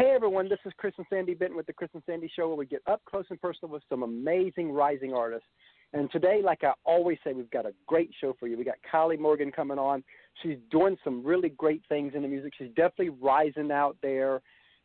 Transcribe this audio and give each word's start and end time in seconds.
Hey 0.00 0.12
everyone, 0.14 0.48
this 0.48 0.58
is 0.64 0.72
Chris 0.78 0.94
and 0.96 1.06
Sandy 1.10 1.34
Benton 1.34 1.58
with 1.58 1.66
the 1.66 1.74
Chris 1.74 1.90
and 1.92 2.02
Sandy 2.06 2.32
Show, 2.34 2.48
where 2.48 2.56
we 2.56 2.64
get 2.64 2.80
up 2.86 3.02
close 3.04 3.26
and 3.28 3.38
personal 3.38 3.70
with 3.70 3.82
some 3.90 4.02
amazing 4.02 4.72
rising 4.72 5.12
artists. 5.12 5.46
And 5.92 6.10
today, 6.10 6.40
like 6.42 6.64
I 6.64 6.72
always 6.86 7.18
say, 7.22 7.34
we've 7.34 7.50
got 7.50 7.66
a 7.66 7.74
great 7.86 8.10
show 8.18 8.34
for 8.40 8.48
you. 8.48 8.56
We 8.56 8.64
got 8.64 8.76
Kylie 8.90 9.18
Morgan 9.18 9.52
coming 9.52 9.78
on. 9.78 10.02
She's 10.42 10.56
doing 10.70 10.96
some 11.04 11.22
really 11.22 11.50
great 11.50 11.82
things 11.90 12.14
in 12.14 12.22
the 12.22 12.28
music. 12.28 12.54
She's 12.56 12.68
definitely 12.68 13.10
rising 13.10 13.70
out 13.70 13.98
there, 14.00 14.40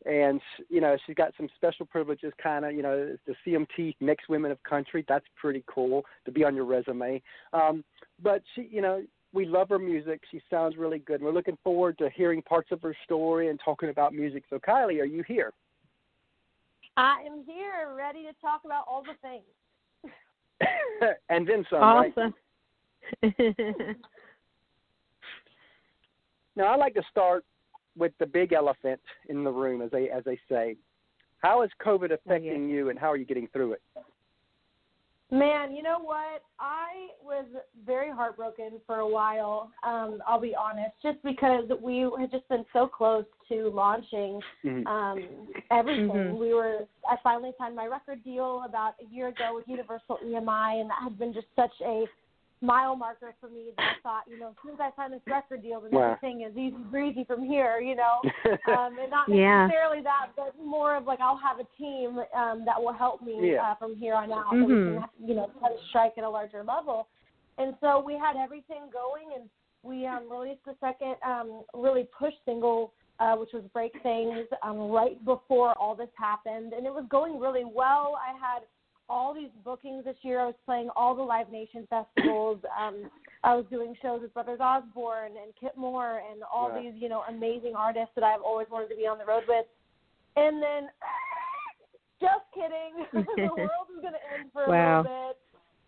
and 0.05 0.41
you 0.67 0.81
know 0.81 0.97
she's 1.07 1.15
got 1.15 1.31
some 1.37 1.47
special 1.55 1.85
privileges. 1.85 2.33
Kind 2.43 2.65
of, 2.65 2.73
you 2.73 2.81
know, 2.81 3.15
the 3.25 3.35
CMT 3.47 3.95
Next 4.01 4.27
Women 4.27 4.51
of 4.51 4.61
Country. 4.63 5.05
That's 5.07 5.25
pretty 5.39 5.63
cool 5.73 6.03
to 6.25 6.31
be 6.33 6.43
on 6.43 6.57
your 6.57 6.65
resume. 6.65 7.21
Um, 7.53 7.85
but 8.21 8.41
she, 8.53 8.67
you 8.69 8.81
know, 8.81 9.01
we 9.35 9.45
love 9.45 9.69
her 9.69 9.77
music. 9.77 10.21
She 10.31 10.41
sounds 10.49 10.77
really 10.77 10.99
good. 10.99 11.21
We're 11.21 11.33
looking 11.33 11.57
forward 11.63 11.97
to 11.97 12.09
hearing 12.09 12.41
parts 12.41 12.71
of 12.71 12.81
her 12.81 12.95
story 13.03 13.49
and 13.49 13.59
talking 13.63 13.89
about 13.89 14.13
music. 14.13 14.43
So, 14.49 14.57
Kylie, 14.57 15.01
are 15.01 15.05
you 15.05 15.23
here? 15.27 15.51
I 16.97 17.17
am 17.25 17.43
here, 17.45 17.93
ready 17.95 18.23
to 18.23 18.31
talk 18.41 18.61
about 18.63 18.85
all 18.87 19.03
the 19.03 19.15
things. 19.21 19.43
and 21.29 21.45
then 21.45 21.65
some. 21.69 21.81
Awesome. 21.81 22.33
Right? 23.21 23.33
now, 26.55 26.67
I 26.67 26.77
like 26.77 26.93
to 26.93 27.03
start 27.11 27.43
with 27.97 28.13
the 28.19 28.25
big 28.25 28.53
elephant 28.53 29.01
in 29.27 29.43
the 29.43 29.51
room, 29.51 29.81
as 29.81 29.91
they 29.91 30.09
as 30.09 30.23
they 30.23 30.39
say. 30.49 30.77
How 31.39 31.63
is 31.63 31.69
COVID 31.85 32.11
oh, 32.11 32.15
affecting 32.15 32.69
you, 32.69 32.89
and 32.89 32.97
how 32.97 33.11
are 33.11 33.17
you 33.17 33.25
getting 33.25 33.47
through 33.51 33.73
it? 33.73 33.81
Man, 35.31 35.75
you 35.75 35.81
know 35.81 35.97
what? 35.99 36.43
I 36.59 37.07
was 37.23 37.45
very 37.83 38.11
heartbroken 38.11 38.73
for 38.85 38.99
a 38.99 39.07
while. 39.07 39.71
Um, 39.83 40.21
I'll 40.27 40.39
be 40.39 40.53
honest, 40.55 40.91
just 41.01 41.17
because 41.23 41.65
we 41.81 42.07
had 42.19 42.29
just 42.29 42.47
been 42.47 42.63
so 42.71 42.87
close 42.87 43.25
to 43.49 43.69
launching 43.69 44.39
Mhm. 44.63 44.85
um, 44.85 45.53
everything. 45.71 46.09
Mhm. 46.09 46.37
We 46.37 46.53
were. 46.53 46.87
I 47.09 47.15
finally 47.17 47.53
signed 47.57 47.75
my 47.75 47.87
record 47.87 48.23
deal 48.23 48.63
about 48.63 48.95
a 49.01 49.05
year 49.05 49.29
ago 49.29 49.55
with 49.55 49.67
Universal 49.67 50.19
EMI, 50.23 50.79
and 50.79 50.89
that 50.91 51.01
had 51.01 51.17
been 51.17 51.33
just 51.33 51.47
such 51.55 51.73
a 51.81 52.07
mile 52.65 52.95
marker 52.95 53.33
for 53.39 53.49
me 53.49 53.71
that 53.77 53.83
I 53.83 53.93
thought, 54.01 54.23
you 54.29 54.37
know, 54.37 54.49
as 54.49 54.55
soon 54.63 54.73
as 54.73 54.79
I 54.79 54.89
sign 54.95 55.11
this 55.11 55.21
record 55.27 55.61
deal, 55.61 55.81
then 55.81 55.91
Wow. 55.91 56.17
everything 56.17 56.41
is 56.41 56.57
easy 56.57 56.75
breezy 56.89 57.23
from 57.23 57.43
here. 57.43 57.79
You 57.79 57.95
know, 57.95 58.21
um, 58.67 58.97
and 58.99 59.09
not 59.09 59.29
Yeah. 59.29 59.67
necessarily 59.67 60.01
that, 60.01 60.31
but 60.35 60.53
more 60.61 60.95
of 60.95 61.05
like 61.05 61.19
I'll 61.21 61.37
have 61.37 61.59
a 61.59 61.67
team 61.77 62.19
um, 62.33 62.65
that 62.65 62.81
will 62.81 62.93
help 62.93 63.21
me 63.21 63.53
Yeah. 63.53 63.71
uh, 63.71 63.75
from 63.75 63.95
here 63.95 64.15
on 64.15 64.31
out, 64.31 64.53
Mhm. 64.53 64.61
so 64.61 64.65
we 64.67 64.75
can, 64.75 65.09
you 65.29 65.35
know, 65.35 65.49
kind 65.61 65.73
of 65.73 65.79
strike 65.89 66.17
at 66.17 66.23
a 66.23 66.29
larger 66.29 66.63
level. 66.63 67.07
And 67.57 67.77
so 67.79 67.99
we 67.99 68.17
had 68.17 68.35
everything 68.35 68.89
going, 68.91 69.33
and 69.33 69.49
we 69.83 70.05
um, 70.05 70.29
released 70.29 70.65
the 70.65 70.75
second 70.81 71.15
um, 71.23 71.63
really 71.73 72.03
push 72.17 72.33
single, 72.43 72.93
uh, 73.19 73.35
which 73.35 73.53
was 73.53 73.63
"Break 73.71 73.93
Things," 74.03 74.47
um, 74.61 74.89
right 74.89 75.23
before 75.23 75.73
all 75.77 75.95
this 75.95 76.09
happened, 76.17 76.73
and 76.73 76.85
it 76.85 76.93
was 76.93 77.05
going 77.09 77.39
really 77.39 77.63
well. 77.63 78.19
I 78.19 78.33
had 78.37 78.63
all 79.09 79.33
these 79.33 79.49
bookings 79.63 80.05
this 80.05 80.15
year. 80.21 80.39
I 80.39 80.45
was 80.45 80.55
playing 80.65 80.89
all 80.95 81.15
the 81.15 81.21
Live 81.21 81.51
Nation 81.51 81.87
festivals. 81.89 82.59
Um, 82.79 83.09
I 83.43 83.55
was 83.55 83.65
doing 83.69 83.95
shows 84.01 84.21
with 84.21 84.33
Brothers 84.33 84.59
Osborne 84.59 85.33
and 85.41 85.53
Kip 85.59 85.77
Moore 85.77 86.21
and 86.31 86.41
all 86.51 86.69
Wow. 86.69 86.81
these, 86.81 86.93
you 86.95 87.09
know, 87.09 87.23
amazing 87.29 87.73
artists 87.75 88.11
that 88.15 88.23
I've 88.23 88.41
always 88.41 88.67
wanted 88.71 88.89
to 88.89 88.95
be 88.95 89.05
on 89.07 89.17
the 89.17 89.25
road 89.25 89.43
with. 89.47 89.65
And 90.35 90.61
then, 90.61 90.89
just 92.21 92.45
kidding, 92.53 93.05
the 93.35 93.55
world 93.55 93.87
is 93.95 94.01
going 94.01 94.13
to 94.13 94.25
end 94.33 94.51
for 94.51 94.65
a 94.65 94.69
Wow. 94.69 95.01
little 95.01 95.13
bit. 95.29 95.37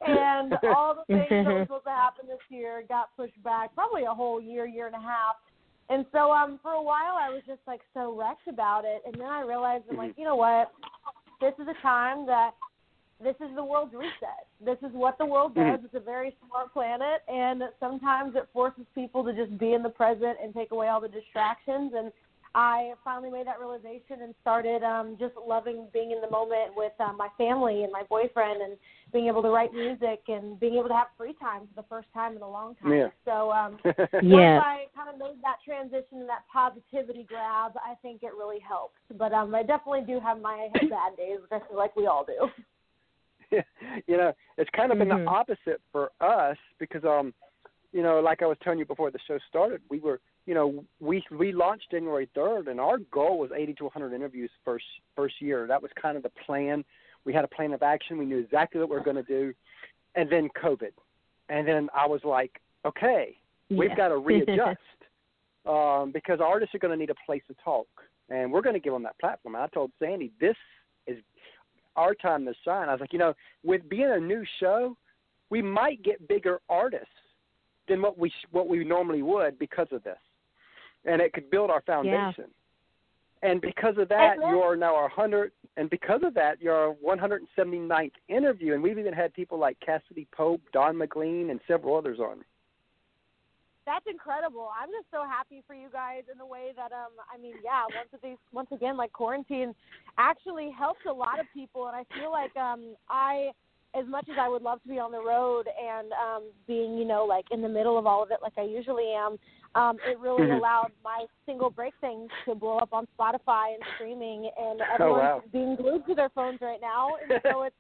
And 0.07 0.53
all 0.75 0.93
the 0.93 1.05
things 1.11 1.29
that 1.31 1.45
were 1.45 1.63
supposed 1.63 1.85
to 1.85 1.89
happen 1.89 2.27
this 2.27 2.37
year 2.49 2.83
got 2.87 3.15
pushed 3.17 3.41
back, 3.43 3.73
probably 3.73 4.03
a 4.03 4.13
whole 4.13 4.39
year, 4.39 4.65
year 4.67 4.85
and 4.85 4.95
a 4.95 5.01
half. 5.01 5.37
And 5.89 6.05
so, 6.11 6.31
um, 6.31 6.59
for 6.61 6.71
a 6.73 6.81
while, 6.81 7.15
I 7.17 7.29
was 7.29 7.41
just 7.47 7.61
like 7.65 7.79
so 7.93 8.13
wrecked 8.15 8.47
about 8.47 8.83
it. 8.85 9.01
And 9.07 9.15
then 9.15 9.27
I 9.27 9.41
realized, 9.41 9.85
I'm 9.89 9.97
like, 9.97 10.13
you 10.17 10.25
know 10.25 10.35
what? 10.35 10.71
This 11.39 11.53
is 11.59 11.67
a 11.67 11.81
time 11.81 12.25
that 12.27 12.51
this 13.23 13.35
is 13.39 13.55
the 13.55 13.63
world's 13.63 13.93
reset. 13.93 14.45
This 14.63 14.77
is 14.87 14.93
what 14.93 15.17
the 15.17 15.25
world 15.25 15.55
does. 15.55 15.79
Mhm. 15.79 15.85
It's 15.85 15.93
a 15.95 15.99
very 15.99 16.35
smart 16.45 16.71
planet, 16.73 17.23
and 17.27 17.63
sometimes 17.79 18.35
it 18.35 18.47
forces 18.53 18.85
people 18.93 19.23
to 19.23 19.33
just 19.33 19.57
be 19.57 19.73
in 19.73 19.83
the 19.83 19.89
present 19.89 20.37
and 20.41 20.53
take 20.53 20.71
away 20.71 20.87
all 20.89 21.01
the 21.01 21.07
distractions. 21.09 21.93
And 21.93 22.11
I 22.55 22.93
finally 23.03 23.29
made 23.29 23.45
that 23.45 23.59
realization 23.59 24.21
and 24.21 24.33
started 24.41 24.81
um, 24.83 25.15
just 25.19 25.35
loving 25.35 25.87
being 25.93 26.11
in 26.11 26.21
the 26.21 26.29
moment 26.29 26.75
with 26.75 26.93
um, 26.99 27.17
my 27.17 27.27
family 27.37 27.83
and 27.83 27.91
my 27.91 28.03
boyfriend, 28.03 28.61
and 28.61 28.77
being 29.11 29.27
able 29.27 29.41
to 29.41 29.49
write 29.49 29.73
music 29.73 30.21
and 30.27 30.59
being 30.59 30.75
able 30.75 30.87
to 30.87 30.93
have 30.95 31.07
free 31.17 31.33
time 31.39 31.67
for 31.67 31.81
the 31.81 31.87
first 31.87 32.07
time 32.13 32.35
in 32.35 32.41
a 32.41 32.49
long 32.49 32.75
time. 32.75 32.93
Yeah. 32.93 33.09
So 33.25 33.51
um, 33.51 33.79
Yes. 33.85 34.01
once 34.13 34.63
I 34.63 34.85
kind 34.95 35.09
of 35.09 35.17
made 35.17 35.41
that 35.43 35.57
transition 35.63 36.19
and 36.21 36.29
that 36.29 36.43
positivity 36.51 37.23
grab, 37.23 37.73
I 37.77 37.95
think 38.01 38.23
it 38.23 38.33
really 38.37 38.59
helped. 38.59 38.97
But 39.17 39.33
um, 39.33 39.53
I 39.53 39.63
definitely 39.63 40.01
do 40.01 40.19
have 40.19 40.39
my 40.41 40.69
bad 40.73 41.15
days, 41.17 41.39
which 41.41 41.51
I 41.51 41.59
feel 41.67 41.77
like 41.77 41.95
we 41.95 42.07
all 42.07 42.25
do. 42.25 42.47
you 44.07 44.17
know, 44.17 44.33
it's 44.57 44.69
kind 44.71 44.91
of 44.91 44.97
been 44.97 45.09
Mhm. 45.09 45.25
the 45.25 45.29
opposite 45.29 45.81
for 45.91 46.11
us 46.21 46.57
because, 46.79 47.03
um, 47.05 47.33
you 47.91 48.03
know, 48.03 48.19
like 48.19 48.41
I 48.41 48.45
was 48.45 48.57
telling 48.63 48.79
you 48.79 48.85
before 48.85 49.11
the 49.11 49.19
show 49.27 49.37
started, 49.47 49.81
we 49.89 49.99
were, 49.99 50.19
you 50.45 50.53
know, 50.53 50.85
we 50.99 51.23
we 51.31 51.51
launched 51.51 51.91
January 51.91 52.29
third, 52.35 52.67
and 52.67 52.79
our 52.79 52.97
goal 53.11 53.39
was 53.39 53.51
80 53.51 53.73
to 53.75 53.83
100 53.85 54.13
interviews 54.13 54.51
first 54.65 54.85
first 55.15 55.41
year. 55.41 55.67
That 55.67 55.81
was 55.81 55.91
kind 56.01 56.17
of 56.17 56.23
the 56.23 56.31
plan. 56.45 56.83
We 57.25 57.33
had 57.33 57.43
a 57.43 57.47
plan 57.47 57.73
of 57.73 57.83
action. 57.83 58.17
We 58.17 58.25
knew 58.25 58.39
exactly 58.39 58.79
what 58.79 58.89
we 58.89 58.95
were 58.95 59.03
going 59.03 59.17
to 59.17 59.23
do, 59.23 59.53
and 60.15 60.29
then 60.29 60.49
COVID, 60.61 60.93
and 61.49 61.67
then 61.67 61.89
I 61.93 62.05
was 62.07 62.23
like, 62.23 62.61
okay, 62.85 63.37
we've 63.69 63.95
got 63.95 64.09
to 64.09 64.17
readjust 64.29 64.79
um, 65.65 66.11
because 66.11 66.39
artists 66.41 66.75
are 66.75 66.79
going 66.79 66.91
to 66.91 66.97
need 66.97 67.09
a 67.09 67.25
place 67.25 67.43
to 67.47 67.55
talk, 67.63 67.87
and 68.29 68.51
we're 68.51 68.61
going 68.61 68.75
to 68.75 68.79
give 68.79 68.93
them 68.93 69.03
that 69.03 69.19
platform. 69.19 69.55
And 69.55 69.63
I 69.63 69.67
told 69.67 69.91
Sandy, 69.99 70.31
this 70.39 70.51
is 70.51 70.55
our 71.97 72.13
time 72.15 72.45
to 72.45 72.53
shine. 72.63 72.87
I 72.87 72.93
was 72.93 73.01
like, 73.01 73.11
you 73.11 73.19
know, 73.19 73.33
with 73.63 73.87
being 73.89 74.11
a 74.11 74.19
new 74.19 74.43
show, 74.59 74.95
we 75.49 75.61
might 75.61 76.01
get 76.03 76.27
bigger 76.27 76.59
artists 76.69 77.07
than 77.87 78.01
what 78.01 78.17
we 78.17 78.31
what 78.51 78.67
we 78.67 78.83
normally 78.83 79.21
would 79.21 79.57
because 79.59 79.87
of 79.91 80.03
this, 80.03 80.17
and 81.05 81.21
it 81.21 81.33
could 81.33 81.49
build 81.49 81.69
our 81.69 81.81
foundation. 81.81 82.45
And 83.43 83.61
because 83.61 83.97
of 83.99 84.09
that, 84.09 84.37
you 84.37 84.61
are 84.61 84.75
now 84.75 84.95
our 84.95 85.09
hundred, 85.09 85.51
and 85.77 85.89
because 85.91 86.21
of 86.23 86.33
that, 86.33 86.59
you're 86.59 86.73
our 86.73 86.95
179th 87.05 88.11
interview, 88.29 88.73
and 88.73 88.81
we've 88.81 88.97
even 88.97 89.13
had 89.13 89.31
people 89.33 89.59
like 89.59 89.77
Cassadee 89.87 90.25
Pope, 90.35 90.61
Don 90.73 90.97
McLean, 90.97 91.51
and 91.51 91.59
several 91.67 91.95
others 91.95 92.19
on. 92.19 92.43
That's 93.87 94.05
incredible. 94.05 94.69
I'm 94.79 94.89
just 94.89 95.07
so 95.11 95.23
happy 95.23 95.63
for 95.65 95.73
you 95.73 95.87
guys 95.89 96.23
in 96.29 96.37
the 96.37 96.45
way 96.45 96.73
that 96.75 96.91
um 96.91 97.15
I 97.33 97.37
mean, 97.41 97.55
yeah, 97.63 97.85
once 97.95 98.09
of 98.13 98.19
these 98.21 98.37
once 98.51 98.67
again 98.73 98.97
like 98.97 99.13
quarantine 99.13 99.73
actually 100.17 100.69
helped 100.77 101.05
a 101.05 101.13
lot 101.13 101.39
of 101.39 101.47
people 101.53 101.87
and 101.87 101.95
I 101.95 102.03
feel 102.13 102.29
like 102.29 102.55
um 102.57 102.95
I 103.09 103.51
as 103.95 104.05
much 104.05 104.27
as 104.29 104.35
I 104.37 104.49
would 104.49 104.61
love 104.61 104.83
to 104.83 104.89
be 104.89 104.99
on 104.99 105.13
the 105.13 105.23
road 105.23 105.67
and 105.81 106.11
um 106.11 106.43
being, 106.67 106.97
you 106.97 107.05
know, 107.05 107.23
like 107.23 107.45
in 107.49 107.61
the 107.61 107.69
middle 107.69 107.97
of 107.97 108.05
all 108.05 108.21
of 108.21 108.29
it 108.31 108.39
like 108.41 108.57
I 108.57 108.63
usually 108.63 109.13
am, 109.13 109.37
um 109.75 109.99
it 110.05 110.19
really 110.19 110.47
Mhm. 110.47 110.57
allowed 110.59 110.91
my 111.01 111.25
single 111.45 111.69
break 111.69 111.93
things 112.01 112.29
to 112.43 112.55
blow 112.55 112.79
up 112.79 112.91
on 112.91 113.07
Spotify 113.17 113.73
and 113.75 113.83
streaming 113.95 114.51
and 114.59 114.81
Oh, 114.99 115.13
wow. 115.13 115.43
being 115.53 115.77
glued 115.77 116.05
to 116.07 116.13
their 116.13 116.29
phones 116.35 116.59
right 116.59 116.81
now 116.81 117.15
and 117.23 117.39
so 117.41 117.63
it's 117.63 117.75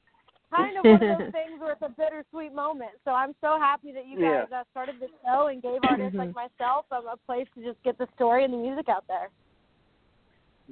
kind 0.53 0.77
of 0.77 0.83
one 0.85 0.95
of 0.95 1.19
those 1.19 1.31
things 1.31 1.59
where 1.59 1.73
it's 1.73 1.81
a 1.81 1.89
bittersweet 1.89 2.53
moment. 2.53 2.91
So 3.05 3.11
I'm 3.11 3.33
so 3.41 3.57
happy 3.59 3.91
that 3.93 4.07
you 4.07 4.19
Yeah. 4.19 4.45
guys 4.45 4.51
uh, 4.51 4.63
started 4.71 4.95
the 4.99 5.07
show 5.23 5.47
and 5.47 5.61
gave 5.61 5.79
artists 5.83 6.15
like 6.17 6.33
myself 6.33 6.85
um, 6.91 7.07
a 7.07 7.17
place 7.25 7.47
to 7.55 7.63
just 7.63 7.81
get 7.83 7.97
the 7.97 8.07
story 8.15 8.43
and 8.43 8.53
the 8.53 8.57
music 8.57 8.89
out 8.89 9.05
there. 9.07 9.29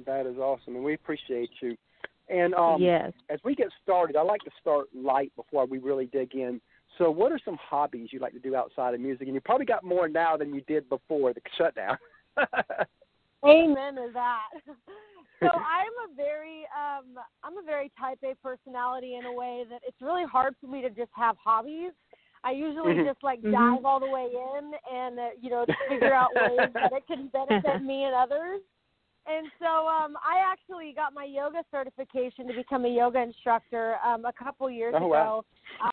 That 0.04 0.26
is 0.26 0.36
awesome, 0.36 0.76
and 0.76 0.84
we 0.84 0.94
appreciate 0.94 1.50
you. 1.60 1.76
And 2.28 2.54
um, 2.54 2.82
yes. 2.82 3.12
as 3.30 3.38
we 3.44 3.54
get 3.54 3.68
started, 3.82 4.16
I 4.16 4.22
like 4.22 4.42
to 4.42 4.50
start 4.60 4.88
light 4.94 5.32
before 5.36 5.64
we 5.64 5.78
really 5.78 6.06
dig 6.06 6.34
in. 6.34 6.60
So, 6.98 7.10
what 7.10 7.30
are 7.32 7.40
some 7.44 7.56
hobbies 7.56 8.08
you 8.12 8.18
like 8.18 8.32
to 8.32 8.38
do 8.38 8.56
outside 8.56 8.94
of 8.94 9.00
music? 9.00 9.26
And 9.28 9.34
you 9.34 9.40
probably 9.40 9.66
got 9.66 9.84
more 9.84 10.08
now 10.08 10.36
than 10.36 10.54
you 10.54 10.60
did 10.62 10.88
before 10.88 11.32
the 11.32 11.40
shutdown. 11.56 11.96
Amen 13.44 13.94
to 13.96 14.10
that. 14.14 14.48
so 15.42 15.48
I'm 15.48 16.10
a 16.10 16.14
very 16.16 16.62
um 16.74 17.18
I'm 17.42 17.58
a 17.58 17.62
very 17.64 17.90
type 17.98 18.18
A 18.24 18.34
personality 18.42 19.16
in 19.16 19.26
a 19.26 19.32
way 19.32 19.64
that 19.70 19.82
it's 19.86 20.00
really 20.00 20.24
hard 20.24 20.54
for 20.60 20.66
me 20.66 20.82
to 20.82 20.90
just 20.90 21.10
have 21.14 21.36
hobbies. 21.42 21.92
I 22.44 22.52
usually 22.52 22.94
Mhm. 22.94 23.04
just 23.04 23.22
like 23.22 23.40
Mhm. 23.42 23.52
dive 23.52 23.84
all 23.84 24.00
the 24.00 24.06
way 24.06 24.28
in 24.32 24.72
and 24.92 25.18
uh, 25.18 25.28
you 25.40 25.50
know 25.50 25.64
to 25.66 25.74
figure 25.88 26.14
out 26.14 26.34
ways 26.34 26.70
that 26.74 26.92
it 26.92 27.06
can 27.06 27.28
benefit 27.28 27.82
me 27.82 28.04
and 28.04 28.14
others. 28.14 28.60
And 29.26 29.50
so 29.58 29.88
um 29.88 30.16
I 30.24 30.38
actually 30.44 30.92
got 30.94 31.12
my 31.12 31.24
yoga 31.24 31.62
certification 31.70 32.46
to 32.48 32.54
become 32.54 32.84
a 32.84 32.88
yoga 32.88 33.20
instructor 33.20 33.96
um 34.04 34.24
a 34.24 34.32
couple 34.32 34.70
years 34.70 34.94
Oh, 34.96 35.06
ago 35.06 35.08
wow. 35.08 35.44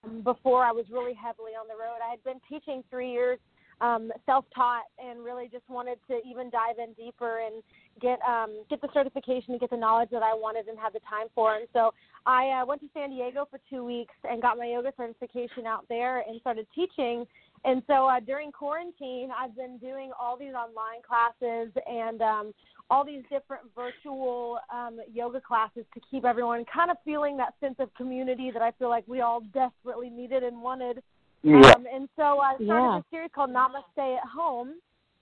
um 0.04 0.22
before 0.22 0.64
I 0.64 0.72
was 0.72 0.86
really 0.90 1.14
heavily 1.14 1.54
on 1.54 1.68
the 1.68 1.76
road. 1.76 2.00
I 2.06 2.10
had 2.12 2.24
been 2.24 2.40
teaching 2.48 2.84
3 2.90 3.12
years 3.12 3.40
um 3.82 4.12
self-taught 4.26 4.84
and 5.04 5.24
really 5.24 5.48
just 5.52 5.68
wanted 5.70 5.98
to 6.08 6.20
even 6.30 6.50
dive 6.50 6.78
in 6.78 6.94
deeper 6.94 7.40
and 7.46 7.64
get 8.02 8.20
um 8.28 8.64
get 8.70 8.82
the 8.82 8.90
certification 8.94 9.52
and 9.52 9.60
get 9.60 9.70
the 9.70 9.78
knowledge 9.78 10.10
that 10.12 10.24
I 10.24 10.34
wanted 10.34 10.68
and 10.68 10.78
had 10.78 10.94
the 10.94 11.02
time 11.10 11.28
for. 11.36 11.56
And 11.56 11.68
so 11.74 11.94
I 12.26 12.62
uh, 12.62 12.66
went 12.66 12.82
to 12.82 12.88
San 12.94 13.10
Diego 13.10 13.48
for 13.50 13.60
2 13.70 13.84
weeks 13.84 14.14
and 14.24 14.42
got 14.42 14.58
my 14.58 14.66
yoga 14.66 14.94
certification 14.96 15.66
out 15.68 15.86
there 15.90 16.24
and 16.28 16.40
started 16.40 16.68
teaching 16.74 17.26
And 17.66 17.82
so 17.88 18.08
uh, 18.08 18.20
during 18.20 18.52
quarantine, 18.52 19.30
I've 19.38 19.56
been 19.56 19.78
doing 19.78 20.12
all 20.20 20.38
these 20.38 20.54
online 20.54 21.02
classes 21.08 21.72
and 21.88 22.22
um, 22.22 22.54
all 22.90 23.06
these 23.06 23.24
different 23.30 23.64
virtual 23.76 24.60
um, 24.74 25.00
yoga 25.14 25.40
classes 25.40 25.86
to 25.94 26.02
keep 26.12 26.26
everyone 26.26 26.66
kind 26.74 26.92
of 26.92 26.98
feeling 27.06 27.38
that 27.38 27.54
sense 27.62 27.76
of 27.80 27.94
community 27.96 28.52
that 28.52 28.62
I 28.62 28.72
feel 28.72 28.90
like 28.90 29.08
we 29.08 29.22
all 29.22 29.42
desperately 29.54 30.10
needed 30.10 30.44
and 30.44 30.62
wanted. 30.62 31.02
Yeah. 31.44 31.74
Um, 31.76 31.86
and 31.94 32.10
so 32.16 32.40
I 32.40 32.56
started 32.56 32.70
Yeah. 32.70 32.98
a 33.00 33.04
series 33.12 33.32
called 33.34 33.50
Namaste 33.52 34.18
at 34.18 34.26
Home 34.28 34.76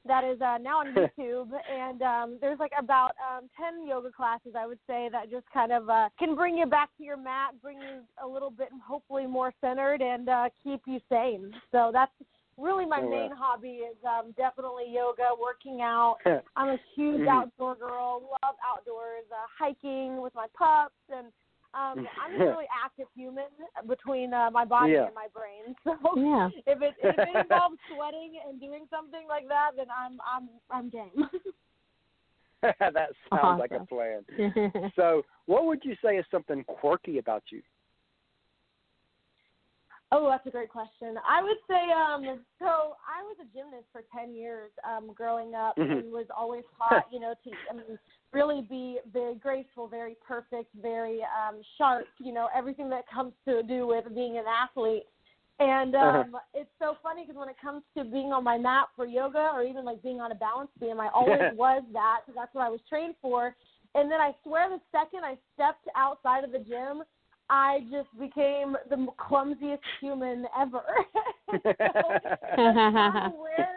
that 0.05 0.23
is 0.23 0.39
uh, 0.41 0.57
now 0.59 0.79
on 0.79 0.93
YouTube, 1.17 1.51
and 1.69 2.01
um, 2.01 2.37
there's 2.41 2.59
like 2.59 2.71
about 2.77 3.11
um, 3.21 3.49
ten 3.57 3.87
yoga 3.87 4.11
classes 4.11 4.53
I 4.57 4.65
would 4.67 4.79
say 4.87 5.09
that 5.11 5.29
just 5.29 5.49
kind 5.51 5.71
of 5.71 5.89
uh, 5.89 6.09
can 6.17 6.35
bring 6.35 6.57
you 6.57 6.65
back 6.65 6.89
to 6.97 7.03
your 7.03 7.17
mat, 7.17 7.59
bring 7.61 7.79
you 7.79 8.01
a 8.23 8.27
little 8.27 8.51
bit, 8.51 8.69
hopefully 8.85 9.25
more 9.27 9.53
centered, 9.61 10.01
and 10.01 10.29
uh, 10.29 10.49
keep 10.63 10.81
you 10.85 10.99
sane. 11.09 11.53
So 11.71 11.89
that's 11.91 12.11
really 12.57 12.85
my 12.85 12.99
Oh, 13.01 13.05
wow. 13.05 13.09
main 13.09 13.31
hobby 13.31 13.81
is 13.89 13.97
um, 14.05 14.33
definitely 14.37 14.85
yoga, 14.89 15.29
working 15.39 15.81
out. 15.81 16.17
I'm 16.55 16.69
a 16.69 16.79
huge 16.95 17.21
Mhm. 17.21 17.27
outdoor 17.29 17.75
girl, 17.75 18.21
love 18.43 18.55
outdoors, 18.63 19.25
uh, 19.31 19.47
hiking 19.57 20.21
with 20.21 20.35
my 20.35 20.47
pups, 20.53 20.93
and 21.09 21.31
um, 21.73 22.07
I'm 22.21 22.41
a 22.41 22.45
really 22.45 22.65
active 22.83 23.07
human 23.15 23.45
between 23.87 24.33
uh, 24.33 24.49
my 24.51 24.65
body 24.65 24.93
Yeah. 24.93 25.05
and 25.05 25.15
my 25.15 25.27
brain. 25.33 25.75
So 25.85 26.19
Yeah. 26.19 26.49
if 26.65 26.81
it 26.81 26.95
if 26.99 27.19
it 27.19 27.27
involves 27.41 27.77
sweating 27.87 28.33
and 28.47 28.59
doing 28.59 28.85
something 28.89 29.27
like 29.27 29.47
that, 29.47 29.71
then 29.77 29.87
I'm 29.89 30.19
I'm 30.25 30.49
I'm 30.69 30.89
game. 30.89 31.29
that 32.61 33.09
sounds 33.29 33.59
like 33.59 33.71
a 33.71 33.85
plan. 33.85 34.91
So, 34.95 35.23
what 35.47 35.65
would 35.65 35.83
you 35.83 35.95
say 36.03 36.17
is 36.17 36.25
something 36.29 36.63
quirky 36.65 37.17
about 37.17 37.43
you? 37.49 37.61
Oh, 40.11 40.29
that's 40.29 40.45
a 40.47 40.51
great 40.51 40.69
question. 40.69 41.15
I 41.27 41.41
would 41.41 41.57
say 41.67 41.91
um 41.91 42.39
so 42.59 42.95
I 43.07 43.23
was 43.23 43.37
a 43.41 43.45
gymnast 43.55 43.85
for 43.91 44.03
ten 44.15 44.33
years 44.33 44.71
um 44.89 45.11
growing 45.13 45.55
up 45.55 45.77
Mhm. 45.77 45.99
and 45.99 46.11
was 46.11 46.27
always 46.35 46.63
taught, 46.77 47.05
you 47.11 47.19
know, 47.19 47.33
to 47.43 47.51
I 47.69 47.73
mean 47.73 47.97
really 48.33 48.61
be 48.61 48.99
very 49.11 49.35
graceful, 49.35 49.87
very 49.87 50.15
perfect, 50.25 50.69
very 50.75 51.21
um 51.23 51.61
sharp, 51.77 52.07
you 52.19 52.33
know, 52.33 52.47
everything 52.55 52.89
that 52.89 53.07
comes 53.07 53.33
to 53.47 53.63
do 53.63 53.87
with 53.87 54.05
being 54.13 54.37
an 54.37 54.45
athlete. 54.47 55.07
And 55.59 55.95
um 55.95 56.37
it's 56.53 56.69
so 56.79 56.97
funny 57.03 57.23
because 57.23 57.37
when 57.37 57.49
it 57.49 57.57
comes 57.61 57.83
to 57.97 58.03
being 58.03 58.31
on 58.33 58.43
my 58.43 58.57
mat 58.57 58.87
for 58.95 59.05
yoga 59.05 59.51
or 59.53 59.63
even 59.63 59.85
like 59.85 60.01
being 60.01 60.19
on 60.19 60.31
a 60.31 60.35
balance 60.35 60.71
beam, 60.79 60.99
I 60.99 61.09
always 61.09 61.41
was 61.55 61.83
that 61.93 62.21
because 62.25 62.35
that's 62.39 62.53
what 62.55 62.65
I 62.65 62.69
was 62.69 62.81
trained 62.89 63.15
for. 63.21 63.55
And 63.93 64.09
then 64.09 64.21
I 64.21 64.33
swear 64.43 64.69
the 64.69 64.79
second 64.91 65.25
I 65.25 65.37
stepped 65.53 65.87
outside 65.97 66.43
of 66.45 66.51
the 66.53 66.59
gym, 66.59 67.03
I 67.51 67.81
just 67.91 68.07
became 68.17 68.77
the 68.89 68.95
m- 68.95 69.09
clumsiest 69.17 69.83
human 69.99 70.45
ever. 70.57 70.83
so 71.51 71.59
that's 72.57 72.77
kind 72.77 73.27
of 73.27 73.33
where 73.37 73.67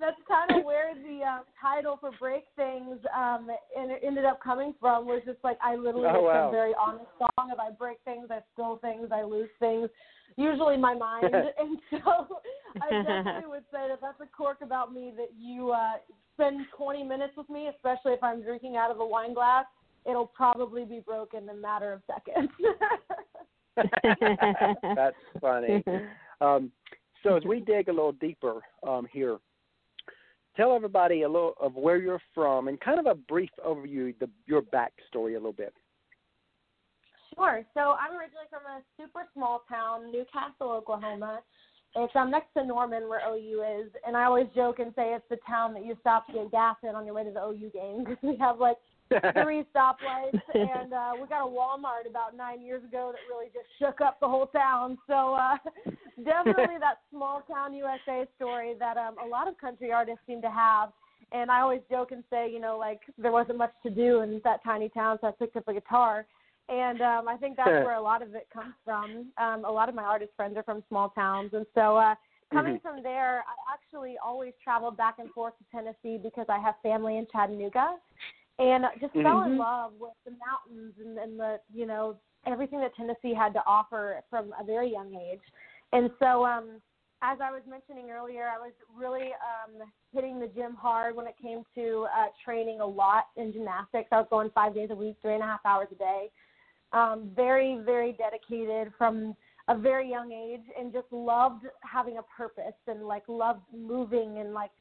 that's 0.00 0.16
kind 0.26 0.50
of 0.50 0.64
where 0.64 0.94
the 0.96 1.24
um, 1.24 1.42
title 1.60 1.96
for 2.00 2.10
break 2.18 2.42
things 2.56 2.98
um 3.16 3.46
and 3.78 3.92
it 3.92 4.00
ended 4.04 4.24
up 4.24 4.42
coming 4.42 4.74
from 4.80 5.06
was 5.06 5.22
just 5.24 5.38
like 5.44 5.56
I 5.62 5.76
literally 5.76 6.08
Oh, 6.12 6.22
wow. 6.22 6.46
am 6.46 6.50
very 6.50 6.72
honest 6.80 7.06
song 7.18 7.52
of 7.52 7.60
I 7.60 7.70
break 7.70 7.98
things, 8.04 8.26
I 8.28 8.40
spill 8.52 8.78
things, 8.78 9.10
I 9.12 9.22
lose 9.22 9.50
things, 9.60 9.88
usually 10.36 10.76
my 10.76 10.94
mind. 10.94 11.32
and 11.58 11.78
so 11.92 12.40
I 12.82 12.90
definitely 12.90 13.46
would 13.46 13.64
say 13.70 13.86
that 13.88 14.00
that's 14.02 14.20
a 14.20 14.26
quirk 14.36 14.62
about 14.62 14.92
me 14.92 15.12
that 15.16 15.30
you 15.38 15.70
uh 15.70 15.92
spend 16.34 16.66
20 16.76 17.04
minutes 17.04 17.34
with 17.36 17.48
me, 17.48 17.68
especially 17.68 18.14
if 18.14 18.22
I'm 18.24 18.42
drinking 18.42 18.76
out 18.76 18.90
of 18.90 18.98
a 18.98 19.06
wine 19.06 19.32
glass. 19.34 19.66
It'll 20.08 20.26
probably 20.26 20.84
be 20.84 21.00
broken 21.00 21.44
in 21.44 21.48
a 21.50 21.54
matter 21.54 21.92
of 21.92 22.02
seconds. 22.06 22.50
That's 24.96 25.16
funny. 25.40 25.82
Um, 26.40 26.72
so 27.22 27.36
as 27.36 27.44
we 27.44 27.60
dig 27.60 27.88
a 27.88 27.92
little 27.92 28.12
deeper 28.12 28.60
um, 28.86 29.06
here, 29.12 29.38
tell 30.56 30.74
everybody 30.74 31.22
a 31.22 31.28
little 31.28 31.54
of 31.60 31.74
where 31.74 31.98
you're 31.98 32.20
from 32.34 32.68
and 32.68 32.80
kind 32.80 32.98
of 32.98 33.06
a 33.06 33.14
brief 33.14 33.50
overview, 33.64 34.14
the, 34.18 34.28
your 34.46 34.62
backstory 34.62 35.32
a 35.32 35.34
little 35.34 35.52
bit. 35.52 35.72
Sure. 37.34 37.64
So 37.74 37.80
I'm 37.80 38.12
originally 38.12 38.46
from 38.50 38.62
a 38.66 38.82
super 39.00 39.26
small 39.34 39.62
town, 39.68 40.12
Newcastle, 40.12 40.70
Oklahoma. 40.70 41.40
It's 41.94 42.12
um, 42.16 42.30
next 42.30 42.48
to 42.56 42.64
Norman, 42.64 43.08
where 43.08 43.20
OU 43.26 43.82
is, 43.82 43.92
and 44.06 44.16
I 44.16 44.24
always 44.24 44.46
joke 44.54 44.78
and 44.78 44.92
say 44.96 45.14
it's 45.14 45.24
the 45.28 45.36
town 45.46 45.74
that 45.74 45.84
you 45.84 45.94
stop 46.00 46.26
to 46.26 46.32
get 46.32 46.50
gas 46.50 46.76
in 46.82 46.94
on 46.94 47.04
your 47.04 47.14
way 47.14 47.24
to 47.24 47.30
the 47.30 47.40
OU 47.40 47.70
game 47.70 48.04
because 48.04 48.16
we 48.22 48.36
have 48.38 48.58
like 48.58 48.76
three 49.42 49.64
stoplights, 49.74 50.40
and 50.54 50.92
uh, 50.92 51.12
we 51.20 51.26
got 51.28 51.46
a 51.46 51.50
Walmart 51.50 52.08
about 52.08 52.36
nine 52.36 52.62
years 52.62 52.82
ago 52.84 53.12
that 53.12 53.20
really 53.28 53.50
just 53.52 53.66
shook 53.78 54.00
up 54.00 54.20
the 54.20 54.28
whole 54.28 54.46
town. 54.46 54.98
So 55.06 55.34
uh, 55.34 55.56
definitely 56.24 56.78
that 56.80 57.00
small 57.10 57.42
town 57.50 57.74
USA 57.74 58.26
story 58.36 58.74
that 58.78 58.96
um, 58.96 59.16
a 59.22 59.26
lot 59.26 59.48
of 59.48 59.58
country 59.58 59.92
artists 59.92 60.20
seem 60.26 60.42
to 60.42 60.50
have. 60.50 60.90
And 61.32 61.50
I 61.50 61.60
always 61.60 61.80
joke 61.90 62.12
and 62.12 62.22
say, 62.28 62.50
you 62.50 62.60
know, 62.60 62.76
like 62.76 63.00
there 63.16 63.32
wasn't 63.32 63.56
much 63.56 63.72
to 63.84 63.90
do 63.90 64.20
in 64.20 64.40
that 64.44 64.62
tiny 64.62 64.88
town, 64.90 65.18
so 65.20 65.28
I 65.28 65.30
picked 65.30 65.56
up 65.56 65.66
a 65.68 65.72
guitar. 65.72 66.26
And 66.68 67.00
um, 67.00 67.28
I 67.28 67.36
think 67.36 67.56
that's 67.56 67.68
where 67.84 67.94
a 67.96 68.02
lot 68.02 68.22
of 68.22 68.34
it 68.34 68.48
comes 68.52 68.74
from. 68.84 69.32
Um, 69.38 69.64
a 69.64 69.70
lot 69.70 69.88
of 69.88 69.94
my 69.94 70.04
artist 70.04 70.32
friends 70.36 70.56
are 70.56 70.62
from 70.62 70.82
small 70.88 71.10
towns, 71.10 71.50
and 71.54 71.66
so 71.74 71.96
uh, 71.96 72.14
coming 72.52 72.74
Mhm. 72.74 72.82
from 72.82 73.02
there, 73.02 73.38
I 73.40 73.72
actually 73.72 74.16
always 74.24 74.52
traveled 74.62 74.96
back 74.96 75.18
and 75.18 75.30
forth 75.32 75.54
to 75.58 75.64
Tennessee 75.70 76.18
because 76.22 76.46
I 76.48 76.58
have 76.58 76.74
family 76.82 77.16
in 77.16 77.26
Chattanooga, 77.32 77.96
and 78.58 78.84
just 79.00 79.12
fell 79.14 79.42
in 79.44 79.52
Mhm. 79.52 79.58
love 79.58 79.92
with 79.98 80.12
the 80.24 80.32
mountains 80.32 80.94
and, 80.98 81.18
and 81.18 81.38
the 81.38 81.60
you 81.72 81.86
know 81.86 82.18
everything 82.46 82.80
that 82.80 82.94
Tennessee 82.94 83.34
had 83.34 83.52
to 83.54 83.64
offer 83.66 84.22
from 84.28 84.52
a 84.58 84.64
very 84.64 84.90
young 84.90 85.14
age. 85.14 85.42
And 85.92 86.10
so, 86.18 86.44
um, 86.44 86.82
as 87.22 87.40
I 87.40 87.52
was 87.52 87.62
mentioning 87.68 88.10
earlier, 88.10 88.48
I 88.48 88.58
was 88.58 88.72
really 88.92 89.32
um, 89.34 89.88
hitting 90.12 90.40
the 90.40 90.48
gym 90.48 90.74
hard 90.74 91.14
when 91.14 91.26
it 91.28 91.36
came 91.40 91.62
to 91.76 92.06
uh, 92.16 92.26
training 92.44 92.80
a 92.80 92.86
lot 92.86 93.28
in 93.36 93.52
gymnastics. 93.52 94.08
I 94.10 94.18
was 94.18 94.26
going 94.28 94.50
five 94.50 94.74
days 94.74 94.90
a 94.90 94.94
week, 94.94 95.16
three 95.22 95.34
and 95.34 95.42
a 95.42 95.46
half 95.46 95.60
hours 95.64 95.88
a 95.92 95.94
day. 95.94 96.30
Um, 96.92 97.30
very, 97.34 97.78
very 97.84 98.12
dedicated 98.12 98.92
from 98.98 99.36
a 99.68 99.78
very 99.78 100.10
young 100.10 100.32
age, 100.32 100.64
and 100.78 100.92
just 100.92 101.06
loved 101.12 101.64
having 101.82 102.18
a 102.18 102.22
purpose 102.22 102.74
and 102.88 103.06
like 103.06 103.22
loved 103.28 103.62
moving 103.74 104.38
and 104.38 104.52
like 104.52 104.72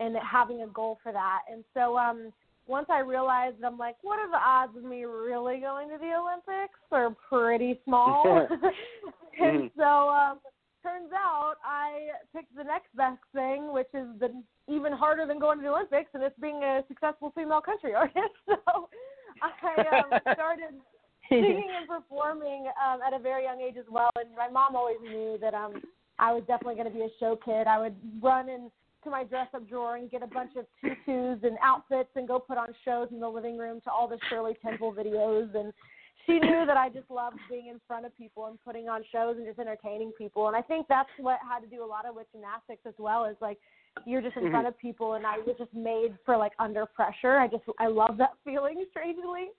and 0.00 0.16
having 0.18 0.62
a 0.62 0.68
goal 0.68 0.98
for 1.02 1.10
that. 1.12 1.40
And 1.52 1.64
so, 1.74 1.98
um, 1.98 2.32
once 2.68 2.86
I 2.90 3.00
realized, 3.00 3.56
I'm 3.64 3.78
like, 3.78 3.96
what 4.02 4.18
are 4.18 4.30
the 4.30 4.36
odds 4.36 4.76
of 4.76 4.84
me 4.84 5.04
really 5.04 5.58
going 5.58 5.88
to 5.88 5.98
the 5.98 6.12
Olympics? 6.14 6.78
Are 6.92 7.10
pretty 7.28 7.80
small. 7.84 8.46
and 9.40 9.70
Mhm. 9.70 9.72
so, 9.76 10.08
um, 10.10 10.40
turns 10.82 11.10
out 11.12 11.56
I 11.64 12.10
picked 12.34 12.54
the 12.54 12.64
next 12.64 12.94
best 12.94 13.20
thing, 13.34 13.72
which 13.72 13.88
is 13.94 14.06
the 14.18 14.42
even 14.68 14.92
harder 14.92 15.26
than 15.26 15.38
going 15.38 15.58
to 15.58 15.62
the 15.62 15.70
Olympics, 15.70 16.10
and 16.12 16.22
it's 16.22 16.38
being 16.38 16.62
a 16.62 16.84
successful 16.88 17.30
female 17.34 17.62
country 17.62 17.94
artist. 18.02 18.36
So, 18.46 18.88
I 19.42 19.86
um, 19.88 20.20
started 20.34 20.74
singing 21.28 21.70
and 21.78 21.88
performing 21.88 22.68
um, 22.84 23.00
at 23.02 23.12
a 23.12 23.18
very 23.18 23.44
young 23.44 23.60
age 23.60 23.76
as 23.78 23.86
well. 23.90 24.10
And 24.16 24.34
my 24.36 24.48
mom 24.48 24.76
always 24.76 25.00
knew 25.02 25.38
that 25.40 25.54
um, 25.54 25.82
I 26.18 26.32
was 26.32 26.42
definitely 26.46 26.74
going 26.74 26.90
to 26.90 26.94
be 26.94 27.02
a 27.02 27.08
show 27.20 27.36
kid. 27.36 27.66
I 27.66 27.78
would 27.78 27.96
run 28.22 28.48
into 29.00 29.10
my 29.10 29.24
dress-up 29.24 29.68
drawer 29.68 29.96
and 29.96 30.10
get 30.10 30.22
a 30.22 30.26
bunch 30.26 30.52
of 30.56 30.66
tutus 30.82 31.40
and 31.42 31.56
outfits 31.62 32.10
and 32.16 32.26
go 32.26 32.38
put 32.38 32.58
on 32.58 32.68
shows 32.84 33.08
in 33.12 33.20
the 33.20 33.28
living 33.28 33.56
room 33.56 33.80
to 33.82 33.90
all 33.90 34.08
the 34.08 34.18
Shirley 34.28 34.56
Temple 34.62 34.92
videos. 34.92 35.54
And 35.54 35.72
she 36.26 36.38
knew 36.38 36.64
that 36.66 36.76
I 36.76 36.88
just 36.88 37.10
loved 37.10 37.38
being 37.48 37.68
in 37.68 37.80
front 37.86 38.06
of 38.06 38.16
people 38.16 38.46
and 38.46 38.58
putting 38.64 38.88
on 38.88 39.02
shows 39.12 39.36
and 39.36 39.46
just 39.46 39.58
entertaining 39.58 40.12
people. 40.18 40.48
And 40.48 40.56
I 40.56 40.62
think 40.62 40.86
that's 40.88 41.08
what 41.18 41.38
had 41.48 41.60
to 41.60 41.66
do 41.66 41.84
a 41.84 41.86
lot 41.86 42.06
of 42.06 42.14
with 42.14 42.26
gymnastics 42.32 42.82
as 42.86 42.94
well. 42.98 43.24
Is 43.24 43.36
like 43.40 43.58
you're 44.04 44.22
just 44.22 44.36
in 44.36 44.44
Mhm. 44.44 44.50
front 44.50 44.66
of 44.66 44.78
people, 44.78 45.14
and 45.14 45.26
I 45.26 45.38
was 45.38 45.56
just 45.56 45.72
made 45.74 46.16
for 46.24 46.36
like 46.36 46.52
under 46.58 46.86
pressure. 46.86 47.38
I 47.38 47.48
just 47.48 47.64
I 47.78 47.86
love 47.86 48.16
that 48.18 48.34
feeling 48.44 48.84
strangely. 48.90 49.50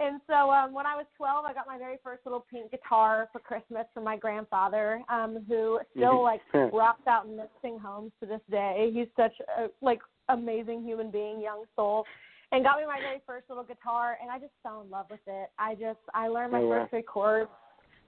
And 0.00 0.20
so 0.28 0.50
um, 0.50 0.72
when 0.72 0.86
I 0.86 0.94
was 0.94 1.06
12, 1.16 1.44
I 1.44 1.52
got 1.52 1.66
my 1.66 1.76
very 1.78 1.96
first 2.04 2.24
little 2.24 2.44
pink 2.50 2.70
guitar 2.70 3.28
for 3.32 3.40
Christmas 3.40 3.84
from 3.92 4.04
my 4.04 4.16
grandfather, 4.16 5.02
um, 5.08 5.44
who 5.48 5.80
still 5.96 6.20
Mhm. 6.20 6.22
like 6.22 6.42
rocks 6.72 7.06
out 7.06 7.26
in 7.26 7.36
nursing 7.36 7.78
homes 7.78 8.12
to 8.20 8.26
this 8.26 8.40
day. 8.50 8.90
He's 8.92 9.08
such 9.16 9.34
a 9.56 9.68
like 9.80 10.00
amazing 10.28 10.82
human 10.84 11.10
being, 11.10 11.40
young 11.40 11.64
soul, 11.74 12.06
and 12.52 12.62
got 12.64 12.78
me 12.78 12.86
my 12.86 13.00
very 13.00 13.20
first 13.26 13.48
little 13.48 13.64
guitar, 13.64 14.18
and 14.22 14.30
I 14.30 14.38
just 14.38 14.52
fell 14.62 14.82
in 14.82 14.90
love 14.90 15.06
with 15.10 15.20
it. 15.26 15.50
I 15.58 15.74
just 15.74 15.98
I 16.14 16.28
learned 16.28 16.52
my 16.52 16.60
Oh, 16.60 16.68
wow. 16.68 16.78
first 16.80 16.90
three 16.90 17.02
chords, 17.02 17.50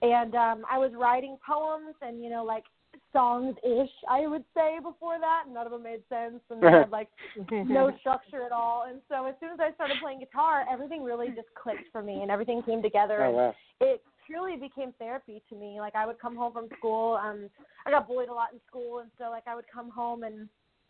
and 0.01 0.33
um, 0.35 0.65
I 0.69 0.77
was 0.77 0.91
writing 0.93 1.37
poems 1.45 1.95
and 2.01 2.23
you 2.23 2.29
know 2.29 2.43
like 2.45 2.63
songs 3.13 3.55
ish 3.63 3.89
I 4.09 4.27
would 4.27 4.43
say 4.55 4.77
before 4.81 5.19
that. 5.19 5.45
None 5.51 5.65
of 5.65 5.71
them 5.71 5.83
made 5.83 6.01
sense, 6.09 6.41
and 6.49 6.61
they 6.61 6.67
had 6.71 6.89
like 6.89 7.09
no 7.49 7.91
structure 7.99 8.43
at 8.45 8.51
all. 8.51 8.85
And 8.89 9.01
so 9.09 9.25
as 9.25 9.35
soon 9.39 9.49
as 9.51 9.59
I 9.59 9.73
started 9.73 9.97
playing 10.01 10.19
guitar, 10.19 10.65
everything 10.71 11.03
really 11.03 11.27
just 11.27 11.47
clicked 11.61 11.91
for 11.91 12.01
me, 12.01 12.21
and 12.21 12.31
everything 12.31 12.61
came 12.63 12.81
together. 12.81 13.23
Oh 13.23 13.27
and 13.27 13.35
wow. 13.35 13.55
it 13.79 14.01
truly 14.27 14.57
became 14.57 14.93
therapy 14.99 15.41
to 15.49 15.55
me. 15.55 15.77
Like 15.79 15.95
I 15.95 16.05
would 16.05 16.19
come 16.19 16.35
home 16.35 16.53
from 16.53 16.67
school. 16.77 17.19
Um, 17.21 17.49
I 17.85 17.91
got 17.91 18.07
bullied 18.07 18.29
a 18.29 18.33
lot 18.33 18.53
in 18.53 18.59
school, 18.67 18.99
and 18.99 19.09
so 19.17 19.25
like 19.29 19.43
I 19.47 19.55
would 19.55 19.65
come 19.73 19.89
home 19.89 20.23
and 20.23 20.47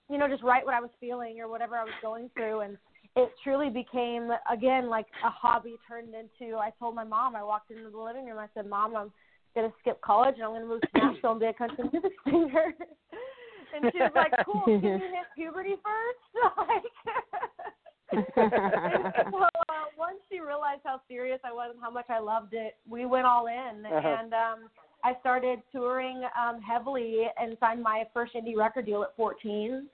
you 0.10 0.18
know 0.18 0.28
just 0.28 0.44
write 0.44 0.66
what 0.66 0.76
I 0.76 0.82
was 0.82 0.92
feeling 1.00 1.40
or 1.40 1.48
whatever 1.48 1.78
I 1.78 1.84
was 1.84 1.94
going 2.02 2.30
through, 2.36 2.62
and 2.62 2.78
it 3.16 3.32
truly 3.44 3.70
became 3.70 4.30
again 4.52 4.90
like 4.90 5.08
a 5.26 5.30
hobby 5.30 5.76
turned 5.88 6.14
into. 6.14 6.56
I 6.58 6.72
told 6.80 6.96
my 6.96 7.04
mom. 7.04 7.36
I 7.36 7.44
walked 7.44 7.72
into 7.72 7.90
the 7.90 7.98
living 7.98 8.26
room. 8.26 8.38
I 8.38 8.48
said, 8.54 8.68
"Mom, 8.68 8.96
I'm 8.96 9.12
gonna 9.56 9.72
skip 9.80 10.00
college 10.02 10.36
and 10.36 10.44
I'm 10.44 10.54
gonna 10.54 10.66
move 10.66 10.82
to 10.82 10.88
Nashville 10.96 11.32
and 11.32 11.40
be 11.40 11.46
a 11.48 11.54
country 11.54 11.84
music 11.92 12.12
singer." 12.26 12.74
and 13.74 13.92
she 13.92 14.00
was 14.00 14.12
like, 14.16 14.34
"Cool, 14.46 14.64
can 14.66 14.84
you 14.84 14.98
hit 15.00 15.28
puberty 15.36 15.76
first? 15.84 16.24
like, 16.58 16.84
so 19.32 19.44
uh, 19.44 19.86
once 19.98 20.18
she 20.30 20.40
realized 20.40 20.82
how 20.84 21.02
serious 21.08 21.40
I 21.44 21.52
was 21.54 21.72
and 21.74 21.82
how 21.82 21.92
much 21.92 22.10
I 22.10 22.20
loved 22.20 22.54
it, 22.54 22.76
we 22.90 23.06
went 23.06 23.26
all 23.26 23.48
in, 23.48 23.86
Uh-huh. 23.86 24.18
and 24.20 24.34
um, 24.34 24.70
I 25.04 25.16
started 25.20 25.62
touring 25.72 26.24
um, 26.40 26.62
heavily 26.62 27.24
and 27.40 27.58
signed 27.60 27.82
my 27.82 28.04
first 28.14 28.34
indie 28.34 28.56
record 28.58 28.86
deal 28.86 29.04
at 29.04 29.16
14. 29.16 29.88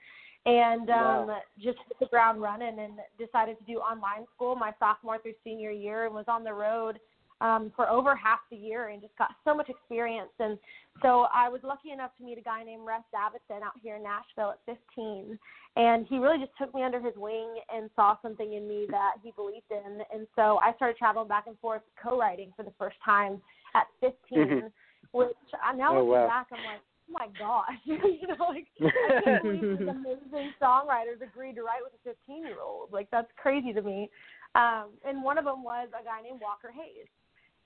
And 0.46 0.88
um, 0.90 1.26
Wow. 1.28 1.40
just 1.58 1.78
hit 1.86 1.98
the 2.00 2.06
ground 2.06 2.40
running 2.40 2.78
and 2.78 2.94
decided 3.18 3.58
to 3.58 3.64
do 3.64 3.78
online 3.78 4.24
school 4.34 4.54
my 4.56 4.72
sophomore 4.78 5.18
through 5.18 5.34
senior 5.44 5.70
year 5.70 6.06
and 6.06 6.14
was 6.14 6.24
on 6.28 6.42
the 6.44 6.52
road 6.52 6.98
um, 7.40 7.72
for 7.76 7.88
over 7.88 8.16
half 8.16 8.40
the 8.50 8.56
year 8.56 8.88
and 8.88 9.00
just 9.00 9.16
got 9.16 9.30
so 9.44 9.54
much 9.54 9.68
experience. 9.68 10.30
And 10.40 10.58
so 11.02 11.26
I 11.32 11.48
was 11.48 11.60
lucky 11.62 11.92
enough 11.92 12.10
to 12.18 12.24
meet 12.24 12.38
a 12.38 12.42
guy 12.42 12.64
named 12.64 12.86
Russ 12.86 13.04
Davidson 13.12 13.62
out 13.64 13.74
here 13.82 13.96
in 13.96 14.02
Nashville 14.02 14.50
at 14.50 14.60
15. 14.96 15.38
And 15.76 16.06
he 16.08 16.18
really 16.18 16.38
just 16.38 16.50
took 16.58 16.74
me 16.74 16.82
under 16.82 17.00
his 17.00 17.14
wing 17.16 17.60
and 17.72 17.88
saw 17.94 18.16
something 18.22 18.52
in 18.54 18.66
me 18.66 18.86
that 18.90 19.12
he 19.22 19.32
believed 19.36 19.70
in. 19.70 20.00
And 20.12 20.26
so 20.34 20.58
I 20.62 20.72
started 20.74 20.96
traveling 20.96 21.28
back 21.28 21.44
and 21.46 21.58
forth 21.60 21.82
co 22.02 22.18
writing 22.18 22.52
for 22.56 22.64
the 22.64 22.72
first 22.78 22.96
time 23.04 23.40
at 23.74 23.86
15, 24.00 24.38
Mhm. 24.38 24.72
which 25.12 25.36
I 25.62 25.72
now 25.74 25.92
Oh, 25.96 26.04
looking 26.04 26.10
wow. 26.22 26.26
back, 26.26 26.46
I'm 26.50 26.64
like, 26.64 26.80
oh 27.08 27.12
my 27.12 27.28
gosh. 27.38 27.78
you 27.84 28.26
know, 28.26 28.46
like, 28.48 28.66
I 28.80 29.20
can't 29.22 29.42
believe 29.42 29.78
these 29.78 29.88
amazing 29.88 30.54
songwriters 30.60 31.22
agreed 31.22 31.54
to 31.54 31.62
write 31.62 31.84
with 31.84 31.94
a 31.94 31.98
15 32.02 32.44
year 32.44 32.60
old. 32.60 32.92
Like, 32.92 33.08
that's 33.12 33.30
crazy 33.36 33.72
to 33.72 33.82
me. 33.82 34.10
Um, 34.54 34.90
and 35.04 35.22
one 35.22 35.38
of 35.38 35.44
them 35.44 35.62
was 35.62 35.88
a 35.90 36.02
guy 36.02 36.22
named 36.22 36.40
Walker 36.40 36.72
Hayes. 36.74 37.06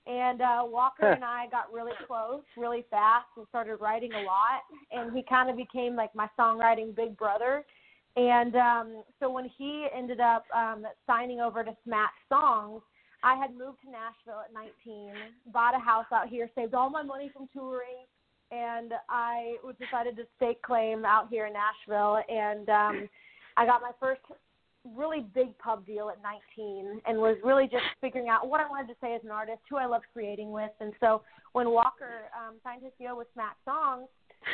And 0.05 0.41
uh, 0.41 0.63
Walker 0.65 1.11
and 1.11 1.23
I 1.23 1.47
got 1.49 1.71
really 1.71 1.93
close 2.07 2.41
really 2.57 2.85
fast 2.89 3.27
and 3.37 3.45
started 3.49 3.77
writing 3.77 4.11
a 4.13 4.23
lot. 4.23 4.63
And 4.91 5.15
he 5.15 5.23
kind 5.23 5.49
of 5.49 5.55
became 5.55 5.95
like 5.95 6.13
my 6.13 6.27
songwriting 6.37 6.95
big 6.95 7.17
brother. 7.17 7.63
And 8.15 8.55
um, 8.55 9.03
so 9.19 9.31
when 9.31 9.49
he 9.57 9.87
ended 9.95 10.19
up 10.19 10.45
um, 10.55 10.85
signing 11.07 11.39
over 11.39 11.63
to 11.63 11.75
Smack 11.83 12.11
Songs, 12.29 12.81
I 13.23 13.35
had 13.35 13.51
moved 13.51 13.79
to 13.85 13.89
Nashville 13.89 14.43
at 14.43 14.53
19, 14.53 15.13
bought 15.53 15.75
a 15.75 15.79
house 15.79 16.05
out 16.11 16.27
here, 16.27 16.49
saved 16.53 16.73
all 16.73 16.89
my 16.89 17.01
money 17.01 17.31
from 17.33 17.47
touring, 17.53 18.05
and 18.51 18.91
I 19.09 19.55
was 19.63 19.75
decided 19.79 20.17
to 20.17 20.23
stake 20.35 20.61
claim 20.61 21.05
out 21.05 21.29
here 21.29 21.47
in 21.47 21.53
Nashville. 21.53 22.21
And 22.29 22.69
um, 22.69 23.09
I 23.55 23.65
got 23.65 23.81
my 23.81 23.91
first 23.99 24.21
really 24.95 25.21
big 25.33 25.57
pub 25.59 25.85
deal 25.85 26.09
at 26.09 26.17
19 26.57 27.01
and 27.05 27.17
was 27.17 27.37
really 27.43 27.65
just 27.65 27.83
figuring 28.01 28.29
out 28.29 28.47
what 28.47 28.59
I 28.59 28.67
wanted 28.67 28.87
to 28.87 28.95
say 28.99 29.15
as 29.15 29.21
an 29.23 29.31
artist, 29.31 29.59
who 29.69 29.77
I 29.77 29.85
loved 29.85 30.05
creating 30.13 30.51
with. 30.51 30.71
And 30.79 30.93
so 30.99 31.21
when 31.53 31.69
Walker 31.69 32.29
um, 32.35 32.55
signed 32.63 32.83
his 32.83 32.91
deal 32.99 33.17
with 33.17 33.27
Smack 33.33 33.55
Songs, 33.63 34.07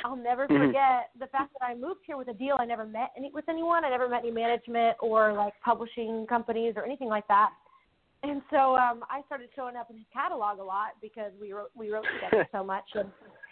I'll 0.06 0.16
never 0.16 0.48
Mhm. 0.48 0.68
forget 0.68 1.10
the 1.18 1.28
fact 1.28 1.52
that 1.60 1.66
I 1.66 1.74
moved 1.74 2.02
here 2.06 2.16
with 2.16 2.28
a 2.28 2.34
deal. 2.34 2.56
I 2.60 2.66
never 2.66 2.86
met 2.86 3.12
any 3.18 3.32
with 3.32 3.50
anyone. 3.50 3.84
I 3.84 3.90
never 3.90 4.08
met 4.08 4.20
any 4.20 4.32
management 4.32 4.98
or 5.00 5.34
like 5.34 5.54
publishing 5.62 6.28
companies 6.28 6.76
or 6.78 6.86
anything 6.86 7.08
like 7.10 7.28
that. 7.28 7.52
And 8.22 8.44
so 8.52 8.76
um, 8.76 9.04
I 9.10 9.24
started 9.26 9.50
showing 9.56 9.76
up 9.76 9.90
in 9.90 9.98
his 9.98 10.06
catalog 10.14 10.60
a 10.60 10.64
lot 10.64 10.90
because 11.02 11.32
we 11.42 11.54
wrote 11.54 11.72
we 11.76 11.90
wrote 11.90 12.06
together 12.14 12.48
so 12.52 12.64
much. 12.64 12.86
And 12.94 13.10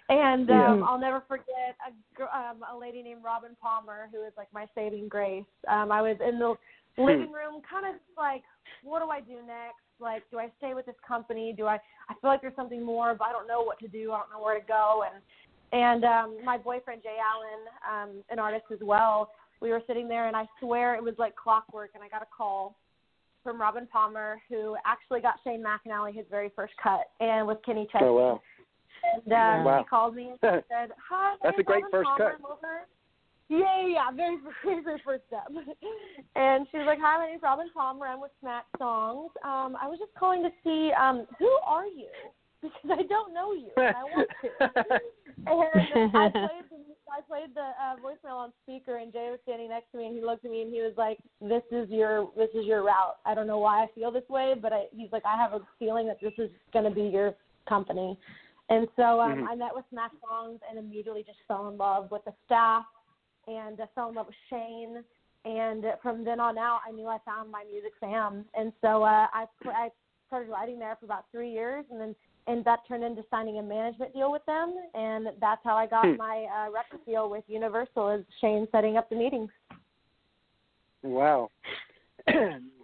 and 0.09 0.49
um, 0.49 0.79
Yeah. 0.79 0.85
I'll 0.87 0.99
never 0.99 1.21
forget 1.27 1.75
a 1.85 2.23
um, 2.37 2.63
a 2.73 2.77
lady 2.77 3.03
named 3.03 3.23
Robin 3.23 3.55
Palmer 3.61 4.09
who 4.11 4.23
is 4.25 4.33
like 4.37 4.47
my 4.53 4.65
saving 4.73 5.07
grace. 5.07 5.43
Um, 5.67 5.91
I 5.91 6.01
was 6.01 6.17
in 6.25 6.39
the 6.39 6.55
living 6.97 7.31
room, 7.31 7.61
kind 7.69 7.85
of 7.85 8.01
like, 8.17 8.43
what 8.83 9.01
do 9.01 9.09
I 9.09 9.19
do 9.19 9.35
next? 9.45 9.83
Like, 9.99 10.23
do 10.31 10.39
I 10.39 10.49
stay 10.57 10.73
with 10.73 10.85
this 10.85 10.95
company? 11.07 11.53
Do 11.55 11.65
I? 11.65 11.75
I 12.09 12.13
feel 12.21 12.29
like 12.29 12.41
there's 12.41 12.55
something 12.55 12.83
more, 12.83 13.15
but 13.15 13.27
I 13.27 13.31
don't 13.31 13.47
know 13.47 13.61
what 13.61 13.79
to 13.79 13.87
do. 13.87 14.11
I 14.11 14.19
don't 14.19 14.31
know 14.31 14.43
where 14.43 14.59
to 14.59 14.65
go. 14.65 15.03
And 15.11 15.21
and 15.73 16.03
um, 16.05 16.37
my 16.45 16.57
boyfriend 16.57 17.03
Jay 17.03 17.17
Allen, 17.19 17.67
um, 17.91 18.23
an 18.29 18.39
artist 18.39 18.65
as 18.71 18.79
well, 18.81 19.31
we 19.61 19.71
were 19.71 19.81
sitting 19.87 20.07
there, 20.07 20.27
and 20.27 20.35
I 20.35 20.45
swear 20.59 20.95
it 20.95 21.03
was 21.03 21.15
like 21.17 21.35
clockwork. 21.35 21.91
And 21.95 22.03
I 22.03 22.09
got 22.09 22.21
a 22.21 22.27
call 22.35 22.75
from 23.43 23.59
Robin 23.59 23.87
Palmer, 23.91 24.41
who 24.49 24.75
actually 24.85 25.21
got 25.21 25.35
Shane 25.43 25.63
McAnally 25.63 26.13
his 26.15 26.25
very 26.29 26.51
first 26.55 26.73
cut, 26.81 27.09
and 27.19 27.47
with 27.47 27.57
Kenny 27.65 27.87
Chesney. 27.91 28.07
Oh 28.07 28.13
wow. 28.13 28.41
And 29.03 29.31
uh, 29.31 29.63
Wow. 29.63 29.81
she 29.81 29.89
called 29.89 30.15
me 30.15 30.29
and 30.29 30.39
she 30.41 30.67
said, 30.69 30.91
"Hi, 31.09 31.35
That's 31.43 31.59
a 31.59 31.63
great 31.63 31.83
Robin 31.83 31.91
first 31.91 32.09
Palmer. 32.17 32.37
cut. 32.39 32.87
Yeah, 33.49 33.59
yeah, 33.59 33.87
yeah, 33.87 34.11
very, 34.11 34.37
very, 34.65 34.83
very 34.83 35.01
first 35.05 35.23
step. 35.27 35.47
and 36.35 36.67
she 36.71 36.77
was 36.77 36.85
like, 36.85 36.99
"Hi, 37.01 37.17
my 37.17 37.27
name's 37.27 37.43
Robin 37.43 37.67
Palmer. 37.73 38.05
I'm 38.07 38.19
with 38.21 38.31
Smack 38.41 38.65
Songs. 38.77 39.31
Um, 39.43 39.77
I 39.81 39.87
was 39.87 39.99
just 39.99 40.13
calling 40.19 40.43
to 40.43 40.49
see 40.63 40.91
um, 40.99 41.25
who 41.39 41.49
are 41.65 41.85
you 41.85 42.09
because 42.61 42.91
I 42.91 43.03
don't 43.03 43.33
know 43.33 43.53
you 43.53 43.71
and 43.77 43.95
I 43.95 44.03
want 44.03 44.27
to." 44.41 44.49
and 45.47 46.17
I 46.17 46.29
played 46.29 46.65
the, 46.69 46.77
I 47.09 47.21
played 47.25 47.55
the 47.55 47.61
uh, 47.61 47.95
voicemail 48.03 48.35
on 48.35 48.51
speaker, 48.63 48.97
and 48.97 49.13
Jay 49.13 49.29
was 49.31 49.39
standing 49.43 49.69
next 49.69 49.91
to 49.91 49.97
me, 49.97 50.07
and 50.07 50.15
he 50.15 50.21
looked 50.21 50.43
at 50.43 50.51
me 50.51 50.61
and 50.63 50.73
he 50.73 50.81
was 50.81 50.93
like, 50.97 51.19
"This 51.39 51.63
is 51.71 51.89
your 51.89 52.29
this 52.35 52.49
is 52.53 52.65
your 52.65 52.83
route. 52.83 53.17
I 53.25 53.33
don't 53.33 53.47
know 53.47 53.59
why 53.59 53.83
I 53.83 53.87
feel 53.95 54.11
this 54.11 54.27
way, 54.29 54.55
but 54.61 54.73
I, 54.73 54.85
he's 54.91 55.11
like, 55.11 55.23
I 55.25 55.37
have 55.37 55.53
a 55.53 55.61
feeling 55.79 56.07
that 56.07 56.19
this 56.21 56.33
is 56.37 56.49
going 56.73 56.85
to 56.85 56.91
be 56.91 57.03
your 57.03 57.33
company." 57.69 58.17
And 58.69 58.87
so 58.95 59.21
um, 59.21 59.43
Mhm. 59.43 59.47
I 59.47 59.55
met 59.55 59.73
with 59.75 59.85
Smack 59.89 60.11
Songs 60.27 60.59
and 60.69 60.77
immediately 60.77 61.23
just 61.23 61.39
fell 61.47 61.69
in 61.69 61.77
love 61.77 62.11
with 62.11 62.23
the 62.25 62.33
staff 62.45 62.85
and 63.47 63.79
uh, 63.79 63.87
fell 63.95 64.09
in 64.09 64.15
love 64.15 64.27
with 64.27 64.35
Shane. 64.49 65.03
And 65.45 65.85
from 66.01 66.25
then 66.25 66.39
on 66.41 66.57
out, 66.57 66.81
I 66.85 66.91
knew 66.91 67.07
I 67.07 67.19
found 67.19 67.49
my 67.49 67.63
music 67.63 67.93
fam. 67.99 68.45
And 68.53 68.73
so 68.81 69.03
uh, 69.03 69.27
I 69.33 69.47
I 69.65 69.91
started 70.27 70.49
writing 70.49 70.77
there 70.77 70.97
for 70.97 71.05
about 71.05 71.25
three 71.31 71.51
years, 71.51 71.85
and 71.89 72.01
then 72.01 72.15
and 72.47 72.63
that 72.65 72.79
turned 72.87 73.03
into 73.03 73.23
signing 73.29 73.59
a 73.59 73.63
management 73.63 74.13
deal 74.13 74.31
with 74.31 74.45
them, 74.45 74.75
and 74.93 75.27
that's 75.39 75.61
how 75.63 75.75
I 75.77 75.85
got 75.85 76.05
Hmm. 76.05 76.17
my 76.17 76.45
uh, 76.45 76.71
record 76.71 77.05
deal 77.05 77.29
with 77.29 77.43
Universal. 77.47 78.09
Is 78.09 78.25
Shane 78.41 78.67
setting 78.71 78.97
up 78.97 79.09
the 79.09 79.15
meetings? 79.15 79.51
Wow. 81.03 81.49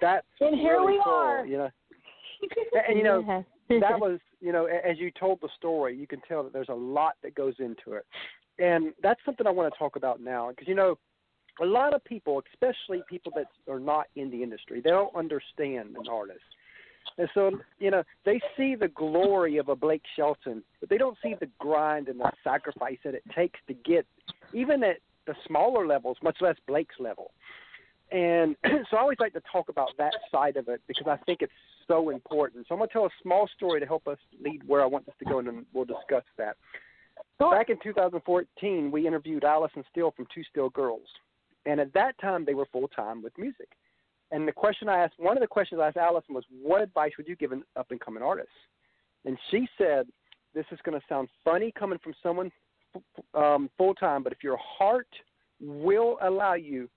That's 0.01 0.25
And 0.39 0.55
here 0.57 0.79
really 0.79 0.93
we 0.93 1.01
cool, 1.03 1.13
are. 1.13 1.45
You 1.45 1.57
know, 1.57 1.69
and, 2.73 2.85
and 2.87 2.97
you 2.97 3.03
know 3.03 3.45
that 3.81 3.99
was 3.99 4.19
you 4.43 4.51
know 4.51 4.65
as 4.65 4.99
you 4.99 5.09
told 5.11 5.39
the 5.41 5.49
story, 5.57 5.95
you 5.97 6.07
can 6.07 6.21
tell 6.27 6.43
that 6.43 6.53
there's 6.53 6.69
a 6.69 6.73
lot 6.73 7.13
that 7.23 7.33
goes 7.33 7.55
into 7.59 7.93
it, 7.93 8.05
and 8.59 8.93
that's 9.01 9.19
something 9.25 9.47
I 9.47 9.51
want 9.51 9.73
to 9.73 9.79
talk 9.79 9.95
about 9.95 10.21
now 10.21 10.49
because 10.49 10.67
you 10.67 10.75
know 10.75 10.97
a 11.61 11.65
lot 11.65 11.93
of 11.93 12.03
people, 12.03 12.41
especially 12.53 13.03
people 13.09 13.31
that 13.35 13.45
are 13.71 13.79
not 13.79 14.07
in 14.15 14.29
the 14.31 14.41
industry, 14.41 14.81
they 14.81 14.89
don't 14.89 15.15
understand 15.15 15.95
an 15.97 16.07
artist. 16.11 16.41
And 17.17 17.29
so, 17.33 17.51
you 17.79 17.91
know, 17.91 18.03
they 18.25 18.41
see 18.57 18.75
the 18.75 18.87
glory 18.87 19.57
of 19.57 19.69
a 19.69 19.75
Blake 19.75 20.01
Shelton, 20.15 20.63
but 20.79 20.89
they 20.89 20.97
don't 20.97 21.17
see 21.21 21.35
the 21.39 21.49
grind 21.59 22.07
and 22.07 22.19
the 22.19 22.31
sacrifice 22.43 22.97
that 23.03 23.13
it 23.13 23.23
takes 23.35 23.59
to 23.67 23.73
get, 23.73 24.07
even 24.53 24.83
at 24.83 24.97
the 25.27 25.35
smaller 25.47 25.85
levels, 25.85 26.17
much 26.23 26.37
less 26.41 26.55
Blake's 26.67 26.95
level. 26.99 27.31
And 28.11 28.55
so 28.89 28.97
I 28.97 29.01
always 29.01 29.19
like 29.19 29.33
to 29.33 29.41
talk 29.51 29.69
about 29.69 29.89
that 29.97 30.13
side 30.31 30.57
of 30.57 30.67
it 30.69 30.81
because 30.87 31.07
I 31.07 31.17
think 31.25 31.41
it's 31.41 31.51
so 31.87 32.09
important. 32.09 32.65
So 32.67 32.75
I'm 32.75 32.79
going 32.79 32.89
to 32.89 32.93
tell 32.93 33.05
a 33.05 33.21
small 33.21 33.47
story 33.55 33.79
to 33.79 33.85
help 33.85 34.07
us 34.07 34.17
lead 34.43 34.61
where 34.67 34.81
I 34.81 34.85
want 34.85 35.05
this 35.05 35.15
to 35.19 35.25
go, 35.25 35.39
and 35.39 35.47
then 35.47 35.65
we'll 35.73 35.85
discuss 35.85 36.23
that. 36.37 36.55
Back 37.39 37.69
in 37.69 37.77
2014, 37.83 38.91
we 38.91 39.07
interviewed 39.07 39.43
Allison 39.43 39.83
Steele 39.91 40.13
from 40.15 40.25
Two 40.33 40.43
Steel 40.49 40.69
Girls, 40.69 41.07
and 41.65 41.79
at 41.79 41.93
that 41.93 42.17
time 42.19 42.45
they 42.45 42.53
were 42.53 42.67
full 42.71 42.87
time 42.87 43.21
with 43.21 43.37
music. 43.37 43.69
And 44.31 44.47
the 44.47 44.51
question 44.51 44.89
I 44.89 44.97
asked, 45.03 45.15
one 45.17 45.37
of 45.37 45.41
the 45.41 45.47
questions 45.47 45.79
I 45.81 45.87
asked 45.87 45.97
Allison 45.97 46.33
was, 46.33 46.45
"What 46.49 46.81
advice 46.81 47.11
would 47.17 47.27
you 47.27 47.35
give 47.35 47.51
an 47.51 47.63
up 47.75 47.91
and 47.91 47.99
coming 47.99 48.23
artist?" 48.23 48.49
And 49.25 49.37
she 49.51 49.67
said, 49.77 50.07
"This 50.53 50.65
is 50.71 50.79
going 50.83 50.99
to 50.99 51.05
sound 51.07 51.29
funny 51.43 51.71
coming 51.71 51.99
from 51.99 52.15
someone 52.23 52.51
um, 53.33 53.69
full 53.77 53.93
time, 53.93 54.23
but 54.23 54.31
if 54.31 54.43
your 54.43 54.57
heart 54.57 55.07
will 55.59 56.17
allow 56.21 56.53
you 56.53 56.89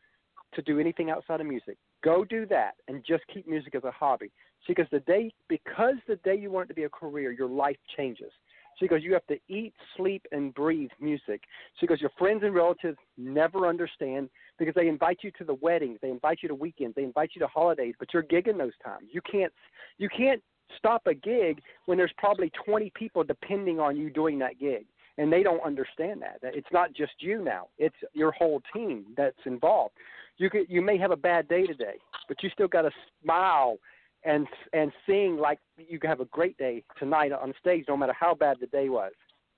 to 0.55 0.63
do 0.63 0.79
anything 0.79 1.11
outside 1.11 1.41
of 1.41 1.47
music, 1.47 1.77
go 2.03 2.25
do 2.25 2.47
that, 2.47 2.75
and 2.89 3.05
just 3.05 3.27
keep 3.27 3.47
music 3.47 3.75
as 3.75 3.85
a 3.85 3.91
hobby." 3.91 4.31
She 4.67 4.75
goes, 4.75 4.89
"The 4.91 5.01
day 5.01 5.33
because 5.49 5.97
the 6.07 6.17
day 6.17 6.37
you 6.37 6.51
want 6.51 6.67
it 6.67 6.69
to 6.69 6.75
be 6.75 6.85
a 6.85 6.91
career, 6.91 7.33
your 7.33 7.49
life 7.49 7.79
changes." 7.97 8.33
She 8.79 8.87
goes, 8.87 9.03
You 9.03 9.13
have 9.15 9.27
to 9.27 9.39
eat, 9.49 9.75
sleep, 9.97 10.27
and 10.33 10.55
breathe 10.55 10.91
music. 11.01 11.43
She 11.79 11.87
goes, 11.87 12.01
Your 12.01 12.11
friends 12.19 12.43
and 12.43 12.55
relatives 12.55 12.99
never 13.17 13.67
understand 13.67 14.29
because 14.59 14.75
they 14.75 14.89
invite 14.89 15.19
you 15.23 15.31
to 15.33 15.45
the 15.45 15.55
weddings, 15.55 15.99
they 16.03 16.11
invite 16.11 16.39
you 16.43 16.49
to 16.49 16.55
weekends, 16.55 16.95
they 16.95 17.05
invite 17.05 17.31
you 17.35 17.41
to 17.41 17.47
holidays, 17.47 17.95
but 17.99 18.13
you're 18.13 18.23
gigging 18.23 18.59
those 18.59 18.77
times. 18.85 19.09
You 19.13 19.21
can't 19.31 19.53
you 19.99 20.09
can't 20.09 20.43
stop 20.77 21.07
a 21.07 21.15
gig 21.15 21.63
when 21.87 21.97
there's 21.97 22.13
probably 22.19 22.51
20 22.65 22.93
people 22.95 23.25
depending 23.25 23.81
on 23.81 23.97
you 23.97 24.11
doing 24.11 24.39
that 24.41 24.59
gig. 24.59 24.87
And 25.19 25.33
they 25.33 25.43
don't 25.43 25.65
understand 25.65 26.21
that. 26.21 26.41
That 26.43 26.55
It's 26.55 26.69
not 26.73 26.93
just 26.93 27.13
you 27.21 27.43
now. 27.43 27.69
It's 27.79 27.97
your 28.13 28.33
whole 28.33 28.61
team 28.75 29.07
that's 29.17 29.39
involved. 29.47 29.95
You 30.39 30.51
could 30.51 30.67
you 30.69 30.83
may 30.83 30.99
have 30.99 31.11
a 31.11 31.17
bad 31.17 31.49
day 31.49 31.67
today, 31.67 31.95
but 32.29 32.43
you 32.43 32.51
still 32.51 32.69
got 32.69 32.83
to 32.83 32.91
smile 33.23 33.79
and 34.25 34.47
and 34.73 34.93
sing 35.07 35.39
like 35.41 35.59
you 35.77 35.99
have 36.03 36.21
a 36.21 36.27
great 36.27 36.57
day 36.59 36.83
tonight 36.99 37.33
on 37.33 37.55
stage, 37.61 37.85
no 37.89 37.97
matter 37.97 38.15
how 38.19 38.35
bad 38.35 38.59
the 38.61 38.67
day 38.67 38.89
was. 38.89 39.13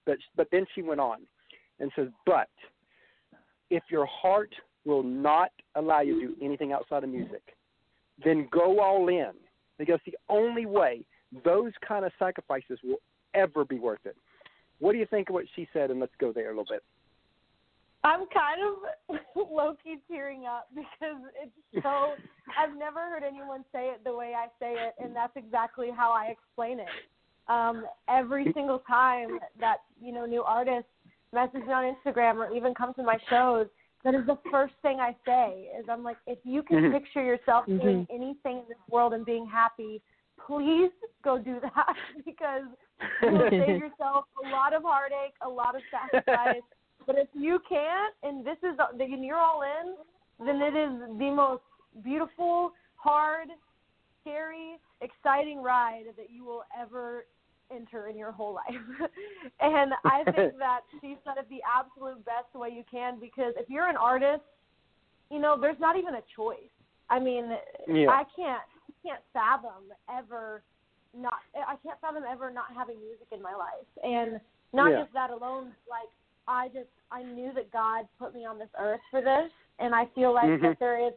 But 0.06 0.18
but 0.36 0.48
then 0.52 0.66
she 0.74 0.82
went 0.82 1.00
on 1.00 1.18
and 1.80 1.90
says, 1.96 2.08
but 2.26 2.48
if 3.70 3.82
your 3.90 4.06
heart 4.06 4.54
will 4.84 5.02
not 5.02 5.50
allow 5.74 6.00
you 6.00 6.20
to 6.20 6.26
do 6.28 6.36
anything 6.44 6.72
outside 6.72 7.04
of 7.04 7.10
music, 7.10 7.42
then 8.24 8.48
go 8.50 8.80
all 8.80 9.08
in 9.08 9.32
because 9.78 10.00
the 10.06 10.16
only 10.28 10.66
way 10.66 11.04
those 11.44 11.72
kind 11.86 12.04
of 12.04 12.12
sacrifices 12.18 12.78
will 12.82 13.00
ever 13.34 13.64
be 13.64 13.78
worth 13.78 14.04
it. 14.04 14.16
What 14.80 14.92
do 14.92 14.98
you 14.98 15.06
think 15.06 15.28
of 15.28 15.34
what 15.34 15.44
she 15.54 15.68
said? 15.72 15.90
And 15.90 16.00
let's 16.00 16.12
go 16.18 16.32
there 16.32 16.46
a 16.46 16.50
little 16.50 16.64
bit. 16.68 16.82
I'm 18.04 18.26
kind 18.32 18.60
of 18.62 19.18
low 19.50 19.74
key 19.82 19.96
tearing 20.10 20.46
up 20.46 20.68
because 20.74 21.22
it's 21.42 21.52
so. 21.82 22.16
I've 22.58 22.76
never 22.76 23.00
heard 23.00 23.24
anyone 23.24 23.62
say 23.72 23.88
it 23.88 24.02
the 24.04 24.14
way 24.16 24.32
I 24.34 24.46
say 24.58 24.72
it, 24.72 24.94
and 24.98 25.14
that's 25.14 25.36
exactly 25.36 25.90
how 25.94 26.12
I 26.12 26.32
explain 26.32 26.80
it. 26.80 26.88
Um, 27.46 27.84
every 28.08 28.50
single 28.54 28.78
time 28.80 29.38
that 29.60 29.78
you 30.00 30.12
know 30.12 30.24
new 30.24 30.42
artists 30.42 30.88
message 31.32 31.66
me 31.66 31.72
on 31.72 31.94
Instagram 31.94 32.36
or 32.36 32.50
even 32.54 32.74
come 32.74 32.94
to 32.94 33.02
my 33.02 33.18
shows, 33.28 33.66
that 34.04 34.14
is 34.14 34.24
the 34.26 34.38
first 34.50 34.72
thing 34.80 34.98
I 34.98 35.14
say. 35.26 35.68
Is 35.78 35.86
I'm 35.90 36.02
like, 36.02 36.16
if 36.26 36.38
you 36.42 36.62
can 36.62 36.84
Mhm. 36.84 36.92
picture 36.92 37.22
yourself 37.22 37.66
Mhm. 37.66 37.80
doing 37.82 38.06
anything 38.10 38.58
in 38.60 38.68
this 38.68 38.78
world 38.88 39.12
and 39.12 39.26
being 39.26 39.44
happy, 39.46 40.00
please 40.38 40.90
go 41.22 41.36
do 41.38 41.60
that 41.60 41.96
because 42.24 42.64
you'll 43.22 43.50
save 43.50 43.78
yourself 43.78 44.24
a 44.42 44.48
lot 44.48 44.72
of 44.72 44.82
heartache, 44.84 45.34
a 45.42 45.48
lot 45.48 45.74
of 45.76 45.82
sacrifice. 45.90 46.62
But 47.08 47.16
if 47.16 47.28
you 47.32 47.58
can't, 47.66 48.14
and 48.22 48.44
this 48.46 48.58
is 48.62 48.78
and 49.00 49.24
you're 49.24 49.38
all 49.38 49.62
in, 49.62 49.94
then 50.44 50.60
it 50.60 50.76
is 50.76 51.18
the 51.18 51.30
most 51.30 51.62
beautiful, 52.04 52.72
hard, 52.96 53.48
scary, 54.20 54.76
exciting 55.00 55.62
ride 55.62 56.04
that 56.18 56.30
you 56.30 56.44
will 56.44 56.64
ever 56.78 57.24
enter 57.74 58.08
in 58.08 58.16
your 58.18 58.30
whole 58.30 58.54
life. 58.54 59.08
and 59.60 59.92
I 60.04 60.22
think 60.36 60.58
that 60.58 60.80
she 61.00 61.16
said 61.24 61.38
it 61.38 61.48
the 61.48 61.60
absolute 61.64 62.22
best 62.26 62.54
way 62.54 62.68
you 62.68 62.84
can 62.90 63.18
because 63.18 63.54
if 63.56 63.70
you're 63.70 63.88
an 63.88 63.96
artist, 63.96 64.42
you 65.30 65.38
know, 65.38 65.58
there's 65.58 65.80
not 65.80 65.96
even 65.98 66.14
a 66.14 66.22
choice. 66.36 66.58
I 67.08 67.18
mean, 67.18 67.56
Yeah. 67.86 68.10
I 68.10 68.24
can't 68.36 68.60
can't 69.02 69.22
fathom 69.32 69.88
ever 70.10 70.62
not 71.16 71.40
I 71.54 71.76
can't 71.82 71.98
fathom 72.00 72.24
ever 72.30 72.50
not 72.50 72.66
having 72.76 73.00
music 73.00 73.28
in 73.32 73.40
my 73.40 73.54
life. 73.54 73.88
And 74.04 74.40
not 74.74 74.90
Yeah. 74.90 75.02
just 75.02 75.14
that 75.14 75.30
alone, 75.30 75.74
like 75.88 76.10
I 76.48 76.68
just 76.68 76.88
I 77.10 77.22
knew 77.22 77.52
that 77.54 77.70
God 77.70 78.08
put 78.18 78.34
me 78.34 78.44
on 78.46 78.58
this 78.58 78.68
earth 78.78 79.00
for 79.10 79.20
this 79.20 79.50
and 79.78 79.94
I 79.94 80.06
feel 80.14 80.32
like 80.32 80.46
Mhm. 80.46 80.62
that 80.62 80.78
there 80.78 80.98
is 80.98 81.12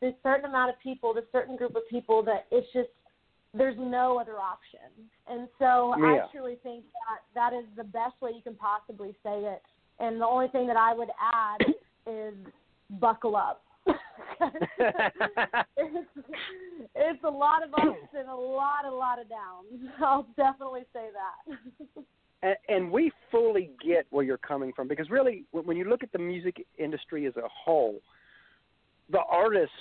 this 0.00 0.14
certain 0.22 0.46
amount 0.46 0.70
of 0.70 0.78
people, 0.78 1.12
this 1.12 1.30
certain 1.30 1.56
group 1.56 1.76
of 1.76 1.86
people 1.88 2.22
that 2.22 2.46
it's 2.50 2.70
just 2.72 2.88
there's 3.52 3.76
no 3.78 4.18
other 4.18 4.38
option. 4.38 5.10
And 5.26 5.48
so 5.58 5.94
Yeah. 5.98 6.24
I 6.24 6.28
truly 6.28 6.56
think 6.56 6.84
that 6.92 7.22
that 7.34 7.52
is 7.52 7.66
the 7.76 7.84
best 7.84 8.20
way 8.20 8.30
you 8.32 8.42
can 8.42 8.54
possibly 8.56 9.14
say 9.22 9.44
it. 9.44 9.62
And 9.98 10.20
the 10.20 10.26
only 10.26 10.48
thing 10.48 10.66
that 10.68 10.76
I 10.76 10.94
would 10.94 11.10
add 11.20 11.62
is 12.06 12.34
buckle 12.90 13.36
up. 13.36 13.64
it's, 15.76 16.08
it's 16.94 17.24
a 17.24 17.30
lot 17.30 17.62
of 17.62 17.74
ups 17.74 18.08
and 18.14 18.28
a 18.28 18.34
lot, 18.34 18.84
a 18.84 18.90
lot 18.90 19.18
of 19.18 19.28
downs. 19.28 19.90
I'll 20.00 20.26
definitely 20.36 20.84
say 20.92 21.10
that. 21.12 21.58
and, 22.68 22.90
we 22.90 23.12
fully 23.30 23.70
get 23.84 24.06
where 24.10 24.24
you're 24.24 24.38
coming 24.38 24.72
from 24.72 24.88
because 24.88 25.10
really, 25.10 25.44
when, 25.52 25.76
you 25.76 25.84
look 25.84 26.02
at 26.02 26.12
the 26.12 26.18
music 26.18 26.66
industry 26.78 27.26
as 27.26 27.36
a 27.36 27.48
whole, 27.48 28.00
the 29.10 29.20
artists, 29.30 29.74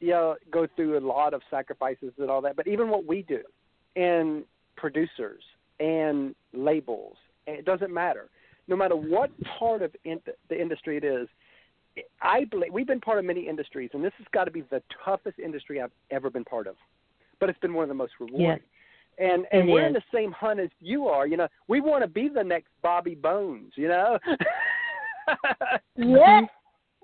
you 0.00 0.10
know, 0.10 0.34
go 0.50 0.66
through 0.74 0.98
a 0.98 1.04
lot 1.06 1.34
of 1.34 1.42
sacrifices 1.50 2.12
and 2.18 2.30
all 2.30 2.40
that. 2.40 2.56
But 2.56 2.66
even 2.66 2.88
what 2.88 3.06
we 3.06 3.22
do, 3.22 3.42
and 3.96 4.44
producers 4.76 5.42
and 5.78 6.34
labels, 6.52 7.16
it 7.46 7.64
doesn't 7.64 7.92
matter. 7.92 8.28
No 8.66 8.76
matter 8.76 8.96
what 8.96 9.30
part 9.58 9.82
of 9.82 9.94
in, 10.04 10.20
the 10.48 10.60
industry 10.60 10.96
it 10.96 11.04
is, 11.04 11.28
I 12.22 12.44
believe 12.44 12.72
we've 12.72 12.86
been 12.86 13.00
part 13.00 13.18
of 13.18 13.24
many 13.24 13.48
industries, 13.48 13.90
and 13.92 14.04
this 14.04 14.12
has 14.18 14.26
got 14.32 14.44
to 14.44 14.50
be 14.50 14.62
the 14.62 14.82
toughest 15.04 15.38
industry 15.38 15.80
I've 15.80 15.90
ever 16.10 16.30
been 16.30 16.44
part 16.44 16.66
of. 16.66 16.76
But 17.40 17.48
it's 17.48 17.58
been 17.58 17.74
one 17.74 17.82
of 17.82 17.88
the 17.88 17.94
most 17.94 18.12
rewarding. 18.20 18.46
Yes. 18.46 18.60
And 19.18 19.46
and 19.52 19.68
It 19.68 19.72
we're 19.72 19.82
is. 19.82 19.86
in 19.88 19.92
the 19.94 20.02
same 20.14 20.32
hunt 20.32 20.60
as 20.60 20.70
you 20.80 21.06
are. 21.08 21.26
You 21.26 21.36
know, 21.36 21.48
we 21.68 21.80
want 21.80 22.02
to 22.02 22.08
be 22.08 22.28
the 22.28 22.42
next 22.44 22.70
Bobby 22.82 23.14
Bones. 23.14 23.72
You 23.76 23.88
know. 23.88 24.18
yes. 25.96 26.44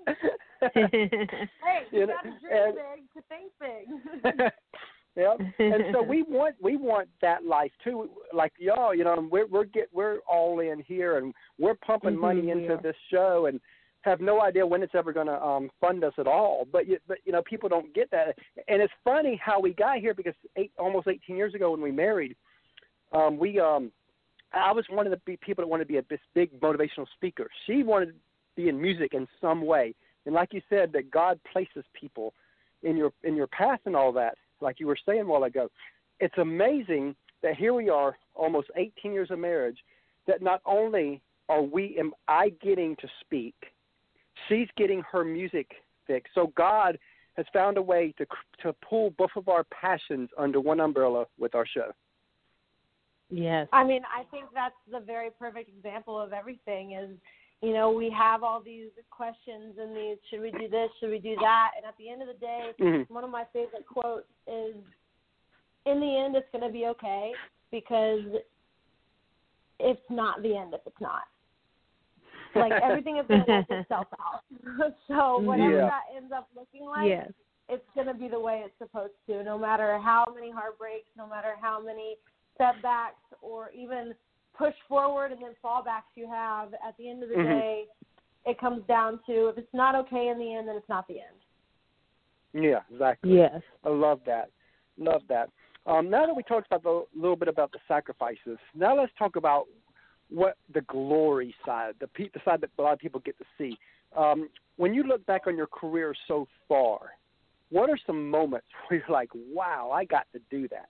Mm-hmm. 0.75 0.75
Hey, 1.63 1.83
you 1.91 1.99
You 1.99 2.07
know, 2.07 2.13
got 2.13 2.23
to 2.23 2.39
dream 2.39 2.51
and- 2.51 2.75
big 2.75 3.13
to 3.13 3.21
think 3.29 3.51
big. 3.59 4.51
yep. 5.15 5.39
And 5.59 5.83
so 5.93 6.01
we 6.01 6.23
want 6.23 6.55
we 6.61 6.77
want 6.77 7.09
that 7.21 7.45
life 7.45 7.71
too, 7.83 8.09
like 8.33 8.53
y'all. 8.57 8.95
You 8.95 9.03
know, 9.03 9.13
and 9.13 9.29
we're 9.29 9.45
we're 9.47 9.65
get 9.65 9.87
we're 9.93 10.17
all 10.27 10.59
in 10.61 10.79
here, 10.79 11.17
and 11.19 11.31
we're 11.59 11.75
pumping 11.75 12.15
Mhm, 12.15 12.19
money 12.21 12.49
into 12.49 12.73
are. 12.73 12.81
this 12.81 12.95
show, 13.11 13.45
and 13.45 13.59
have 14.07 14.21
no 14.21 14.41
idea 14.41 14.65
when 14.65 14.83
it's 14.83 14.95
ever 14.95 15.13
going 15.13 15.27
to 15.27 15.41
um 15.41 15.69
fund 15.79 16.03
us 16.03 16.13
at 16.17 16.27
all. 16.27 16.65
But 16.71 16.87
you, 16.87 16.97
but 17.07 17.17
you 17.25 17.31
know, 17.31 17.41
people 17.43 17.69
don't 17.69 17.93
get 17.93 18.09
that, 18.11 18.37
and 18.67 18.81
it's 18.81 18.93
funny 19.03 19.39
how 19.43 19.59
we 19.59 19.73
got 19.73 19.97
here 19.99 20.13
because 20.13 20.33
eight 20.55 20.71
almost 20.77 21.07
18 21.07 21.35
years 21.35 21.53
ago 21.53 21.71
when 21.71 21.81
we 21.81 21.91
married, 21.91 22.35
um 23.11 23.37
we 23.37 23.59
um 23.59 23.91
I 24.53 24.71
was 24.71 24.85
one 24.89 25.05
of 25.05 25.11
the 25.11 25.37
people 25.37 25.63
that 25.63 25.67
wanted 25.67 25.85
to 25.85 25.93
be 25.93 25.97
a 25.97 26.19
big 26.33 26.59
motivational 26.61 27.05
speaker. 27.15 27.47
She 27.65 27.83
wanted 27.83 28.07
to 28.07 28.13
be 28.55 28.69
in 28.69 28.81
music 28.81 29.13
in 29.13 29.27
some 29.41 29.65
way, 29.65 29.93
and 30.25 30.33
like 30.33 30.53
you 30.53 30.61
said, 30.69 30.91
that 30.93 31.11
God 31.11 31.39
places 31.51 31.83
people 31.93 32.33
in 32.83 32.97
your 32.97 33.11
in 33.23 33.35
your 33.35 33.47
path 33.47 33.79
and 33.85 33.95
all 33.95 34.11
that. 34.13 34.35
Like 34.61 34.79
you 34.79 34.87
were 34.87 34.97
saying 35.05 35.21
a 35.21 35.25
while 35.25 35.43
ago, 35.43 35.69
it's 36.19 36.37
amazing 36.37 37.15
that 37.43 37.55
here 37.55 37.73
we 37.73 37.89
are, 37.89 38.17
almost 38.33 38.69
18 38.75 39.13
years 39.13 39.29
of 39.29 39.39
marriage, 39.39 39.77
that 40.25 40.41
not 40.41 40.61
only 40.65 41.21
are 41.49 41.61
we 41.61 41.95
am 41.99 42.13
I 42.27 42.49
getting 42.61 42.95
to 42.97 43.07
speak, 43.21 43.55
she's 44.47 44.67
getting 44.77 45.01
her 45.11 45.23
music 45.23 45.71
fixed. 46.05 46.33
So 46.35 46.53
God 46.55 46.97
has 47.35 47.45
found 47.53 47.77
a 47.77 47.81
way 47.81 48.13
to 48.17 48.25
to 48.63 48.73
pull 48.87 49.11
both 49.11 49.31
of 49.35 49.47
our 49.47 49.63
passions 49.65 50.29
under 50.37 50.59
one 50.59 50.79
umbrella 50.79 51.25
with 51.37 51.53
our 51.55 51.65
show. 51.65 51.91
yes. 53.29 53.67
I 53.73 53.83
mean, 53.83 54.01
I 54.05 54.23
think 54.31 54.45
that's 54.53 54.75
the 54.91 54.99
very 54.99 55.29
perfect 55.37 55.69
example 55.69 56.19
of 56.19 56.33
everything 56.33 56.93
is, 56.93 57.09
you 57.61 57.73
know, 57.73 57.91
we 57.91 58.09
have 58.09 58.41
all 58.43 58.61
these 58.61 58.89
questions 59.11 59.77
and 59.79 59.95
these 59.95 60.17
should 60.29 60.41
we 60.41 60.51
do 60.51 60.67
this, 60.69 60.89
should 60.99 61.09
we 61.11 61.19
do 61.19 61.35
that? 61.41 61.71
And 61.75 61.85
at 61.85 61.95
the 61.97 62.09
end 62.09 62.21
of 62.21 62.27
the 62.27 62.33
day, 62.35 62.73
Mhm. 62.79 63.09
one 63.09 63.23
of 63.23 63.29
my 63.29 63.45
favorite 63.53 63.85
quotes 63.85 64.29
is 64.47 64.75
in 65.85 65.99
the 65.99 66.17
end 66.17 66.35
it's 66.35 66.49
going 66.51 66.63
to 66.63 66.71
be 66.71 66.87
okay 66.87 67.33
because 67.71 68.25
it's 69.79 70.09
not 70.09 70.41
the 70.41 70.55
end 70.55 70.73
if 70.73 70.81
it's 70.85 71.01
not. 71.01 71.23
Like 72.59 72.73
everything 72.83 73.17
is 73.17 73.25
going 73.27 73.45
to 73.45 73.51
work 73.51 73.65
itself 73.69 74.07
out. 74.19 74.43
so 75.07 75.39
whatever 75.39 75.77
Yeah. 75.77 75.89
that 75.89 76.03
ends 76.15 76.31
up 76.35 76.49
looking 76.55 76.85
like, 76.87 77.07
yes. 77.07 77.31
it's 77.69 77.85
going 77.95 78.07
to 78.07 78.13
be 78.13 78.27
the 78.27 78.39
way 78.39 78.63
it's 78.65 78.77
supposed 78.77 79.13
to, 79.27 79.43
no 79.43 79.57
matter 79.57 79.97
how 79.99 80.25
many 80.33 80.51
heartbreaks, 80.51 81.09
no 81.17 81.27
matter 81.27 81.55
how 81.59 81.81
many 81.81 82.17
setbacks, 82.57 83.21
or 83.41 83.71
even 83.71 84.13
push 84.57 84.73
forward 84.87 85.31
and 85.31 85.41
then 85.41 85.51
fallbacks 85.63 86.09
you 86.15 86.27
have. 86.27 86.73
At 86.75 86.97
the 86.97 87.09
end 87.09 87.23
of 87.23 87.29
the 87.29 87.35
Mhm. 87.35 87.59
day, 87.59 87.87
it 88.45 88.57
comes 88.59 88.83
down 88.87 89.19
to 89.27 89.49
if 89.49 89.57
it's 89.57 89.73
not 89.73 89.93
okay 89.95 90.29
in 90.29 90.39
the 90.39 90.55
end, 90.55 90.67
then 90.67 90.75
it's 90.75 90.89
not 90.89 91.07
the 91.07 91.19
end. 91.19 91.35
Yeah, 92.53 92.81
exactly. 92.91 93.35
Yes. 93.35 93.61
I 93.83 93.89
love 93.89 94.21
that. 94.25 94.49
Love 94.97 95.21
that. 95.27 95.49
Um, 95.85 96.09
now 96.09 96.25
that 96.25 96.35
we 96.35 96.43
talked 96.43 96.67
about 96.71 97.07
a 97.15 97.17
little 97.19 97.35
bit 97.35 97.47
about 97.47 97.71
the 97.71 97.79
sacrifices, 97.87 98.57
now 98.73 98.95
let's 98.95 99.11
talk 99.17 99.35
about 99.35 99.67
what 100.29 100.57
the 100.73 100.81
glory 100.81 101.53
side, 101.65 101.93
the, 101.99 102.07
pe- 102.07 102.29
the 102.33 102.39
side 102.43 102.61
that 102.61 102.69
a 102.77 102.81
lot 102.81 102.93
of 102.93 102.99
people 102.99 103.21
get 103.21 103.37
to 103.37 103.45
see. 103.57 103.77
Um, 104.15 104.49
when 104.77 104.93
you 104.93 105.03
look 105.03 105.25
back 105.25 105.47
on 105.47 105.55
your 105.55 105.67
career 105.67 106.13
so 106.27 106.47
far, 106.67 107.11
what 107.69 107.89
are 107.89 107.97
some 108.05 108.29
moments 108.29 108.67
where 108.87 108.99
you're 108.99 109.09
like, 109.09 109.29
"Wow, 109.33 109.91
I 109.91 110.05
got 110.05 110.27
to 110.33 110.39
do 110.49 110.67
that"? 110.69 110.89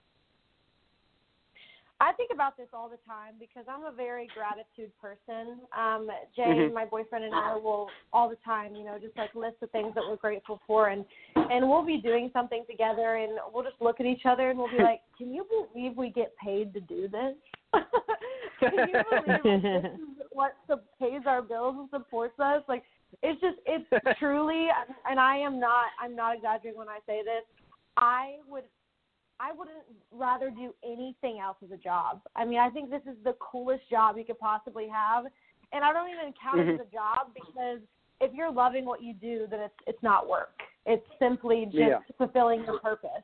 I 2.00 2.12
think 2.12 2.30
about 2.32 2.56
this 2.56 2.68
all 2.72 2.88
the 2.88 2.98
time 3.08 3.34
because 3.40 3.64
I'm 3.68 3.84
a 3.84 3.90
very 3.90 4.28
gratitude 4.32 4.92
person. 5.00 5.58
Um, 5.76 6.08
Jay, 6.36 6.44
Mhm. 6.44 6.72
my 6.72 6.84
boyfriend, 6.84 7.24
and 7.24 7.34
I 7.34 7.56
will 7.56 7.90
all 8.12 8.28
the 8.28 8.36
time, 8.36 8.76
you 8.76 8.84
know, 8.84 9.00
just 9.00 9.16
like 9.16 9.34
list 9.34 9.58
the 9.58 9.66
things 9.68 9.94
that 9.96 10.04
we're 10.06 10.16
grateful 10.16 10.60
for, 10.64 10.88
and 10.88 11.04
and 11.34 11.68
we'll 11.68 11.82
be 11.82 11.96
doing 11.96 12.30
something 12.32 12.64
together, 12.66 13.16
and 13.16 13.40
we'll 13.52 13.64
just 13.64 13.80
look 13.80 13.98
at 13.98 14.06
each 14.06 14.26
other 14.26 14.50
and 14.50 14.58
we'll 14.58 14.70
be 14.70 14.78
like, 14.90 15.00
"Can 15.16 15.34
you 15.34 15.44
believe 15.44 15.96
we 15.96 16.10
get 16.10 16.36
paid 16.36 16.72
to 16.74 16.80
do 16.80 17.08
this? 17.08 17.34
Can 18.70 18.88
you 18.88 19.02
believe 19.10 19.26
like, 19.26 19.42
this 19.42 19.64
is 19.64 20.26
what 20.32 20.54
pays 21.00 21.22
our 21.26 21.42
bills 21.42 21.76
and 21.78 21.88
supports 21.90 22.38
us? 22.38 22.62
Like, 22.68 22.82
it's 23.22 23.40
just 23.40 23.56
it's 23.66 23.84
truly, 24.18 24.68
and 25.08 25.18
I 25.18 25.36
am 25.36 25.58
not 25.58 25.86
I'm 26.00 26.14
not 26.14 26.36
exaggerating 26.36 26.78
when 26.78 26.88
I 26.88 26.98
say 27.06 27.22
this. 27.22 27.44
I 27.96 28.36
would 28.48 28.64
I 29.40 29.52
wouldn't 29.52 29.78
rather 30.12 30.50
do 30.50 30.74
anything 30.84 31.40
else 31.40 31.56
as 31.64 31.70
a 31.70 31.76
job. 31.76 32.20
I 32.34 32.44
mean, 32.44 32.58
I 32.58 32.70
think 32.70 32.90
this 32.90 33.02
is 33.06 33.16
the 33.24 33.34
coolest 33.40 33.88
job 33.88 34.16
you 34.16 34.24
could 34.24 34.38
possibly 34.38 34.88
have, 34.88 35.26
and 35.72 35.84
I 35.84 35.92
don't 35.92 36.10
even 36.10 36.34
count 36.40 36.60
it 36.60 36.74
as 36.74 36.80
mm-hmm. 36.80 36.82
a 36.82 36.92
job 36.92 37.34
because 37.34 37.80
if 38.20 38.34
you're 38.34 38.50
loving 38.50 38.84
what 38.84 39.02
you 39.02 39.14
do, 39.14 39.46
then 39.50 39.60
it's 39.60 39.74
it's 39.86 40.02
not 40.02 40.28
work. 40.28 40.60
It's 40.86 41.06
simply 41.18 41.66
just 41.66 41.76
Yeah. 41.76 41.98
fulfilling 42.16 42.64
your 42.64 42.80
purpose. 42.80 43.22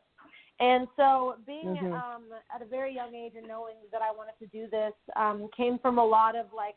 And 0.61 0.87
so, 0.97 1.37
being 1.47 1.75
Mhm. 1.75 1.93
um, 1.93 2.33
at 2.55 2.63
a 2.63 2.65
very 2.65 2.95
young 2.95 3.15
age 3.15 3.35
and 3.37 3.47
knowing 3.47 3.77
that 3.91 4.03
I 4.03 4.11
wanted 4.13 4.39
to 4.39 4.47
do 4.47 4.69
this 4.69 4.95
um, 5.17 5.49
came 5.57 5.79
from 5.79 5.99
a 5.99 6.05
lot 6.05 6.37
of 6.37 6.53
like 6.53 6.77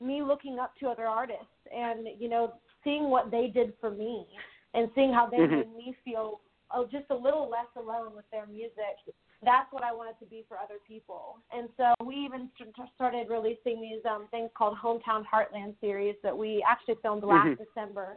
me 0.00 0.22
looking 0.22 0.58
up 0.58 0.76
to 0.76 0.88
other 0.88 1.06
artists 1.06 1.66
and 1.74 2.08
you 2.18 2.28
know 2.28 2.54
seeing 2.84 3.10
what 3.10 3.30
they 3.30 3.48
did 3.48 3.72
for 3.80 3.90
me 3.90 4.26
and 4.74 4.88
seeing 4.94 5.12
how 5.12 5.26
they 5.26 5.38
Mhm. 5.38 5.50
made 5.50 5.74
me 5.76 5.92
feel 6.04 6.40
oh, 6.70 6.84
just 6.86 7.06
a 7.10 7.14
little 7.14 7.48
less 7.48 7.66
alone 7.76 8.14
with 8.14 8.28
their 8.30 8.46
music. 8.46 8.98
that's 9.42 9.72
what 9.72 9.84
I 9.84 9.92
wanted 9.92 10.18
to 10.18 10.26
be 10.26 10.42
for 10.48 10.58
other 10.58 10.78
people. 10.84 11.38
And 11.52 11.68
so 11.76 11.94
we 12.04 12.16
even 12.16 12.50
st- 12.58 12.74
started 12.96 13.28
releasing 13.30 13.80
these 13.80 14.04
um, 14.04 14.26
things 14.32 14.50
called 14.58 14.76
Hometown 14.76 15.24
Heartland 15.24 15.78
series 15.80 16.16
that 16.24 16.36
we 16.36 16.60
actually 16.68 16.96
filmed 17.02 17.22
last 17.22 17.46
Mhm. 17.46 17.58
December. 17.58 18.16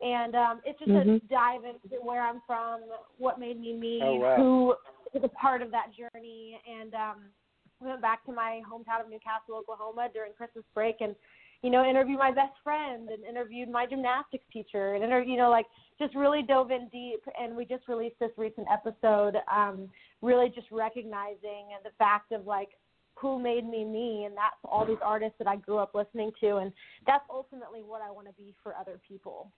And 0.00 0.34
um, 0.36 0.60
it's 0.64 0.78
just 0.78 0.90
Mhm. 0.90 1.16
a 1.16 1.26
dive 1.26 1.64
into 1.64 2.00
where 2.02 2.22
I'm 2.22 2.40
from, 2.46 2.82
what 3.18 3.40
made 3.40 3.60
me 3.60 3.72
me, 3.72 4.00
Oh, 4.02 4.14
wow. 4.14 4.36
who 4.36 4.76
is 5.12 5.24
a 5.24 5.28
part 5.28 5.60
of 5.60 5.70
that 5.72 5.90
journey. 5.92 6.60
And 6.68 6.94
um, 6.94 7.32
we 7.80 7.88
went 7.88 8.00
back 8.00 8.24
to 8.26 8.32
my 8.32 8.62
hometown 8.70 9.00
of 9.00 9.08
Newcastle, 9.10 9.56
Oklahoma 9.56 10.08
during 10.12 10.32
Christmas 10.34 10.64
break 10.72 11.00
and, 11.00 11.16
you 11.62 11.70
know, 11.70 11.84
interviewed 11.84 12.18
my 12.18 12.30
best 12.30 12.56
friend 12.62 13.08
and 13.08 13.24
interviewed 13.24 13.68
my 13.68 13.86
gymnastics 13.86 14.44
teacher 14.52 14.94
and, 14.94 15.02
inter- 15.02 15.22
you 15.22 15.36
know, 15.36 15.50
like 15.50 15.66
just 15.98 16.14
really 16.14 16.42
dove 16.42 16.70
in 16.70 16.88
deep. 16.90 17.20
And 17.40 17.56
we 17.56 17.64
just 17.64 17.88
released 17.88 18.20
this 18.20 18.30
recent 18.36 18.68
episode, 18.70 19.36
um, 19.52 19.90
really 20.22 20.48
just 20.48 20.70
recognizing 20.70 21.74
the 21.82 21.90
fact 21.98 22.30
of 22.30 22.46
like, 22.46 22.70
who 23.16 23.36
made 23.36 23.68
me 23.68 23.84
me 23.84 24.26
and 24.26 24.36
that's 24.36 24.54
all 24.62 24.86
these 24.86 25.02
artists 25.02 25.34
that 25.38 25.48
I 25.48 25.56
grew 25.56 25.78
up 25.78 25.92
listening 25.92 26.30
to 26.40 26.58
and 26.58 26.72
that's 27.04 27.24
ultimately 27.28 27.82
what 27.82 28.00
I 28.00 28.12
want 28.12 28.28
to 28.28 28.32
be 28.34 28.54
for 28.62 28.76
other 28.76 29.00
people. 29.08 29.50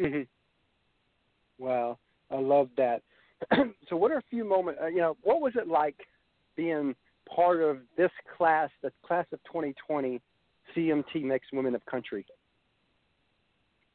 Hmm 0.00 0.22
Wow, 1.58 1.98
I 2.30 2.36
love 2.38 2.68
that. 2.76 3.02
so, 3.88 3.96
what 3.96 4.10
are 4.10 4.18
a 4.18 4.22
few 4.30 4.44
moments? 4.44 4.80
Uh, 4.82 4.86
you 4.86 4.98
know, 4.98 5.16
what 5.22 5.40
was 5.40 5.52
it 5.56 5.66
like 5.66 5.96
being 6.56 6.94
part 7.34 7.60
of 7.62 7.78
this 7.96 8.10
class, 8.36 8.70
the 8.82 8.92
class 9.04 9.26
of 9.32 9.40
2020, 9.44 10.20
CMT 10.76 11.24
Next 11.24 11.52
Women 11.52 11.74
of 11.74 11.84
Country? 11.86 12.24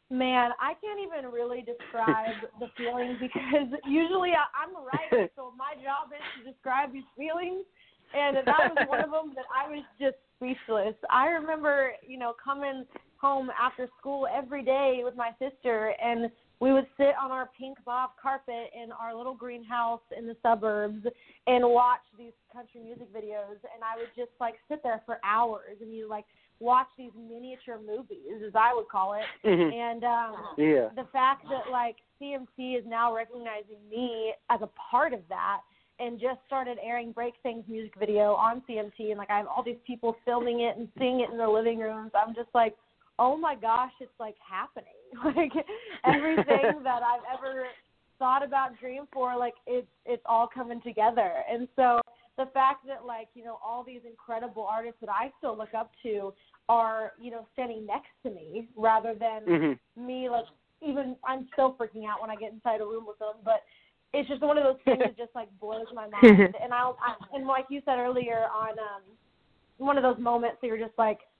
Man, 0.09 0.51
I 0.59 0.73
can't 0.79 0.99
even 0.99 1.31
really 1.31 1.63
describe 1.65 2.35
the 2.59 2.67
feeling 2.77 3.17
because 3.19 3.79
usually 3.87 4.31
I, 4.31 4.45
I'm 4.53 4.75
a 4.75 4.85
writer, 4.85 5.29
so 5.35 5.53
my 5.57 5.73
job 5.81 6.11
is 6.13 6.21
to 6.43 6.51
describe 6.51 6.93
these 6.93 7.07
feelings. 7.17 7.63
And 8.13 8.37
that 8.37 8.69
was 8.69 8.87
one 8.87 9.03
of 9.03 9.09
them 9.11 9.33
that 9.35 9.45
I 9.49 9.67
was 9.69 9.83
just 9.99 10.17
speechless. 10.37 10.93
I 11.09 11.27
remember, 11.27 11.93
you 12.05 12.19
know, 12.19 12.33
coming 12.43 12.85
home 13.23 13.49
after 13.57 13.87
school 13.97 14.27
every 14.27 14.63
day 14.63 14.99
with 15.05 15.15
my 15.15 15.29
sister, 15.39 15.93
and 16.03 16.29
we 16.59 16.73
would 16.73 16.85
sit 16.97 17.15
on 17.21 17.31
our 17.31 17.49
pink 17.57 17.77
mauve 17.87 18.09
carpet 18.21 18.69
in 18.75 18.91
our 18.91 19.15
little 19.15 19.33
greenhouse 19.33 20.01
in 20.17 20.27
the 20.27 20.35
suburbs 20.43 21.05
and 21.47 21.63
watch 21.63 22.03
these 22.17 22.33
country 22.51 22.81
music 22.81 23.07
videos. 23.13 23.63
And 23.73 23.79
I 23.81 23.95
would 23.97 24.09
just 24.13 24.31
like 24.41 24.55
sit 24.67 24.83
there 24.83 25.01
for 25.05 25.19
hours, 25.23 25.77
and 25.81 25.93
you 25.95 26.09
like 26.09 26.25
watch 26.59 26.87
these 26.97 27.11
miniature 27.15 27.79
movies, 27.79 28.43
as 28.45 28.53
I 28.55 28.73
would 28.75 28.89
call 28.89 29.13
it. 29.13 29.25
Mhm. 29.47 29.73
And 29.73 30.03
um, 30.03 30.35
Yeah. 30.57 30.89
the 30.95 31.05
fact 31.13 31.47
that 31.49 31.71
like 31.71 31.95
CMT 32.19 32.75
is 32.77 32.85
now 32.85 33.15
recognizing 33.15 33.79
me 33.89 34.33
as 34.49 34.61
a 34.61 34.69
part 34.91 35.13
of 35.13 35.21
that 35.29 35.61
and 35.99 36.19
just 36.19 36.39
started 36.45 36.77
airing 36.83 37.13
Break 37.13 37.35
Things 37.41 37.63
music 37.67 37.93
video 37.97 38.33
on 38.33 38.61
CMT 38.67 39.11
and 39.11 39.17
like 39.17 39.29
I 39.29 39.37
have 39.37 39.47
all 39.47 39.63
these 39.63 39.81
people 39.87 40.17
filming 40.25 40.61
it 40.61 40.75
and 40.77 40.89
seeing 40.99 41.21
it 41.21 41.29
in 41.29 41.37
their 41.37 41.49
living 41.49 41.79
rooms. 41.79 42.11
I'm 42.15 42.35
just 42.35 42.49
like, 42.53 42.75
oh 43.19 43.37
my 43.37 43.55
gosh, 43.55 43.91
it's 43.99 44.19
like 44.19 44.35
happening. 44.47 44.87
Like 45.23 45.51
everything 46.05 46.81
that 46.83 47.01
I've 47.03 47.21
ever 47.37 47.65
thought 48.17 48.43
about, 48.43 48.79
dreamed 48.79 49.07
for, 49.13 49.37
like 49.37 49.53
it's 49.67 49.87
it's 50.05 50.23
all 50.25 50.49
coming 50.51 50.81
together. 50.81 51.31
And 51.49 51.67
so 51.75 52.01
the 52.37 52.47
fact 52.53 52.87
that 52.87 53.05
like 53.05 53.27
you 53.35 53.43
know 53.43 53.59
all 53.63 53.83
these 53.83 54.01
incredible 54.09 54.67
artists 54.69 54.97
that 55.01 55.09
I 55.09 55.31
still 55.37 55.55
look 55.57 55.73
up 55.77 55.91
to 56.03 56.33
are 56.67 57.11
you 57.21 57.29
know 57.31 57.45
standing 57.53 57.85
next 57.85 58.09
to 58.23 58.31
me 58.31 58.67
rather 58.75 59.13
than 59.13 59.43
hmm 59.45 59.73
me 59.95 60.29
like 60.29 60.45
even 60.81 61.15
I'm 61.25 61.47
still 61.53 61.75
freaking 61.79 62.07
out 62.09 62.21
when 62.21 62.29
I 62.31 62.35
get 62.35 62.51
inside 62.51 62.81
a 62.81 62.85
room 62.85 63.05
with 63.07 63.19
them, 63.19 63.35
but 63.45 63.61
it's 64.13 64.27
just 64.29 64.41
one 64.41 64.57
of 64.57 64.63
those 64.63 64.77
things 64.85 64.99
that 64.99 65.17
just 65.17 65.35
like 65.35 65.49
blows 65.59 65.85
my 65.93 66.07
mind. 66.09 66.55
And 66.61 66.73
I'll 66.73 66.97
I, 67.01 67.15
and 67.35 67.45
like 67.47 67.65
you 67.69 67.81
said 67.85 67.99
earlier 67.99 68.45
on 68.53 68.71
um 68.79 69.03
one 69.77 69.97
of 69.97 70.03
those 70.03 70.17
moments 70.19 70.57
that 70.61 70.67
you're 70.67 70.77
just 70.77 70.97
like 70.97 71.19
"Wh- 71.19 71.32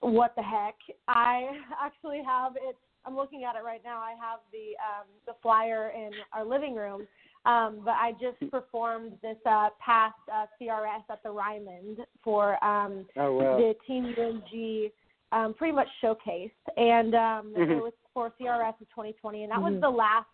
what 0.00 0.34
the 0.36 0.42
heck? 0.42 0.76
I 1.08 1.48
actually 1.82 2.22
have 2.24 2.56
it 2.56 2.76
I'm 3.06 3.16
looking 3.16 3.44
at 3.44 3.54
it 3.54 3.64
right 3.64 3.82
now. 3.84 3.98
I 3.98 4.12
have 4.12 4.40
the 4.50 4.72
um 4.80 5.06
the 5.26 5.34
flyer 5.42 5.90
in 5.90 6.12
our 6.32 6.44
living 6.44 6.74
room. 6.74 7.06
Um, 7.46 7.82
but 7.84 7.92
I 7.92 8.12
just 8.12 8.50
performed 8.50 9.12
this 9.20 9.36
uh, 9.44 9.68
past 9.78 10.14
uh, 10.32 10.46
CRS 10.58 11.02
at 11.10 11.22
the 11.22 11.30
Ryman 11.30 11.98
for 12.22 12.62
um, 12.64 13.04
Oh 13.18 13.34
wow. 13.34 13.58
the 13.58 13.74
Team 13.86 14.14
UMG 14.16 14.90
um, 15.30 15.52
pretty 15.52 15.74
much 15.74 15.88
showcased, 16.02 16.52
and 16.78 17.14
um, 17.14 17.52
Mhm. 17.54 17.70
it 17.70 17.82
was 17.82 17.92
for 18.14 18.32
CRS 18.40 18.80
of 18.80 18.88
2020, 18.88 19.42
and 19.42 19.52
that 19.52 19.60
was 19.60 19.74
Mhm. 19.74 19.80
the 19.80 19.90
last 19.90 20.28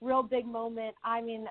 real 0.00 0.24
big 0.24 0.46
moment. 0.46 0.96
I 1.04 1.20
mean, 1.20 1.48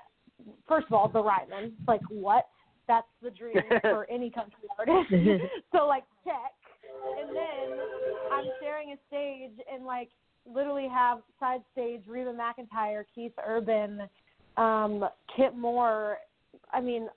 first 0.66 0.86
of 0.88 0.92
all, 0.92 1.08
the 1.08 1.22
Ryman, 1.22 1.78
like 1.86 2.02
what? 2.10 2.46
That's 2.86 3.08
the 3.22 3.30
dream 3.30 3.62
for 3.82 4.04
any 4.10 4.30
country 4.30 4.68
artist. 4.78 5.08
so 5.72 5.86
like 5.86 6.04
check, 6.22 6.52
and 7.18 7.28
then 7.30 7.78
I'm 8.32 8.44
sharing 8.60 8.92
a 8.92 8.96
stage 9.08 9.64
and 9.72 9.84
like 9.84 10.08
literally 10.46 10.88
have 10.88 11.18
side 11.38 11.62
stage 11.72 12.02
Reba 12.06 12.32
McEntire, 12.32 13.04
Keith 13.14 13.32
Urban, 13.46 14.02
um, 14.56 15.04
Kip 15.36 15.54
Moore. 15.54 16.18
I 16.72 16.80
mean, 16.80 17.08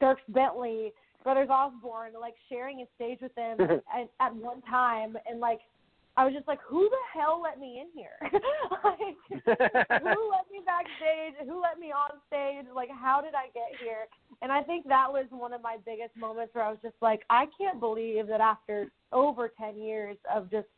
Dierks 0.00 0.16
Bentley, 0.28 0.92
Brothers 1.22 1.48
Osborne, 1.50 2.12
like 2.20 2.34
sharing 2.48 2.80
a 2.80 2.86
stage 2.96 3.18
with 3.20 3.34
them 3.34 3.58
at, 3.94 4.08
at 4.20 4.34
one 4.34 4.60
time, 4.62 5.16
and 5.28 5.40
like 5.40 5.60
I 6.16 6.24
was 6.24 6.32
just 6.32 6.46
like, 6.46 6.60
who 6.66 6.88
the 6.88 7.04
hell 7.12 7.40
let 7.42 7.58
me 7.58 7.80
in 7.82 7.88
here? 7.92 8.18
like, 8.30 9.18
who 9.28 10.30
let 10.30 10.46
me 10.50 10.62
backstage? 10.64 11.34
Who 11.48 11.60
let 11.60 11.80
me 11.80 11.90
on 11.90 12.20
stage? 12.28 12.66
Like, 12.74 12.88
how 12.90 13.20
did 13.20 13.34
I 13.34 13.46
get 13.52 13.80
here? 13.80 14.06
And 14.40 14.52
I 14.52 14.62
think 14.62 14.86
that 14.86 15.10
was 15.10 15.26
one 15.30 15.52
of 15.52 15.60
my 15.62 15.76
biggest 15.84 16.16
moments 16.16 16.54
where 16.54 16.64
I 16.64 16.70
was 16.70 16.78
just 16.82 16.94
like, 17.02 17.22
I 17.30 17.46
can't 17.58 17.80
believe 17.80 18.28
that 18.28 18.40
after 18.40 18.92
over 19.12 19.50
10 19.58 19.76
years 19.76 20.16
of 20.32 20.50
just 20.50 20.68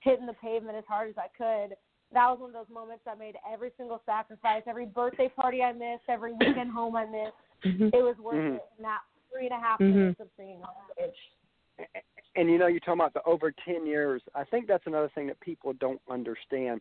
hitting 0.00 0.26
the 0.26 0.32
pavement 0.34 0.78
as 0.78 0.84
hard 0.88 1.10
as 1.10 1.16
I 1.18 1.28
could, 1.36 1.76
that 2.12 2.28
was 2.30 2.38
one 2.40 2.50
of 2.50 2.54
those 2.54 2.72
moments 2.72 3.02
that 3.04 3.18
made 3.18 3.34
every 3.50 3.72
single 3.76 4.00
sacrifice, 4.06 4.62
every 4.66 4.86
birthday 4.86 5.28
party 5.28 5.62
I 5.62 5.72
missed, 5.72 6.04
every 6.08 6.32
weekend 6.38 6.70
home 6.70 6.96
I 6.96 7.04
missed. 7.04 7.36
Mhm. 7.64 7.90
It 7.92 8.02
was 8.02 8.16
worth 8.18 8.36
Mhm. 8.36 8.56
it 8.56 8.64
in 8.78 8.82
that 8.84 9.00
three 9.32 9.46
and 9.46 9.54
a 9.54 9.60
half 9.60 9.80
minutes 9.80 10.20
of 10.20 10.28
singing 10.36 10.62
on 10.62 10.74
stage. 10.92 11.90
And 12.36 12.50
you 12.50 12.58
know, 12.58 12.66
you're 12.66 12.80
talking 12.80 13.00
about 13.00 13.14
the 13.14 13.22
over 13.24 13.52
10 13.64 13.86
years. 13.86 14.22
I 14.34 14.44
think 14.44 14.66
that's 14.66 14.86
another 14.86 15.10
thing 15.14 15.26
that 15.28 15.40
people 15.40 15.72
don't 15.74 16.00
understand 16.10 16.80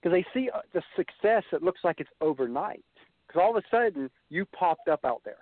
because 0.00 0.14
they 0.16 0.24
see 0.32 0.50
uh, 0.54 0.60
the 0.72 0.82
success. 0.96 1.44
It 1.52 1.62
looks 1.62 1.80
like 1.84 2.00
it's 2.00 2.10
overnight 2.20 2.84
because 3.26 3.40
all 3.42 3.56
of 3.56 3.62
a 3.62 3.66
sudden 3.70 4.10
you 4.28 4.46
popped 4.46 4.88
up 4.88 5.04
out 5.04 5.22
there, 5.24 5.38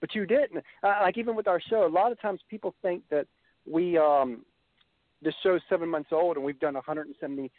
but 0.00 0.14
you 0.14 0.26
didn't. 0.26 0.64
Uh, 0.82 0.98
like 1.02 1.18
even 1.18 1.36
with 1.36 1.48
our 1.48 1.60
show, 1.60 1.86
a 1.86 1.88
lot 1.88 2.12
of 2.12 2.20
times 2.20 2.40
people 2.48 2.74
think 2.82 3.02
that 3.10 3.26
we 3.66 3.96
um, 3.96 4.44
the 5.22 5.32
show's 5.42 5.60
seven 5.68 5.88
months 5.88 6.10
old 6.12 6.36
and 6.36 6.44
we've 6.44 6.60
done 6.60 6.74
170 6.74 7.50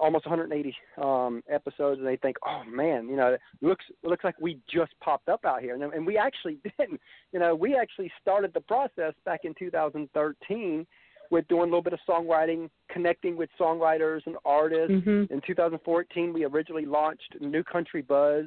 almost 0.00 0.26
180 0.26 0.74
um, 1.02 1.42
episodes, 1.48 1.98
and 1.98 2.06
they 2.06 2.16
think, 2.16 2.36
"Oh 2.46 2.62
man, 2.64 3.08
you 3.08 3.16
know, 3.16 3.34
it 3.34 3.40
looks 3.60 3.84
it 4.02 4.08
looks 4.08 4.24
like 4.24 4.34
we 4.40 4.58
just 4.72 4.92
popped 5.00 5.28
up 5.28 5.44
out 5.44 5.60
here," 5.60 5.74
and, 5.74 5.82
and 5.82 6.06
we 6.06 6.18
actually 6.18 6.58
didn't. 6.78 7.00
You 7.32 7.40
know, 7.40 7.54
we 7.54 7.76
actually 7.76 8.10
started 8.20 8.52
the 8.54 8.60
process 8.60 9.14
back 9.24 9.40
in 9.44 9.54
2013 9.58 10.86
with 11.30 11.48
doing 11.48 11.62
a 11.62 11.64
little 11.64 11.82
bit 11.82 11.92
of 11.92 12.00
songwriting, 12.08 12.68
connecting 12.90 13.36
with 13.36 13.48
songwriters 13.58 14.20
and 14.26 14.36
artists. 14.44 14.92
Mhm. 14.92 15.30
In 15.30 15.40
2014, 15.46 16.32
we 16.32 16.44
originally 16.44 16.84
launched 16.84 17.36
New 17.40 17.64
Country 17.64 18.02
Buzz, 18.02 18.46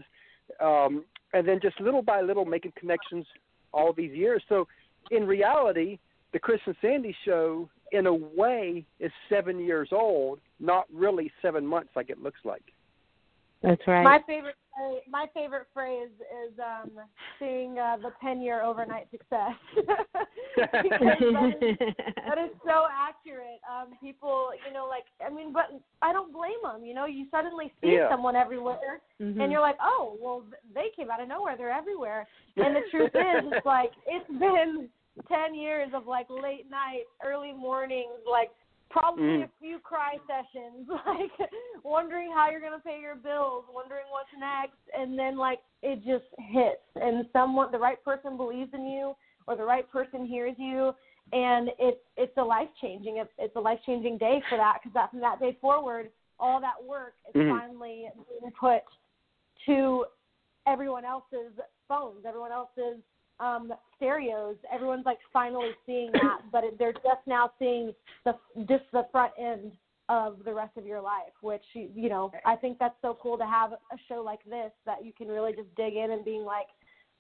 um, 0.60 1.04
and 1.34 1.48
then 1.48 1.60
just 1.62 1.80
little 1.80 2.02
by 2.02 2.22
little 2.22 2.46
making 2.46 2.74
connections 2.78 3.26
all 3.74 3.94
these 3.94 4.14
years. 4.14 4.44
So, 4.48 4.68
in 5.12 5.26
reality, 5.26 6.00
the 6.34 6.40
Chris 6.40 6.62
and 6.66 6.76
Sandy 6.82 7.16
show, 7.26 7.70
in 7.92 8.08
a 8.08 8.14
way, 8.14 8.86
is 9.00 9.12
seven 9.30 9.60
years 9.60 9.90
old, 9.92 10.40
not 10.60 10.86
really 10.94 11.32
seven 11.42 11.66
months 11.66 11.90
like 11.96 12.10
it 12.10 12.22
looks 12.22 12.40
like. 12.44 12.64
That's 13.64 13.82
right. 13.88 14.04
My 14.04 14.20
favorite 14.28 14.56
phrase, 14.76 15.02
my 15.10 15.26
favorite 15.34 15.66
phrase 15.74 16.12
is 16.46 16.54
um, 16.60 16.92
seeing 17.40 17.80
uh, 17.80 17.98
the 17.98 18.12
ten 18.22 18.40
year 18.40 18.62
overnight 18.62 19.10
success. 19.10 19.56
that 20.58 20.86
is, 20.86 21.78
that 22.28 22.38
is 22.38 22.52
so 22.64 22.86
accurate. 22.92 23.60
Um, 23.68 23.98
people, 24.00 24.50
you 24.68 24.72
know, 24.74 24.88
like 24.88 25.06
I 25.26 25.34
mean, 25.34 25.54
but 25.54 25.82
I 26.04 26.14
don't 26.14 26.32
blame 26.32 26.62
them. 26.64 26.86
You 26.86 26.94
know, 26.94 27.06
you 27.06 27.26
suddenly 27.32 27.74
see 27.82 27.94
Yeah. 27.94 28.10
someone 28.12 28.36
everywhere, 28.36 29.02
Mhm. 29.20 29.42
and 29.42 29.52
you're 29.52 29.62
like, 29.62 29.78
oh, 29.82 30.18
well, 30.22 30.44
they 30.76 30.90
came 30.96 31.10
out 31.10 31.20
of 31.20 31.28
nowhere. 31.28 31.58
They're 31.58 31.72
everywhere. 31.72 32.28
And 32.58 32.76
the 32.76 32.82
truth 32.92 33.16
is, 33.16 33.52
it's 33.52 33.66
like 33.66 33.92
it's 34.06 34.30
been 34.40 34.88
ten 35.28 35.56
years 35.56 35.92
of 35.94 36.08
like 36.08 36.28
late 36.30 36.70
nights, 36.70 37.10
early 37.24 37.54
mornings, 37.54 38.20
like 38.30 38.52
probably 38.90 39.24
Mm. 39.24 39.44
a 39.44 39.50
few 39.60 39.80
cry 39.80 40.18
sessions, 40.28 40.88
like 41.06 41.50
wondering 41.84 42.32
how 42.32 42.50
you're 42.50 42.62
gonna 42.62 42.80
pay 42.80 43.00
your 43.02 43.16
bills, 43.16 43.66
wondering 43.74 44.06
what's 44.10 44.30
next, 44.40 44.78
and 44.98 45.18
then 45.18 45.38
like 45.38 45.60
it 45.82 45.98
just 46.06 46.26
hits, 46.38 46.82
and 46.96 47.26
someone, 47.34 47.72
the 47.72 47.78
right 47.80 48.02
person 48.04 48.38
believes 48.38 48.74
in 48.74 48.86
you, 48.88 49.16
or 49.48 49.56
the 49.56 49.64
right 49.64 49.90
person 49.92 50.26
hears 50.26 50.56
you, 50.58 50.94
and 51.34 51.70
it's 51.80 52.00
it's 52.16 52.38
a 52.38 52.44
life 52.44 52.70
changing, 52.82 53.18
it's, 53.38 53.56
a 53.56 53.60
life 53.60 53.80
changing 53.86 54.18
day 54.18 54.42
for 54.50 54.58
that, 54.58 54.80
because 54.82 54.94
that 54.94 55.12
from 55.12 55.20
that 55.20 55.40
day 55.40 55.58
forward, 55.60 56.10
all 56.40 56.62
that 56.62 56.82
work 56.82 57.16
is 57.28 57.36
Mhm. 57.36 57.50
finally 57.50 58.10
being 58.30 58.52
put 58.52 58.84
to 59.66 60.06
everyone 60.66 61.04
else's 61.04 61.54
phones, 61.88 62.26
everyone 62.26 62.52
else's 62.52 63.02
um, 63.40 63.74
stereos. 63.96 64.56
Everyone's 64.74 65.06
like 65.06 65.20
finally 65.32 65.72
seeing 65.86 66.12
that, 66.14 66.42
but 66.52 66.64
it, 66.64 66.78
they're 66.80 66.94
just 66.94 67.26
now 67.26 67.52
seeing 67.60 67.94
the 68.26 68.34
just 68.68 68.84
the 68.92 69.06
front 69.12 69.34
end 69.40 69.72
of 70.10 70.38
the 70.46 70.54
rest 70.54 70.78
of 70.78 70.86
your 70.86 71.02
life. 71.02 71.34
Which 71.42 71.64
you 71.74 72.10
know, 72.10 72.32
I 72.46 72.56
think 72.56 72.80
that's 72.80 72.96
so 73.02 73.18
cool 73.22 73.38
to 73.38 73.46
have 73.46 73.74
a 73.74 73.98
show 74.08 74.22
like 74.22 74.44
this 74.46 74.72
that 74.86 75.04
you 75.04 75.14
can 75.14 75.28
really 75.28 75.54
just 75.54 75.74
dig 75.76 75.96
in 75.96 76.12
and 76.12 76.24
being 76.24 76.44
like, 76.44 76.68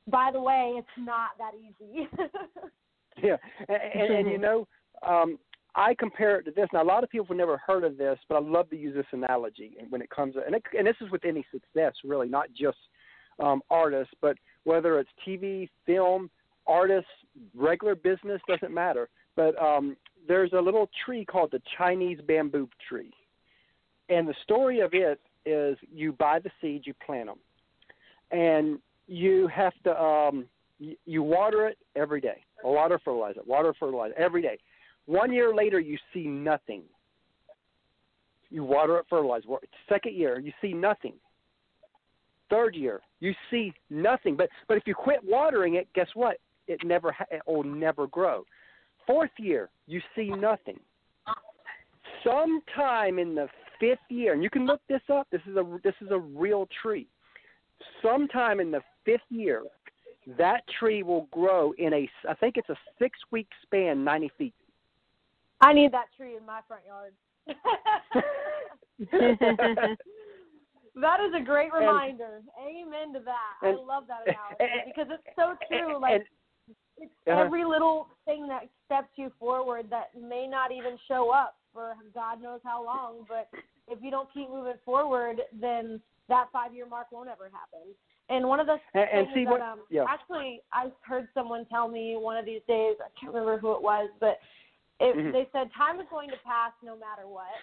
by 0.08 0.30
the 0.32 0.42
way, 0.42 0.74
it's 0.78 0.88
not 0.98 1.32
that 1.38 1.52
easy. 1.56 2.08
yeah, 3.24 3.38
and, 3.68 3.78
and, 3.94 4.16
and 4.16 4.28
you 4.32 4.38
know, 4.38 4.68
um, 5.08 5.38
I 5.76 5.94
compare 5.94 6.40
it 6.40 6.44
to 6.44 6.52
this. 6.52 6.68
Now, 6.74 6.82
a 6.82 6.86
lot 6.86 7.04
of 7.04 7.10
people 7.10 7.28
have 7.28 7.38
never 7.38 7.58
heard 7.58 7.84
of 7.84 7.98
this, 7.98 8.18
but 8.28 8.36
I 8.36 8.40
love 8.40 8.70
to 8.72 8.78
use 8.78 8.96
this 8.96 9.06
analogy 9.12 9.78
when 9.90 10.02
it 10.02 10.10
comes, 10.10 10.36
and, 10.44 10.56
it, 10.56 10.64
and 10.78 10.88
this 10.88 10.96
is 11.02 11.12
with 11.12 11.24
any 11.24 11.46
success, 11.52 11.94
really, 12.04 12.28
not 12.28 12.48
just 12.58 12.78
um, 13.40 13.62
artists, 13.70 14.14
but 14.22 14.38
whether 14.64 15.00
it's 15.00 15.10
TV, 15.26 15.70
film, 15.86 16.30
artists, 16.66 17.10
regular 17.56 17.96
business, 17.96 18.42
doesn't 18.48 18.74
matter. 18.74 19.10
But 19.36 19.62
um, 19.62 19.96
there's 20.28 20.54
a 20.54 20.60
little 20.60 20.90
tree 21.06 21.26
called 21.26 21.52
the 21.52 21.62
Chinese 21.78 22.20
bamboo 22.28 22.70
tree. 22.88 23.12
And 24.10 24.28
the 24.28 24.36
story 24.44 24.80
of 24.80 24.94
it 24.94 25.20
is 25.46 25.78
you 25.94 26.12
buy 26.12 26.40
the 26.40 26.52
seeds, 26.62 26.86
you 26.88 26.94
plant 27.06 27.28
them. 27.28 27.40
And 28.32 28.80
you 29.08 29.48
have 29.48 29.74
to, 29.86 30.02
um, 30.02 30.46
you, 30.80 30.96
you 31.06 31.24
water 31.24 31.68
it 31.68 31.78
every 31.96 32.22
day. 32.22 32.44
A 32.64 32.70
water, 32.70 33.00
fertilizer, 33.04 33.42
water, 33.46 33.74
fertilizer 33.80 34.16
every 34.18 34.42
day. 34.42 34.58
One 35.06 35.32
year 35.32 35.54
later, 35.54 35.80
you 35.80 35.98
see 36.14 36.28
nothing. 36.28 36.84
You 38.50 38.64
water 38.64 38.98
it, 38.98 39.06
fertilize. 39.10 39.44
Second 39.88 40.16
year, 40.16 40.40
you 40.40 40.52
see 40.62 40.74
nothing. 40.74 41.14
Third 42.50 42.76
year, 42.76 43.02
you 43.20 43.34
see 43.52 43.74
nothing. 43.90 44.36
But 44.36 44.50
but 44.68 44.78
if 44.78 44.84
you 44.86 44.96
quit 44.96 45.20
watering 45.24 45.76
it, 45.76 45.88
guess 45.94 46.08
what? 46.14 46.38
It 46.68 46.80
never 46.84 47.12
ha- 47.12 47.26
it 47.32 47.42
will 47.46 47.64
never 47.64 48.08
grow. 48.08 48.44
Fourth 49.06 49.32
year, 49.38 49.70
you 49.86 50.02
see 50.16 50.30
nothing. 50.30 50.80
Sometime 52.24 53.20
in 53.20 53.36
the 53.36 53.48
fifth 53.80 54.00
year, 54.10 54.34
and 54.34 54.44
you 54.44 54.50
can 54.50 54.66
look 54.66 54.82
this 54.88 55.02
up. 55.12 55.28
This 55.32 55.42
is 55.50 55.56
a 55.56 55.80
this 55.84 55.96
is 56.02 56.10
a 56.12 56.18
real 56.18 56.68
tree. 56.82 57.08
Sometime 58.02 58.60
in 58.60 58.72
the 58.72 58.82
fifth 59.06 59.22
year, 59.30 59.64
that 60.38 60.62
tree 60.80 61.04
will 61.04 61.28
grow 61.32 61.74
in 61.78 61.94
a 61.94 62.10
I 62.30 62.34
think 62.36 62.58
it's 62.58 62.70
a 62.70 62.78
six 63.00 63.18
week 63.32 63.48
span, 63.64 64.04
ninety 64.04 64.32
feet. 64.38 64.54
I 65.60 65.74
need 65.74 65.92
that 65.92 66.06
tree 66.16 66.38
in 66.38 66.46
my 66.46 66.62
front 66.68 66.84
yard. 66.86 67.14
That 71.02 71.20
is 71.22 71.34
a 71.40 71.44
great 71.44 71.72
reminder. 71.72 72.42
And, 72.58 72.88
Amen 72.88 73.14
to 73.14 73.20
that. 73.26 73.54
And, 73.62 73.78
I 73.78 73.84
love 73.84 74.06
that 74.08 74.22
analogy 74.28 74.58
and, 74.60 74.82
because 74.94 75.08
it's 75.14 75.36
so 75.36 75.56
true. 75.70 76.02
Like 76.02 76.26
it's 76.98 77.12
uh-huh. 77.28 77.40
every 77.40 77.66
little 77.66 78.10
thing 78.26 78.48
that 78.48 78.68
steps 78.86 79.10
you 79.16 79.32
forward 79.40 79.88
that 79.90 80.10
may 80.20 80.48
not 80.48 80.72
even 80.72 80.98
show 81.08 81.32
up 81.32 81.56
for 81.74 81.94
God 82.14 82.42
knows 82.42 82.60
how 82.64 82.84
long, 82.84 83.26
but 83.28 83.48
if 83.88 84.00
you 84.02 84.10
don't 84.10 84.32
keep 84.34 84.50
moving 84.50 84.80
forward, 84.84 85.42
then 85.60 86.02
that 86.30 86.48
five 86.52 86.74
year 86.74 86.88
mark 86.88 87.12
won't 87.12 87.30
ever 87.30 87.46
happen. 87.46 87.94
And 88.30 88.48
one 88.48 88.60
of 88.60 88.68
the 88.68 88.78
and, 88.94 89.08
and 89.14 89.28
see 89.34 89.46
that 89.46 89.52
what, 89.52 89.62
um 89.62 89.80
yeah. 89.90 90.06
actually 90.10 90.62
I 90.74 90.88
heard 91.02 91.28
someone 91.34 91.66
tell 91.66 91.88
me 91.88 92.16
one 92.18 92.38
of 92.38 92.46
these 92.46 92.62
days, 92.68 92.96
I 93.00 93.08
can't 93.20 93.34
remember 93.34 93.58
who 93.58 93.74
it 93.74 93.82
was, 93.82 94.10
but 94.20 94.40
it, 95.00 95.16
mm-hmm. 95.16 95.32
they 95.32 95.48
said 95.54 95.70
time 95.78 96.00
is 96.00 96.08
going 96.10 96.30
to 96.30 96.38
pass 96.44 96.72
no 96.84 96.96
matter 96.96 97.28
what. 97.28 97.54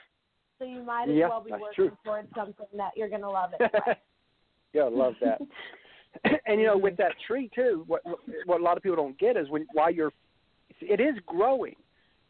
So 0.58 0.64
you 0.64 0.82
might 0.82 1.08
as 1.08 1.16
yeah, 1.16 1.28
well 1.28 1.42
be 1.42 1.50
working 1.50 1.68
true. 1.74 1.92
towards 2.04 2.28
something 2.34 2.66
that 2.76 2.92
you're 2.96 3.08
going 3.08 3.22
to 3.22 3.30
love 3.30 3.50
anyway. 3.58 3.98
yeah, 4.72 4.82
I 4.82 4.88
love 4.88 5.14
that. 5.20 5.40
and 6.46 6.60
you 6.60 6.66
know, 6.66 6.78
with 6.78 6.94
mm-hmm. 6.94 7.02
that 7.02 7.12
tree 7.26 7.50
too, 7.54 7.84
what 7.86 8.02
what 8.46 8.60
a 8.60 8.64
lot 8.64 8.76
of 8.76 8.82
people 8.82 8.96
don't 8.96 9.18
get 9.18 9.36
is 9.36 9.48
when 9.48 9.66
while 9.72 9.90
you're, 9.90 10.12
it 10.80 11.00
is 11.00 11.16
growing. 11.26 11.74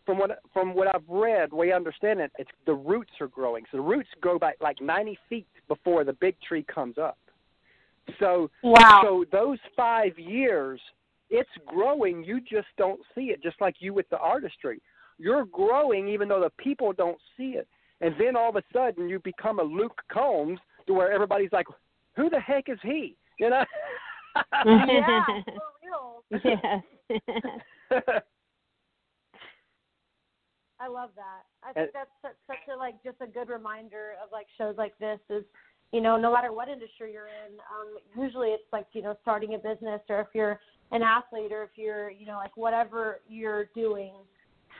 From 0.07 0.19
what 0.19 0.39
from 0.53 0.75
what 0.75 0.95
I've 0.95 1.09
read, 1.09 1.53
we 1.53 1.73
understand 1.73 2.21
it. 2.21 2.31
It's 2.39 2.51
the 2.67 2.75
roots 2.75 3.13
are 3.21 3.29
growing. 3.29 3.65
So 3.71 3.79
the 3.79 3.83
roots 3.83 4.09
go 4.23 4.39
back 4.39 4.57
like 4.61 4.81
90 4.81 5.19
feet 5.31 5.47
before 5.67 6.05
the 6.05 6.13
big 6.13 6.37
tree 6.47 6.63
comes 6.63 6.99
up. 6.99 7.17
So 8.21 8.51
wow. 8.63 9.01
so 9.03 9.25
those 9.33 9.59
five 9.75 10.19
years, 10.19 10.79
it's 11.31 11.49
growing. 11.67 12.23
You 12.23 12.41
just 12.41 12.67
don't 12.77 13.01
see 13.15 13.27
it. 13.27 13.43
Just 13.43 13.59
like 13.63 13.77
you 13.79 13.95
with 13.95 14.09
the 14.11 14.19
artistry, 14.19 14.83
you're 15.19 15.47
growing 15.47 16.09
even 16.09 16.29
though 16.29 16.41
the 16.41 16.53
people 16.63 16.93
don't 16.93 17.19
see 17.37 17.55
it 17.57 17.67
and 18.05 18.15
then 18.19 18.37
all 18.37 18.51
of 18.51 18.57
a 18.57 18.63
sudden 18.71 19.09
you 19.09 19.19
become 19.21 19.59
a 19.59 19.63
Luke 19.63 19.99
Combs 20.13 20.59
to 20.87 20.93
where 20.93 21.11
everybody's 21.11 21.53
like, 21.53 21.67
"Who 22.17 22.29
the 22.29 22.39
heck 22.39 22.69
is 22.69 22.79
he?" 22.83 23.17
You 23.41 23.49
know? 23.49 23.65
yeah, 24.67 25.25
for 25.45 25.73
real. 25.83 26.25
Yes. 26.45 26.83
I 30.81 30.89
love 30.89 31.11
that. 31.17 31.45
I 31.63 31.73
think 31.73 31.93
that's 31.95 32.11
such, 32.21 32.37
such 32.47 32.59
a 32.75 32.77
like 32.77 33.03
just 33.03 33.17
a 33.23 33.27
good 33.27 33.49
reminder 33.49 34.13
of 34.23 34.31
like 34.33 34.47
shows 34.59 34.75
like 34.77 34.99
this 34.99 35.21
is, 35.31 35.45
you 35.93 36.03
know, 36.03 36.19
no 36.19 36.31
matter 36.31 36.53
what 36.53 36.69
industry 36.69 37.11
you're 37.13 37.29
in, 37.29 37.55
um, 37.73 37.97
usually 38.23 38.49
it's 38.49 38.71
like 38.71 38.87
you 38.93 39.01
know 39.01 39.17
starting 39.23 39.55
a 39.55 39.59
business 39.59 40.03
or 40.11 40.21
if 40.21 40.29
you're 40.35 40.61
an 40.93 41.01
athlete 41.03 41.53
or 41.53 41.63
if 41.63 41.71
you're 41.77 42.11
you 42.11 42.27
know 42.27 42.37
like 42.37 42.55
whatever 42.55 43.21
you're 43.27 43.65
doing, 43.75 44.13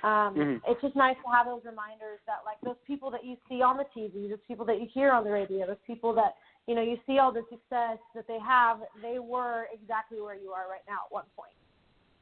um, 0.03 0.35
mm-hmm. 0.35 0.71
It's 0.71 0.81
just 0.81 0.97
nice 0.97 1.17
to 1.25 1.31
have 1.33 1.47
those 1.47 1.63
reminders 1.65 2.21
that 2.27 2.45
like 2.45 2.61
those 2.63 2.81
people 2.87 3.11
that 3.11 3.25
you 3.25 3.37
see 3.49 3.63
on 3.63 3.77
the 3.77 3.85
TV, 3.97 4.29
those 4.29 4.43
people 4.47 4.67
that 4.67 4.81
you 4.81 4.87
hear 4.93 5.13
on 5.13 5.25
the 5.25 5.31
radio, 5.31 5.67
those 5.67 5.77
people 5.87 6.15
that 6.15 6.35
you 6.67 6.75
know 6.75 6.83
you 6.83 6.99
see 7.07 7.19
all 7.19 7.33
the 7.33 7.43
success 7.51 7.99
that 8.15 8.27
they 8.27 8.39
have, 8.39 8.81
they 9.01 9.19
were 9.19 9.67
exactly 9.73 10.21
where 10.21 10.35
you 10.35 10.51
are 10.51 10.69
right 10.69 10.85
now 10.89 11.07
at 11.07 11.13
one 11.13 11.25
point. 11.37 11.55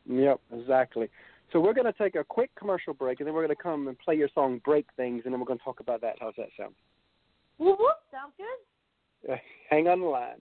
Yep, 0.06 0.40
exactly. 0.60 1.08
So 1.52 1.60
we're 1.60 1.74
going 1.74 1.86
to 1.86 1.92
take 1.92 2.14
a 2.14 2.24
quick 2.24 2.50
commercial 2.56 2.94
break, 2.94 3.20
and 3.20 3.26
then 3.26 3.34
we're 3.34 3.44
going 3.44 3.56
to 3.56 3.62
come 3.62 3.88
and 3.88 3.98
play 3.98 4.14
your 4.14 4.28
song 4.34 4.60
"Break 4.64 4.86
Things," 4.96 5.22
and 5.24 5.32
then 5.32 5.40
we're 5.40 5.46
going 5.46 5.58
to 5.58 5.64
talk 5.64 5.80
about 5.80 6.00
that. 6.02 6.16
How's 6.20 6.34
that 6.36 6.48
sound? 6.56 6.74
Whoop 7.58 7.78
whoop! 7.78 7.96
Sounds 8.10 8.32
good. 8.36 9.38
hang 9.70 9.88
on 9.88 10.00
the 10.00 10.06
line. 10.06 10.40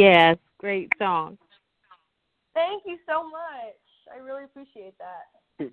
Yes, 0.00 0.38
great 0.58 0.90
song. 0.98 1.36
Thank 2.54 2.84
you 2.86 2.96
so 3.06 3.22
much. 3.24 3.76
I 4.10 4.18
really 4.18 4.44
appreciate 4.44 4.94
that. 4.98 5.68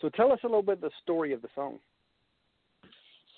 So 0.00 0.10
tell 0.10 0.32
us 0.32 0.40
a 0.44 0.46
little 0.46 0.62
bit 0.62 0.74
of 0.74 0.80
the 0.82 0.90
story 1.02 1.32
of 1.32 1.40
the 1.40 1.48
song. 1.54 1.78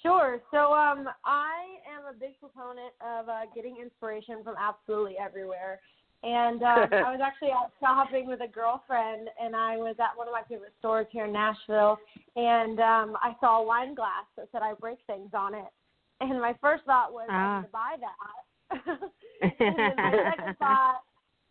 Sure. 0.03 0.41
So 0.51 0.73
um, 0.73 1.07
I 1.25 1.79
am 1.87 2.13
a 2.13 2.19
big 2.19 2.41
proponent 2.41 2.93
of 3.01 3.29
uh, 3.29 3.43
getting 3.55 3.77
inspiration 3.81 4.43
from 4.43 4.57
absolutely 4.59 5.15
everywhere. 5.17 5.79
And 6.25 6.61
um, 6.63 6.89
I 7.07 7.13
was 7.13 7.21
actually 7.23 7.53
out 7.53 7.71
shopping 7.79 8.27
with 8.27 8.41
a 8.41 8.49
girlfriend, 8.49 9.29
and 9.41 9.55
I 9.55 9.77
was 9.77 9.95
at 10.01 10.17
one 10.17 10.27
of 10.27 10.33
my 10.33 10.43
favorite 10.49 10.73
stores 10.81 11.07
here 11.13 11.27
in 11.27 11.33
Nashville, 11.33 11.99
and 12.35 12.81
um, 12.81 13.17
I 13.23 13.37
saw 13.39 13.63
a 13.63 13.67
wine 13.67 13.95
glass 13.95 14.27
that 14.37 14.49
said 14.51 14.63
"I 14.63 14.75
break 14.75 14.99
things" 15.07 15.31
on 15.35 15.55
it. 15.55 15.71
And 16.21 16.41
my 16.41 16.55
first 16.61 16.85
thought 16.85 17.13
was 17.13 17.29
Ah. 17.31 17.59
I 17.59 17.61
need 17.61 17.67
to 17.67 17.73
buy 17.73 17.95
that. 18.01 18.99
and 19.43 19.79
then 19.79 19.97
my 19.97 20.13
second 20.31 20.57
thought 20.59 21.01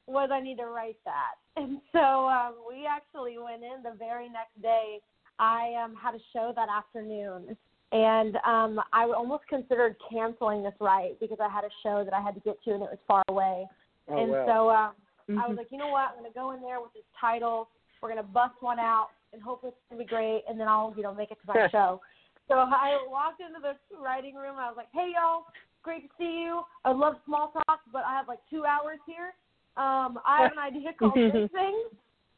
was 0.08 0.30
I 0.32 0.40
need 0.40 0.58
to 0.58 0.68
write 0.68 0.98
that. 1.06 1.36
And 1.58 1.80
so 1.92 2.28
um, 2.28 2.56
we 2.68 2.86
actually 2.86 3.38
went 3.38 3.64
in 3.64 3.82
the 3.84 3.98
very 3.98 4.30
next 4.30 4.62
day. 4.62 5.00
I 5.40 5.74
um, 5.84 5.96
had 5.96 6.16
a 6.16 6.20
show 6.32 6.54
that 6.56 6.68
afternoon, 6.70 7.58
and 7.92 8.36
um, 8.46 8.80
I 8.94 9.04
almost 9.06 9.48
considered 9.48 9.96
canceling 10.10 10.64
this 10.64 10.74
ride 10.80 11.16
because 11.20 11.38
I 11.42 11.50
had 11.50 11.64
a 11.64 11.74
show 11.84 12.04
that 12.06 12.14
I 12.14 12.22
had 12.22 12.36
to 12.36 12.42
get 12.42 12.62
to, 12.64 12.72
and 12.72 12.84
it 12.84 12.90
was 12.90 13.00
far 13.08 13.24
away. 13.28 13.68
Oh 14.08 14.18
and 14.22 14.32
wow. 14.32 14.46
so 14.46 14.70
um, 14.70 14.94
I 15.40 15.46
Mhm. 15.46 15.50
was 15.50 15.58
like, 15.58 15.72
you 15.72 15.78
know 15.78 15.88
what? 15.90 16.12
I'm 16.12 16.18
gonna 16.18 16.34
go 16.34 16.52
in 16.52 16.62
there 16.62 16.80
with 16.80 16.94
this 16.94 17.04
title. 17.20 17.70
We're 18.02 18.10
gonna 18.10 18.24
bust 18.24 18.62
one 18.62 18.80
out, 18.80 19.10
and 19.34 19.42
hopefully 19.42 19.72
it's 19.72 19.82
gonna 19.90 20.04
be 20.04 20.08
great. 20.08 20.44
And 20.48 20.60
then 20.60 20.68
I'll, 20.68 20.94
you 20.96 21.04
know, 21.04 21.14
make 21.14 21.32
it 21.32 21.40
to 21.42 21.48
my 21.48 21.68
show. 21.72 22.02
So 22.48 22.56
I 22.56 23.04
walked 23.10 23.42
into 23.42 23.60
the 23.60 23.76
writing 23.98 24.36
room. 24.36 24.58
I 24.58 24.68
was 24.68 24.78
like, 24.78 24.92
hey 24.94 25.12
y'all, 25.16 25.46
great 25.86 26.02
to 26.04 26.10
see 26.18 26.42
you. 26.44 26.64
I 26.84 26.92
love 26.92 27.14
small 27.26 27.54
talk, 27.54 27.80
but 27.94 28.04
I 28.06 28.14
have 28.18 28.28
like 28.28 28.40
two 28.50 28.66
hours 28.66 28.98
here. 29.06 29.38
Um, 29.78 30.18
I 30.26 30.42
have 30.42 30.52
an 30.52 30.58
idea 30.70 30.90
called 30.98 31.14
Big 31.14 31.32
Things, 31.32 31.94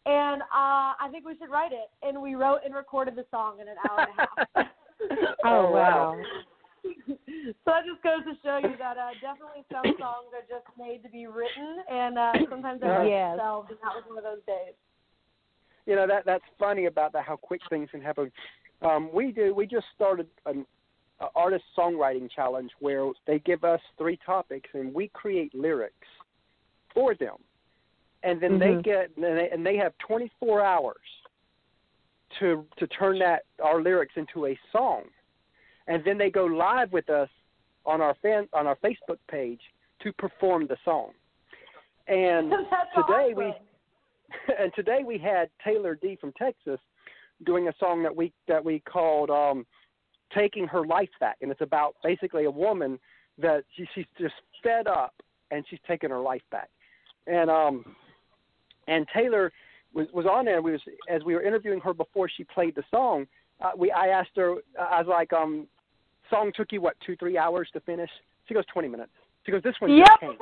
and 0.05 0.41
uh, 0.43 0.91
I 0.99 1.07
think 1.11 1.25
we 1.25 1.37
should 1.39 1.49
write 1.49 1.71
it. 1.71 1.89
And 2.03 2.21
we 2.21 2.35
wrote 2.35 2.59
and 2.65 2.75
recorded 2.75 3.15
the 3.15 3.25
song 3.31 3.59
in 3.61 3.67
an 3.69 3.77
hour 3.81 4.03
and 4.03 4.11
a 4.11 4.17
half. 4.19 4.67
Oh 5.45 5.71
wow. 5.71 6.15
so 6.83 7.67
that 7.67 7.83
just 7.85 8.01
goes 8.03 8.23
to 8.25 8.33
show 8.43 8.57
you 8.57 8.75
that 8.77 8.97
uh, 8.97 9.13
definitely 9.21 9.63
some 9.71 9.85
songs 9.99 10.27
are 10.35 10.43
just 10.49 10.65
made 10.77 11.03
to 11.03 11.09
be 11.09 11.27
written, 11.27 11.77
and 11.89 12.17
uh, 12.17 12.33
sometimes 12.49 12.81
they 12.81 12.87
write 12.87 13.07
Yes. 13.07 13.31
themselves. 13.37 13.67
And 13.69 13.79
that 13.83 13.93
was 13.95 14.03
one 14.07 14.17
of 14.17 14.23
those 14.23 14.43
days. 14.47 14.73
you 15.85 15.95
know 15.95 16.07
that 16.07 16.25
that's 16.25 16.43
funny 16.59 16.85
about 16.85 17.13
that 17.13 17.23
how 17.25 17.35
quick 17.37 17.61
things 17.69 17.89
can 17.91 18.01
happen. 18.01 18.31
Um, 18.81 19.09
we 19.13 19.31
do. 19.31 19.53
We 19.55 19.65
just 19.67 19.85
started 19.95 20.27
an 20.45 20.65
artist 21.35 21.63
songwriting 21.77 22.29
challenge 22.29 22.71
where 22.79 23.11
they 23.25 23.39
give 23.39 23.63
us 23.63 23.81
three 23.97 24.17
topics 24.25 24.69
and 24.73 24.93
we 24.93 25.09
create 25.09 25.53
lyrics 25.55 26.07
for 26.93 27.15
them, 27.15 27.37
and 28.23 28.39
then 28.39 28.59
they 28.59 28.75
Mhm. 28.75 28.83
get 28.83 29.15
and 29.15 29.23
they, 29.37 29.49
and 29.49 29.65
they 29.65 29.77
have 29.77 29.97
24 29.99 30.61
hours 30.61 30.97
to 32.39 32.67
to 32.77 32.87
turn 32.87 33.19
that 33.19 33.43
our 33.61 33.81
lyrics 33.81 34.15
into 34.17 34.47
a 34.47 34.59
song, 34.71 35.09
and 35.87 36.03
then 36.03 36.17
they 36.17 36.29
go 36.29 36.45
live 36.45 36.91
with 36.91 37.09
us 37.09 37.29
on 37.85 38.01
our 38.01 38.13
fan 38.15 38.47
on 38.53 38.67
our 38.67 38.75
Facebook 38.77 39.19
page 39.27 39.61
to 39.99 40.11
perform 40.13 40.67
the 40.67 40.77
song. 40.83 41.13
And 42.07 42.51
That's 42.69 42.93
today 42.95 43.33
we 43.33 43.53
and 44.59 44.73
today 44.75 45.03
we 45.03 45.17
had 45.17 45.49
Taylor 45.63 45.95
D 45.95 46.15
from 46.19 46.33
Texas 46.33 46.79
doing 47.45 47.67
a 47.67 47.73
song 47.79 48.03
that 48.03 48.15
we 48.15 48.33
that 48.47 48.63
we 48.63 48.79
called 48.79 49.29
um 49.29 49.65
taking 50.33 50.67
her 50.67 50.85
life 50.85 51.09
back. 51.19 51.37
And 51.41 51.51
it's 51.51 51.61
about 51.61 51.95
basically 52.03 52.45
a 52.45 52.51
woman 52.51 52.99
that 53.37 53.63
she 53.75 53.87
she's 53.93 54.05
just 54.19 54.33
fed 54.63 54.87
up 54.87 55.13
and 55.51 55.65
she's 55.69 55.79
taking 55.87 56.09
her 56.09 56.19
life 56.19 56.41
back. 56.51 56.69
And 57.27 57.49
um 57.49 57.85
and 58.87 59.05
Taylor 59.13 59.51
was 59.93 60.07
was 60.13 60.25
on 60.25 60.45
there. 60.45 60.61
We 60.61 60.71
was 60.71 60.81
as 61.09 61.23
we 61.23 61.33
were 61.33 61.43
interviewing 61.43 61.79
her 61.81 61.93
before 61.93 62.29
she 62.29 62.43
played 62.43 62.75
the 62.75 62.83
song 62.91 63.27
uh, 63.61 63.71
we 63.75 63.91
I 63.91 64.07
asked 64.07 64.31
her 64.35 64.55
I 64.79 65.01
was 65.01 65.07
like 65.07 65.33
um 65.33 65.67
song 66.29 66.51
took 66.55 66.71
you 66.71 66.81
what 66.81 66.95
2 67.05 67.15
3 67.15 67.37
hours 67.37 67.69
to 67.73 67.79
finish? 67.81 68.09
She 68.47 68.53
goes 68.53 68.65
20 68.71 68.87
minutes. 68.87 69.11
She 69.45 69.51
goes 69.51 69.63
this 69.63 69.75
one 69.79 69.97
just 69.97 70.11
Yep. 70.21 70.29
came 70.29 70.37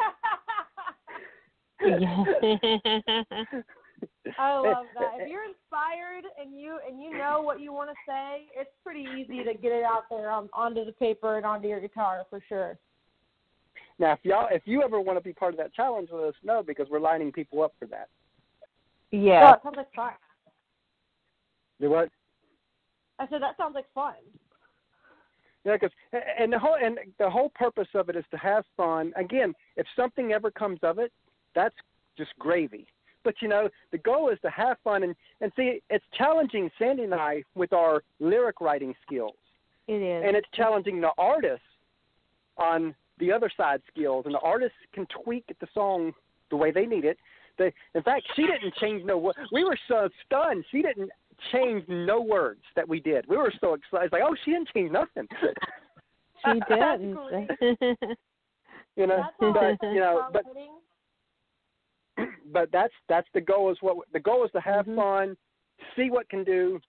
I 4.38 4.56
love 4.60 4.86
that. 5.00 5.12
If 5.20 5.30
you're 5.30 5.46
inspired 5.46 6.26
and 6.42 6.60
you 6.60 6.80
and 6.88 7.02
you 7.02 7.18
know 7.18 7.42
what 7.42 7.60
you 7.60 7.74
want 7.74 7.90
to 7.90 7.96
say, 8.08 8.48
it's 8.56 8.70
pretty 8.84 9.06
easy 9.18 9.44
to 9.44 9.54
get 9.54 9.72
it 9.72 9.84
out 9.84 10.04
there 10.10 10.30
on, 10.32 10.50
onto 10.54 10.86
the 10.86 10.92
paper 10.94 11.38
and 11.38 11.46
onto 11.46 11.68
your 11.68 11.80
guitar 11.80 12.24
for 12.30 12.42
sure. 12.48 12.78
Now, 13.98 14.14
if 14.14 14.20
y'all, 14.24 14.48
if 14.52 14.64
you 14.66 14.84
ever 14.84 15.00
want 15.00 15.18
to 15.18 15.24
be 15.24 15.34
part 15.34 15.54
of 15.54 15.58
that 15.58 15.74
challenge, 15.74 16.10
let 16.12 16.26
us 16.26 16.36
know 16.44 16.64
because 16.66 16.88
we're 16.90 17.00
lining 17.00 17.32
people 17.32 17.64
up 17.64 17.74
for 17.80 17.86
that. 17.88 18.10
Oh, 19.14 19.18
yeah. 19.18 19.54
it 19.54 19.60
sounds 19.64 19.78
like 19.78 19.94
fun. 19.94 20.12
Do 21.80 21.90
what? 21.90 22.10
I 23.20 23.28
said 23.30 23.42
that 23.42 23.56
sounds 23.58 23.76
like 23.76 23.86
fun. 23.94 24.16
Yeah, 25.64 25.74
because 25.74 25.92
and 26.40 26.54
the 26.54 26.60
whole 26.60 26.76
and 26.82 27.00
the 27.18 27.30
whole 27.30 27.50
purpose 27.56 27.88
of 27.96 28.10
it 28.10 28.16
is 28.16 28.26
to 28.32 28.38
have 28.38 28.66
fun. 28.78 29.14
Again, 29.16 29.54
if 29.78 29.88
something 29.96 30.32
ever 30.32 30.52
comes 30.52 30.80
of 30.84 31.00
it, 31.00 31.12
that's 31.56 31.76
just 32.18 32.32
gravy. 32.38 32.86
But 33.26 33.36
you 33.42 33.50
know, 33.50 33.68
the 33.92 33.98
goal 33.98 34.30
is 34.30 34.40
to 34.44 34.50
have 34.52 34.78
fun 34.84 35.04
and 35.04 35.14
and 35.42 35.52
see. 35.58 35.82
It's 35.90 36.06
challenging 36.18 36.70
Sandy 36.80 37.04
and 37.04 37.14
I 37.14 37.44
with 37.56 37.74
our 37.74 38.04
lyric 38.22 38.62
writing 38.62 38.94
skills, 39.06 39.36
It 39.88 39.96
is. 40.02 40.24
and 40.26 40.38
it's 40.38 40.48
challenging 40.54 41.02
the 41.02 41.12
artists 41.18 41.66
on 42.58 42.96
the 43.20 43.32
other 43.34 43.52
side 43.58 43.82
skills. 43.92 44.26
And 44.26 44.34
the 44.36 44.40
artists 44.40 44.78
can 44.94 45.06
tweak 45.24 45.44
the 45.60 45.68
song 45.74 46.14
the 46.52 46.56
way 46.56 46.72
they 46.72 46.86
need 46.86 47.04
it. 47.04 47.18
They, 47.58 47.74
in 47.96 48.04
fact, 48.04 48.26
she 48.36 48.44
didn't 48.44 48.76
change 48.76 49.04
no. 49.06 49.34
We 49.52 49.64
were 49.64 49.78
so 49.88 50.08
stunned. 50.26 50.64
She 50.72 50.82
didn't 50.82 51.10
change 51.52 51.84
no 51.88 52.22
words 52.22 52.62
that 52.76 52.88
we 52.88 53.00
did. 53.00 53.26
We 53.28 53.38
were 53.38 53.54
so 53.60 53.74
excited. 53.74 54.06
It's 54.06 54.14
like, 54.14 54.22
oh, 54.26 54.36
she 54.46 54.52
didn't 54.52 54.70
change 54.74 54.92
nothing. 54.92 55.28
she 56.46 56.60
didn't. 56.70 58.20
you 58.96 59.08
know, 59.08 59.24
but 59.40 59.78
you 59.84 60.00
know, 60.00 60.28
but 60.32 60.44
songwriting. 60.46 60.75
But 62.52 62.72
that's 62.72 62.94
that's 63.10 63.28
the 63.34 63.42
goal. 63.42 63.72
Is 63.72 63.78
what 63.82 63.98
the 64.14 64.20
goal 64.20 64.46
is 64.46 64.52
to 64.52 64.62
have 64.62 64.86
Mhm. 64.86 64.96
fun, 64.96 65.38
see 65.96 66.10
what 66.10 66.30
can 66.30 66.44
do, 66.44 66.80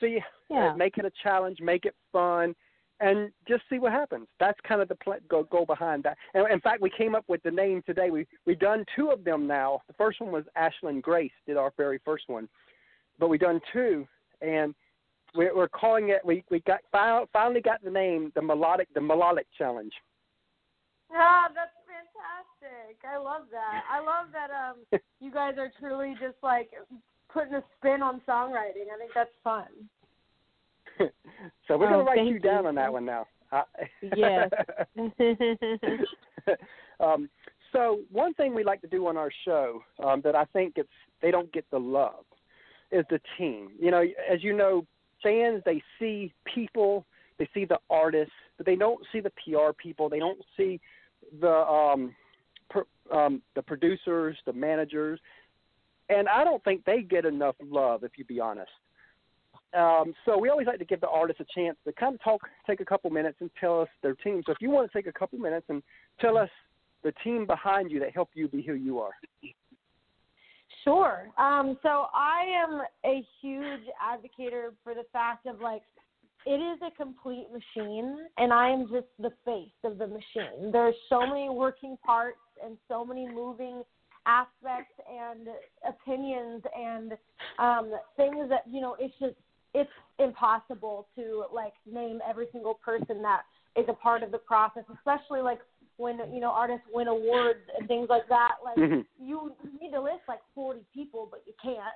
see 0.00 0.22
yeah. 0.48 0.72
uh, 0.72 0.76
make 0.76 0.98
it 0.98 1.04
a 1.04 1.12
challenge, 1.22 1.60
make 1.60 1.84
it 1.84 1.94
fun, 2.12 2.54
and 3.00 3.32
just 3.46 3.62
see 3.68 3.78
what 3.78 3.92
happens. 3.92 4.28
That's 4.38 4.58
kind 4.60 4.80
of 4.80 4.88
the 4.88 4.94
pl- 4.96 5.20
go 5.28 5.44
go 5.44 5.64
behind 5.64 6.02
that. 6.04 6.16
And 6.34 6.50
in 6.50 6.60
fact, 6.60 6.80
we 6.80 6.90
came 6.90 7.14
up 7.14 7.24
with 7.28 7.42
the 7.42 7.50
name 7.50 7.82
today. 7.82 8.10
We 8.10 8.26
we 8.46 8.54
done 8.54 8.84
two 8.96 9.10
of 9.10 9.24
them 9.24 9.46
now. 9.46 9.82
The 9.86 9.94
first 9.94 10.20
one 10.20 10.32
was 10.32 10.44
Ashlyn 10.56 11.02
Grace 11.02 11.32
did 11.46 11.56
our 11.56 11.72
very 11.76 11.98
first 11.98 12.28
one, 12.28 12.48
but 13.18 13.28
we 13.28 13.38
done 13.38 13.60
two, 13.72 14.06
and 14.40 14.74
we're, 15.34 15.54
we're 15.54 15.68
calling 15.68 16.10
it. 16.10 16.24
We 16.24 16.44
we 16.50 16.60
got 16.60 16.80
finally 16.92 17.60
got 17.60 17.82
the 17.82 17.90
name 17.90 18.32
the 18.34 18.42
melodic 18.42 18.88
the 18.94 19.00
melodic 19.00 19.46
challenge. 19.56 19.92
Ah, 21.12 21.48
that's 21.54 21.70
fantastic. 22.14 22.96
I 23.04 23.16
love 23.18 23.42
that. 23.50 23.82
I 23.90 24.00
love 24.00 24.26
that 24.32 24.50
um 24.50 25.00
you 25.20 25.30
guys 25.30 25.54
are 25.58 25.70
truly 25.78 26.14
just 26.20 26.36
like 26.42 26.70
putting 27.32 27.54
a 27.54 27.62
spin 27.78 28.02
on 28.02 28.20
songwriting. 28.28 28.88
I 28.94 28.98
think 28.98 29.10
that's 29.14 29.30
fun. 29.42 29.66
so 31.68 31.76
we're 31.76 31.86
Oh, 31.86 31.90
gonna 31.90 32.04
write 32.04 32.26
you 32.26 32.38
down 32.38 32.62
you. 32.62 32.68
on 32.68 32.74
that 32.76 32.92
one 32.92 33.04
now. 33.04 33.26
Uh, 33.52 33.62
Yes. 34.16 34.50
um, 37.00 37.28
so 37.72 38.00
one 38.10 38.34
thing 38.34 38.54
we 38.54 38.64
like 38.64 38.80
to 38.82 38.86
do 38.88 39.06
on 39.06 39.16
our 39.16 39.30
show 39.44 39.82
um, 40.02 40.20
that 40.22 40.34
I 40.36 40.44
think 40.46 40.74
it's 40.76 40.88
they 41.22 41.30
don't 41.30 41.52
get 41.52 41.64
the 41.70 41.78
love 41.78 42.24
is 42.92 43.04
the 43.10 43.20
team. 43.38 43.70
You 43.78 43.90
know, 43.90 44.02
as 44.30 44.42
you 44.42 44.56
know, 44.56 44.86
fans 45.22 45.62
they 45.64 45.82
see 45.98 46.32
people, 46.52 47.04
they 47.38 47.48
see 47.52 47.64
the 47.64 47.78
artists, 47.90 48.32
but 48.56 48.66
they 48.66 48.76
don't 48.76 49.04
see 49.12 49.20
the 49.20 49.30
PR 49.44 49.72
people. 49.76 50.08
They 50.08 50.20
don't 50.20 50.38
see 50.56 50.80
the 51.40 51.50
um, 51.50 52.14
per, 52.70 52.84
um, 53.12 53.42
the 53.54 53.62
producers, 53.62 54.36
the 54.46 54.52
managers, 54.52 55.20
and 56.08 56.28
I 56.28 56.44
don't 56.44 56.62
think 56.64 56.84
they 56.84 57.02
get 57.02 57.24
enough 57.24 57.56
love. 57.62 58.04
If 58.04 58.12
you 58.16 58.24
be 58.24 58.40
honest. 58.40 58.70
Um, 59.76 60.14
so 60.24 60.38
we 60.38 60.50
always 60.50 60.68
like 60.68 60.78
to 60.78 60.84
give 60.84 61.00
the 61.00 61.08
artists 61.08 61.40
a 61.40 61.46
chance 61.52 61.76
to 61.84 61.92
kind 61.92 62.14
of 62.14 62.22
talk, 62.22 62.42
take 62.64 62.80
a 62.80 62.84
couple 62.84 63.10
minutes, 63.10 63.38
and 63.40 63.50
tell 63.60 63.80
us 63.80 63.88
their 64.02 64.14
team. 64.14 64.40
So 64.46 64.52
if 64.52 64.58
you 64.60 64.70
want 64.70 64.90
to 64.90 64.96
take 64.96 65.08
a 65.08 65.12
couple 65.12 65.36
minutes 65.40 65.66
and 65.68 65.82
tell 66.20 66.38
us 66.38 66.48
the 67.02 67.12
team 67.24 67.44
behind 67.44 67.90
you 67.90 67.98
that 68.00 68.12
helped 68.14 68.36
you 68.36 68.46
be 68.46 68.62
who 68.62 68.74
you 68.74 69.00
are. 69.00 69.10
Sure. 70.84 71.28
Um, 71.38 71.78
so 71.82 72.06
I 72.14 72.44
am 72.62 72.82
a 73.04 73.24
huge 73.40 73.82
advocate 74.00 74.52
for 74.84 74.94
the 74.94 75.04
fact 75.12 75.46
of 75.46 75.60
like 75.60 75.82
it 76.46 76.60
is 76.60 76.78
a 76.82 76.90
complete 77.02 77.46
machine 77.50 78.18
and 78.38 78.52
I 78.52 78.70
am 78.70 78.88
just 78.90 79.06
the 79.18 79.32
face 79.44 79.72
of 79.84 79.98
the 79.98 80.06
machine. 80.06 80.70
There's 80.72 80.94
so 81.08 81.26
many 81.26 81.48
working 81.48 81.96
parts 82.04 82.38
and 82.64 82.76
so 82.88 83.04
many 83.04 83.26
moving 83.28 83.82
aspects 84.26 84.94
and 85.10 85.48
opinions 85.86 86.62
and 86.76 87.12
um 87.58 87.92
things 88.16 88.48
that, 88.48 88.62
you 88.70 88.80
know, 88.80 88.96
it's 88.98 89.14
just 89.18 89.34
it's 89.74 89.90
impossible 90.18 91.08
to 91.16 91.44
like 91.52 91.74
name 91.90 92.20
every 92.28 92.46
single 92.52 92.74
person 92.74 93.20
that 93.22 93.42
is 93.76 93.84
a 93.88 93.92
part 93.92 94.22
of 94.22 94.30
the 94.30 94.38
process, 94.38 94.84
especially 94.96 95.40
like 95.40 95.58
when 95.96 96.18
you 96.32 96.40
know 96.40 96.50
artists 96.50 96.86
win 96.92 97.08
awards 97.08 97.60
and 97.78 97.88
things 97.88 98.08
like 98.08 98.28
that. 98.28 98.56
Like 98.64 98.78
Mhm. 98.78 99.04
you 99.18 99.54
need 99.80 99.90
to 99.92 100.00
list 100.00 100.22
like 100.28 100.40
40 100.54 100.84
people, 100.92 101.26
but 101.30 101.42
you 101.46 101.54
can't. 101.60 101.94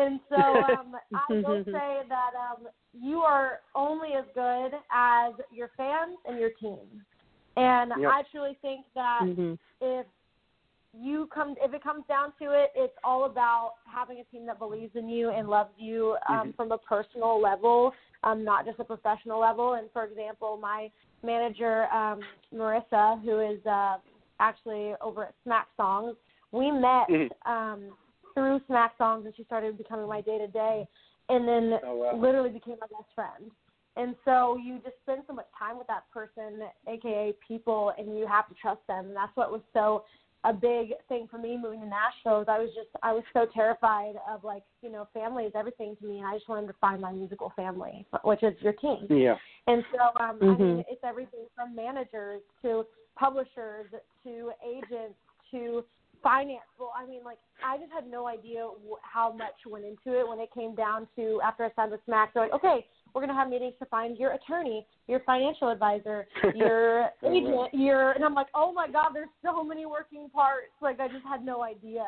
And 0.00 0.20
so 0.28 0.36
um, 0.36 0.96
I 1.14 1.34
will 1.42 1.64
say 1.66 2.00
that 2.08 2.30
um, 2.34 2.68
you 2.92 3.18
are 3.18 3.60
only 3.74 4.10
as 4.18 4.24
good 4.34 4.72
as 4.92 5.34
your 5.52 5.70
fans 5.76 6.16
and 6.26 6.38
your 6.38 6.50
team. 6.50 7.04
And 7.56 7.92
Yep. 7.98 8.10
I 8.10 8.22
truly 8.30 8.56
think 8.62 8.86
that 8.94 9.26
Mhm. 9.26 9.58
if 9.80 10.06
you 10.92 11.28
come 11.32 11.54
if 11.60 11.72
it 11.72 11.82
comes 11.82 12.04
down 12.08 12.32
to 12.42 12.50
it 12.50 12.70
it's 12.74 12.96
all 13.04 13.24
about 13.26 13.74
having 13.84 14.18
a 14.18 14.24
team 14.24 14.44
that 14.44 14.58
believes 14.58 14.96
in 14.96 15.08
you 15.08 15.30
and 15.30 15.48
loves 15.48 15.70
you 15.78 16.16
um 16.28 16.48
Mhm. 16.48 16.56
from 16.56 16.72
a 16.72 16.78
personal 16.78 17.40
level 17.40 17.92
um 18.24 18.44
not 18.44 18.66
just 18.66 18.80
a 18.80 18.84
professional 18.84 19.38
level 19.38 19.74
and 19.74 19.88
for 19.92 20.04
example 20.04 20.56
my 20.60 20.90
manager 21.22 21.84
um 21.92 22.20
marissa 22.52 23.22
who 23.22 23.38
is 23.38 23.64
uh 23.66 23.98
actually 24.40 24.94
over 25.00 25.24
at 25.26 25.34
smack 25.44 25.68
songs 25.76 26.16
we 26.50 26.72
met 26.72 27.08
Mhm. 27.08 27.30
um 27.46 27.96
through 28.34 28.60
smack 28.66 28.92
songs 28.98 29.26
and 29.26 29.34
she 29.36 29.44
started 29.44 29.76
becoming 29.78 30.08
my 30.08 30.20
day 30.20 30.38
to 30.38 30.46
day 30.48 30.86
and 31.28 31.46
then 31.46 31.78
Oh, 31.84 31.96
wow. 31.96 32.16
literally 32.16 32.50
became 32.50 32.76
my 32.80 32.86
best 32.86 33.10
friend 33.14 33.50
and 33.96 34.14
so 34.24 34.56
you 34.56 34.78
just 34.84 34.96
spend 35.02 35.22
so 35.26 35.34
much 35.34 35.46
time 35.58 35.76
with 35.76 35.86
that 35.88 36.04
person, 36.12 36.60
aka 36.88 37.34
people, 37.46 37.92
and 37.98 38.16
you 38.16 38.26
have 38.26 38.48
to 38.48 38.54
trust 38.54 38.80
them. 38.86 39.06
And 39.06 39.16
that's 39.16 39.34
what 39.34 39.50
was 39.50 39.62
so 39.72 40.04
a 40.44 40.52
big 40.54 40.92
thing 41.08 41.26
for 41.30 41.36
me 41.36 41.58
moving 41.60 41.80
to 41.80 41.86
Nashville. 41.86 42.40
Is 42.40 42.48
I 42.48 42.58
was 42.58 42.70
just 42.74 42.88
I 43.02 43.12
was 43.12 43.24
so 43.32 43.46
terrified 43.52 44.14
of 44.28 44.44
like 44.44 44.62
you 44.80 44.90
know 44.90 45.08
family 45.12 45.44
is 45.44 45.52
everything 45.54 45.96
to 46.00 46.06
me, 46.06 46.18
and 46.18 46.26
I 46.26 46.34
just 46.34 46.48
wanted 46.48 46.68
to 46.68 46.72
find 46.80 47.00
my 47.00 47.12
musical 47.12 47.52
family, 47.56 48.06
which 48.24 48.42
is 48.42 48.54
your 48.60 48.74
team. 48.74 49.06
Yeah. 49.10 49.36
And 49.66 49.84
so, 49.92 50.22
um, 50.22 50.38
I 50.40 50.44
Mhm. 50.44 50.58
mean, 50.58 50.84
it's 50.88 51.04
everything 51.04 51.46
from 51.54 51.74
managers 51.74 52.42
to 52.62 52.86
publishers 53.16 53.92
to 54.24 54.52
agents 54.64 55.18
to 55.50 55.84
finance. 56.22 56.66
Well, 56.78 56.92
I 56.96 57.06
mean, 57.06 57.24
like, 57.24 57.38
I 57.64 57.76
just 57.78 57.92
had 57.92 58.10
no 58.10 58.26
idea 58.26 58.68
wh- 58.88 59.00
how 59.02 59.32
much 59.32 59.54
went 59.66 59.84
into 59.84 60.18
it 60.18 60.28
when 60.28 60.38
it 60.40 60.48
came 60.54 60.74
down 60.74 61.06
to 61.16 61.40
after 61.42 61.64
I 61.64 61.70
signed 61.76 61.92
with 61.92 62.00
Smack. 62.06 62.34
They're 62.34 62.44
like, 62.44 62.52
okay, 62.52 62.86
we're 63.14 63.20
going 63.20 63.34
to 63.34 63.34
have 63.34 63.48
meetings 63.48 63.74
to 63.80 63.86
find 63.86 64.16
your 64.16 64.32
attorney, 64.32 64.86
your 65.08 65.20
financial 65.20 65.70
advisor, 65.70 66.26
your 66.54 67.10
agent, 67.24 67.74
your, 67.74 68.12
and 68.12 68.24
I'm 68.24 68.34
like, 68.34 68.48
oh 68.54 68.72
my 68.72 68.88
God, 68.88 69.10
there's 69.14 69.28
so 69.44 69.64
many 69.64 69.86
working 69.86 70.28
parts. 70.30 70.72
Like, 70.80 71.00
I 71.00 71.08
just 71.08 71.26
had 71.26 71.44
no 71.44 71.62
idea. 71.62 72.04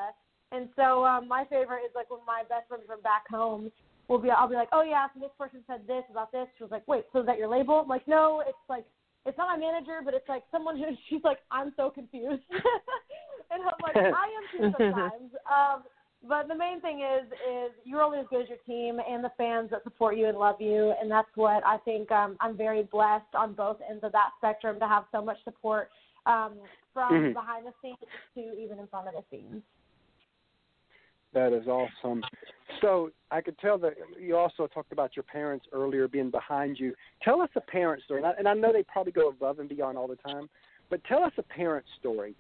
And 0.53 0.69
so, 0.77 1.05
um, 1.05 1.29
my 1.29 1.45
favorite 1.45 1.81
is 1.87 1.93
like 1.95 2.11
when 2.11 2.21
my 2.27 2.43
best 2.49 2.69
friend 2.69 2.83
from 2.87 3.01
back 3.01 3.27
home 3.29 3.73
will 4.09 4.19
be, 4.19 4.31
I'll 4.31 4.49
be 4.49 4.55
like, 4.55 4.69
oh 4.73 4.83
yeah, 4.83 5.07
so 5.15 5.21
this 5.21 5.31
person 5.39 5.61
said 5.67 5.81
this 5.87 6.05
about 6.11 6.31
this. 6.31 6.47
She 6.59 6.65
was 6.65 6.71
like, 6.71 6.87
wait, 6.87 7.05
so 7.13 7.21
is 7.21 7.27
that 7.27 7.39
your 7.39 7.49
label? 7.49 7.81
I'm 7.81 7.89
like, 7.89 8.07
no, 8.07 8.43
it's 8.47 8.59
like, 8.69 8.85
it's 9.25 9.39
not 9.39 9.49
my 9.49 9.57
manager, 9.57 10.01
but 10.05 10.15
it's 10.15 10.29
like 10.29 10.43
someone 10.51 10.77
who, 10.77 10.85
she's 11.09 11.25
like, 11.25 11.39
I'm 11.51 11.73
so 11.77 11.91
confused. 11.91 12.43
and 13.53 13.63
I'm 13.63 13.83
like, 13.83 13.97
I 13.97 14.27
am 14.39 14.73
too 14.73 14.79
sometimes. 14.79 15.31
um, 15.51 15.83
but 16.29 16.47
the 16.47 16.55
main 16.55 16.81
thing 16.81 17.01
is, 17.01 17.27
is 17.33 17.73
you're 17.85 18.01
only 18.03 18.19
as 18.19 18.27
good 18.31 18.43
as 18.43 18.49
your 18.49 18.59
team 18.67 19.01
and 19.01 19.25
the 19.25 19.33
fans 19.37 19.71
that 19.71 19.83
support 19.83 20.17
you 20.17 20.29
and 20.29 20.39
love 20.39 20.61
you, 20.61 20.95
and 21.01 21.11
that's 21.11 21.29
what 21.35 21.67
I 21.67 21.79
think. 21.79 22.11
Um, 22.13 22.37
I'm 22.41 22.57
very 22.57 22.85
blessed 22.85 23.35
on 23.35 23.55
both 23.55 23.79
ends 23.89 24.05
of 24.05 24.13
that 24.13 24.31
spectrum 24.39 24.79
to 24.79 24.87
have 24.87 25.05
so 25.11 25.23
much 25.23 25.39
support 25.43 25.91
um, 26.27 26.59
from 26.95 27.13
Mhm. 27.13 27.35
behind 27.35 27.67
the 27.67 27.73
scenes 27.83 27.97
to 28.35 28.41
even 28.57 28.79
in 28.79 28.87
front 28.87 29.09
of 29.09 29.15
the 29.15 29.25
scenes. 29.31 29.63
That 31.33 31.53
is 31.53 31.67
awesome. 31.67 32.23
So 32.81 33.11
I 33.31 33.41
could 33.41 33.59
tell 33.59 33.79
that 33.79 33.95
you 34.21 34.37
also 34.37 34.67
talked 34.67 34.93
about 34.93 35.17
your 35.17 35.23
parents 35.25 35.67
earlier 35.73 36.07
being 36.07 36.31
behind 36.31 36.79
you. 36.79 36.95
Tell 37.23 37.41
us 37.41 37.49
a 37.57 37.61
parent 37.61 38.03
story, 38.05 38.21
and 38.21 38.27
I, 38.27 38.33
and 38.39 38.47
I 38.47 38.55
know 38.55 38.73
they 38.73 38.85
probably 38.85 39.13
go 39.13 39.29
above 39.29 39.59
and 39.59 39.69
beyond 39.69 39.97
all 39.97 40.07
the 40.07 40.17
time, 40.17 40.49
but 40.91 41.03
tell 41.05 41.25
us 41.25 41.33
a 41.39 41.43
parent 41.43 41.87
story 41.99 42.37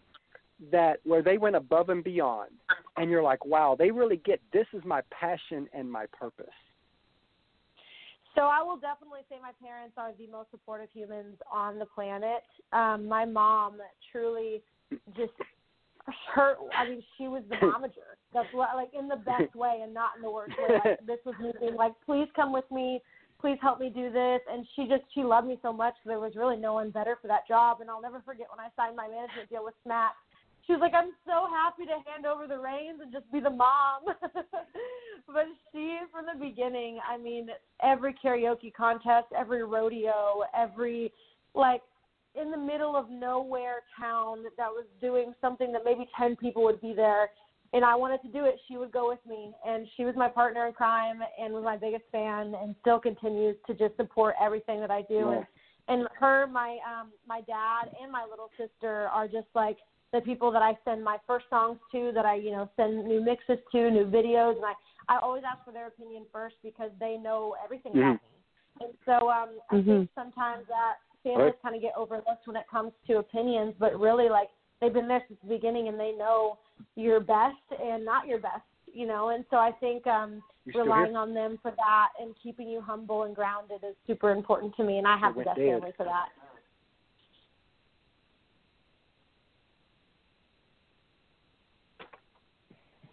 that 0.70 1.00
where 1.04 1.22
they 1.22 1.38
went 1.38 1.56
above 1.56 1.88
and 1.88 2.04
beyond, 2.04 2.50
and 2.96 3.10
you're 3.10 3.22
like, 3.22 3.44
wow, 3.44 3.76
they 3.78 3.90
really 3.90 4.18
get 4.18 4.40
this 4.52 4.66
is 4.72 4.82
my 4.84 5.00
passion 5.10 5.68
and 5.72 5.90
my 5.90 6.06
purpose. 6.12 6.46
So 8.34 8.42
I 8.42 8.62
will 8.62 8.76
definitely 8.76 9.20
say 9.28 9.36
my 9.42 9.52
parents 9.62 9.94
are 9.98 10.12
the 10.18 10.26
most 10.30 10.50
supportive 10.50 10.88
humans 10.94 11.36
on 11.52 11.78
the 11.78 11.84
planet. 11.86 12.42
Um, 12.72 13.06
my 13.06 13.24
mom 13.26 13.74
truly 14.10 14.62
just 15.16 15.32
her. 16.34 16.56
I 16.76 16.88
mean, 16.88 17.02
she 17.18 17.28
was 17.28 17.42
the 17.48 17.56
momager. 17.62 18.16
That's 18.32 18.48
what, 18.52 18.70
like 18.74 18.90
in 18.98 19.08
the 19.08 19.16
best 19.16 19.54
way 19.54 19.80
and 19.82 19.92
not 19.92 20.16
in 20.16 20.22
the 20.22 20.30
worst 20.30 20.54
way. 20.58 20.80
Like 20.84 21.06
this 21.06 21.18
was 21.26 21.34
me 21.40 21.52
being 21.60 21.76
like, 21.76 21.92
please 22.06 22.28
come 22.34 22.52
with 22.52 22.68
me. 22.70 23.00
Please 23.38 23.58
help 23.60 23.80
me 23.80 23.90
do 23.90 24.10
this. 24.10 24.40
And 24.50 24.66
she 24.74 24.86
just 24.86 25.02
she 25.14 25.22
loved 25.22 25.46
me 25.46 25.58
so 25.60 25.72
much. 25.72 25.94
There 26.06 26.20
was 26.20 26.32
really 26.36 26.56
no 26.56 26.74
one 26.74 26.90
better 26.90 27.18
for 27.20 27.28
that 27.28 27.46
job. 27.46 27.80
And 27.80 27.90
I'll 27.90 28.00
never 28.00 28.22
forget 28.24 28.46
when 28.48 28.64
I 28.64 28.70
signed 28.76 28.96
my 28.96 29.08
management 29.08 29.50
deal 29.50 29.64
with 29.64 29.74
Smack. 29.84 30.14
She 30.66 30.72
was 30.72 30.80
like, 30.80 30.94
I'm 30.94 31.10
so 31.26 31.48
happy 31.50 31.84
to 31.86 31.98
hand 32.08 32.24
over 32.24 32.46
the 32.46 32.58
reins 32.58 33.00
and 33.02 33.12
just 33.12 33.30
be 33.32 33.40
the 33.40 33.50
mom. 33.50 34.04
but 35.26 35.46
she, 35.72 35.98
from 36.12 36.26
the 36.26 36.38
beginning, 36.38 36.98
I 37.08 37.18
mean, 37.18 37.48
every 37.82 38.14
karaoke 38.14 38.72
contest, 38.72 39.26
every 39.36 39.64
rodeo, 39.64 40.42
every, 40.56 41.12
like, 41.54 41.82
in 42.40 42.50
the 42.50 42.56
middle 42.56 42.96
of 42.96 43.10
nowhere 43.10 43.82
town 43.98 44.44
that 44.56 44.68
was 44.68 44.86
doing 45.00 45.34
something 45.40 45.72
that 45.72 45.82
maybe 45.84 46.08
10 46.18 46.36
people 46.36 46.62
would 46.62 46.80
be 46.80 46.94
there, 46.94 47.30
and 47.74 47.84
I 47.84 47.94
wanted 47.94 48.20
to 48.22 48.28
do 48.28 48.44
it, 48.44 48.60
she 48.68 48.76
would 48.76 48.92
go 48.92 49.08
with 49.08 49.18
me. 49.26 49.52
And 49.66 49.86
she 49.96 50.04
was 50.04 50.14
my 50.16 50.28
partner 50.28 50.66
in 50.66 50.74
crime 50.74 51.20
and 51.40 51.54
was 51.54 51.64
my 51.64 51.76
biggest 51.76 52.04
fan 52.12 52.54
and 52.60 52.74
still 52.80 52.98
continues 52.98 53.56
to 53.66 53.74
just 53.74 53.96
support 53.96 54.34
everything 54.40 54.80
that 54.80 54.90
I 54.90 55.02
do. 55.02 55.26
Wow. 55.26 55.46
And, 55.88 56.00
and 56.00 56.08
her, 56.18 56.46
my 56.46 56.78
um, 56.86 57.08
my 57.26 57.40
dad, 57.40 57.90
and 58.00 58.12
my 58.12 58.24
little 58.28 58.50
sister 58.58 59.08
are 59.08 59.26
just 59.26 59.48
like 59.54 59.78
the 60.12 60.20
people 60.20 60.50
that 60.52 60.62
I 60.62 60.76
send 60.84 61.02
my 61.02 61.16
first 61.26 61.46
songs 61.48 61.78
to, 61.92 62.12
that 62.14 62.26
I, 62.26 62.34
you 62.34 62.50
know, 62.50 62.68
send 62.76 63.06
new 63.06 63.22
mixes 63.24 63.58
to, 63.72 63.90
new 63.90 64.04
videos, 64.04 64.56
and 64.56 64.64
I, 64.64 64.74
I 65.16 65.18
always 65.20 65.42
ask 65.50 65.64
for 65.64 65.72
their 65.72 65.86
opinion 65.88 66.24
first 66.32 66.56
because 66.62 66.90
they 67.00 67.16
know 67.16 67.56
everything 67.64 67.92
about 67.92 68.20
me. 68.22 68.28
And 68.80 68.92
so 69.04 69.30
um, 69.30 69.50
I 69.70 69.76
Mhm. 69.76 69.84
think 69.86 70.10
sometimes 70.14 70.66
that 70.68 70.96
families 71.22 71.52
Right. 71.52 71.62
kind 71.62 71.76
of 71.76 71.82
get 71.82 71.96
overlooked 71.96 72.46
when 72.46 72.56
it 72.56 72.66
comes 72.68 72.92
to 73.06 73.18
opinions, 73.18 73.74
but 73.78 73.98
really, 73.98 74.28
like, 74.28 74.50
they've 74.80 74.92
been 74.92 75.08
there 75.08 75.24
since 75.28 75.40
the 75.40 75.48
beginning 75.48 75.88
and 75.88 75.98
they 75.98 76.12
know 76.12 76.58
your 76.96 77.20
best 77.20 77.56
and 77.80 78.04
not 78.04 78.26
your 78.26 78.38
best, 78.38 78.64
you 78.92 79.06
know. 79.06 79.28
And 79.30 79.44
so 79.50 79.56
I 79.56 79.72
think 79.72 80.06
um, 80.06 80.42
You 80.66 80.72
still 80.72 80.84
relying 80.84 81.12
here? 81.12 81.18
on 81.18 81.32
them 81.32 81.58
for 81.62 81.70
that 81.70 82.08
and 82.20 82.34
keeping 82.42 82.68
you 82.68 82.80
humble 82.80 83.22
and 83.22 83.34
grounded 83.34 83.82
is 83.88 83.94
super 84.06 84.30
important 84.30 84.74
to 84.76 84.84
me, 84.84 84.98
and 84.98 85.06
I 85.06 85.16
have 85.16 85.36
the 85.36 85.44
best 85.44 85.58
dead. 85.58 85.74
family 85.80 85.92
for 85.96 86.04
that. 86.04 86.28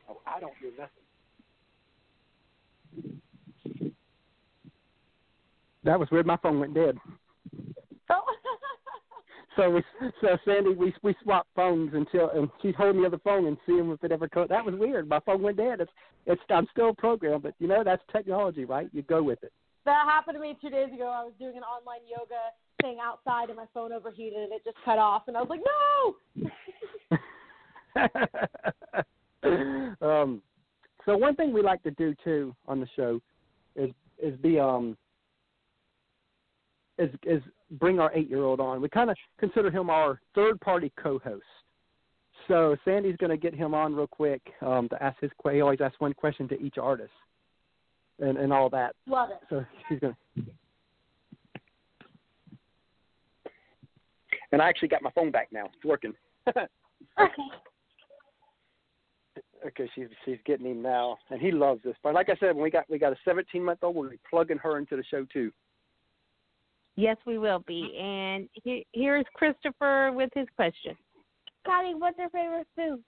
Oh, 0.09 0.17
I 0.39 0.41
don't 0.41 0.53
hear 0.61 0.71
nothing. 0.79 1.03
That 5.83 5.99
was 5.99 6.09
weird. 6.11 6.25
My 6.25 6.37
phone 6.37 6.61
went 6.61 6.73
dead. 6.73 6.97
Oh. 8.09 8.21
So 9.55 9.69
we, 9.69 9.83
so 10.21 10.37
Sandy, 10.45 10.73
we 10.73 10.93
we 11.03 11.13
swapped 11.21 11.49
phones 11.53 11.93
until 11.93 12.29
and 12.29 12.47
she's 12.61 12.75
holding 12.77 13.01
the 13.01 13.07
other 13.07 13.19
phone 13.25 13.45
and 13.45 13.57
seeing 13.65 13.91
if 13.91 14.01
it 14.05 14.11
ever 14.13 14.29
could. 14.29 14.47
That 14.47 14.63
was 14.63 14.73
weird. 14.75 15.09
My 15.09 15.19
phone 15.19 15.41
went 15.41 15.57
dead. 15.57 15.81
It's 15.81 15.91
it's 16.27 16.41
I'm 16.49 16.65
still 16.71 16.93
programmed, 16.93 17.43
but 17.43 17.55
you 17.59 17.67
know 17.67 17.83
that's 17.83 18.01
technology, 18.09 18.63
right? 18.63 18.87
You 18.93 19.01
go 19.01 19.21
with 19.21 19.43
it. 19.43 19.51
That 19.83 20.05
happened 20.05 20.35
to 20.35 20.39
me 20.39 20.55
two 20.61 20.69
days 20.69 20.93
ago. 20.93 21.07
I 21.07 21.25
was 21.25 21.33
doing 21.39 21.57
an 21.57 21.63
online 21.63 21.99
yoga 22.09 22.53
thing 22.81 22.99
outside 23.03 23.49
and 23.49 23.57
my 23.57 23.65
phone 23.73 23.91
overheated 23.91 24.39
and 24.39 24.53
it 24.53 24.63
just 24.63 24.77
cut 24.85 24.97
off 24.97 25.23
and 25.27 25.35
I 25.35 25.41
was 25.41 25.49
like, 25.49 25.61
No 27.11 27.17
um, 30.01 30.41
so 31.05 31.17
one 31.17 31.35
thing 31.35 31.53
we 31.53 31.61
like 31.61 31.81
to 31.83 31.91
do 31.91 32.13
too 32.23 32.55
on 32.67 32.79
the 32.79 32.87
show 32.95 33.19
is 33.75 33.91
is 34.21 34.35
be 34.41 34.59
um 34.59 34.97
is 36.97 37.09
is 37.23 37.41
bring 37.71 37.99
our 37.99 38.11
eight 38.13 38.29
year 38.29 38.43
old 38.43 38.59
on. 38.59 38.81
We 38.81 38.89
kind 38.89 39.09
of 39.09 39.17
consider 39.39 39.71
him 39.71 39.89
our 39.89 40.19
third 40.35 40.59
party 40.61 40.91
co-host. 41.01 41.43
So 42.47 42.75
Sandy's 42.83 43.15
going 43.17 43.29
to 43.29 43.37
get 43.37 43.53
him 43.53 43.73
on 43.73 43.95
real 43.95 44.07
quick 44.07 44.41
um, 44.61 44.89
to 44.89 45.03
ask 45.03 45.19
his. 45.21 45.31
que- 45.41 45.53
He 45.53 45.61
always 45.61 45.81
asks 45.81 45.99
one 45.99 46.13
question 46.13 46.47
to 46.49 46.59
each 46.59 46.77
artist, 46.77 47.11
and 48.19 48.37
and 48.37 48.51
all 48.51 48.69
that. 48.69 48.95
Love 49.07 49.29
it. 49.31 49.39
So 49.49 49.63
she's 49.87 49.99
going. 49.99 50.15
to 50.35 50.43
And 54.51 54.61
I 54.61 54.67
actually 54.67 54.87
got 54.87 55.03
my 55.03 55.11
phone 55.11 55.31
back 55.31 55.49
now. 55.51 55.65
It's 55.75 55.85
working. 55.85 56.13
Okay, 57.19 57.43
she's 59.95 60.07
she's 60.26 60.38
getting 60.45 60.66
him 60.66 60.82
now, 60.82 61.18
and 61.30 61.41
he 61.41 61.51
loves 61.51 61.82
this. 61.84 61.95
But 62.03 62.14
like 62.14 62.30
I 62.30 62.36
said, 62.39 62.55
when 62.55 62.64
we 62.64 62.72
got 62.72 62.89
we 62.89 62.99
got 62.99 63.14
a 63.14 63.18
17 63.26 63.64
month 63.64 63.80
old, 63.84 63.95
we'll 63.95 64.10
be 64.10 64.20
plugging 64.30 64.57
her 64.57 64.78
into 64.78 64.95
the 64.95 65.03
show 65.03 65.26
too. 65.32 65.51
Yes, 66.95 67.18
we 67.26 67.38
will 67.38 67.64
be. 67.66 67.97
And 67.97 68.49
he, 68.64 68.86
here's 68.91 69.26
Christopher 69.34 70.12
with 70.14 70.30
his 70.36 70.47
question. 70.55 70.97
Scotty, 71.64 71.93
what's 71.93 72.18
your 72.18 72.30
favorite 72.30 72.68
food? 72.76 73.01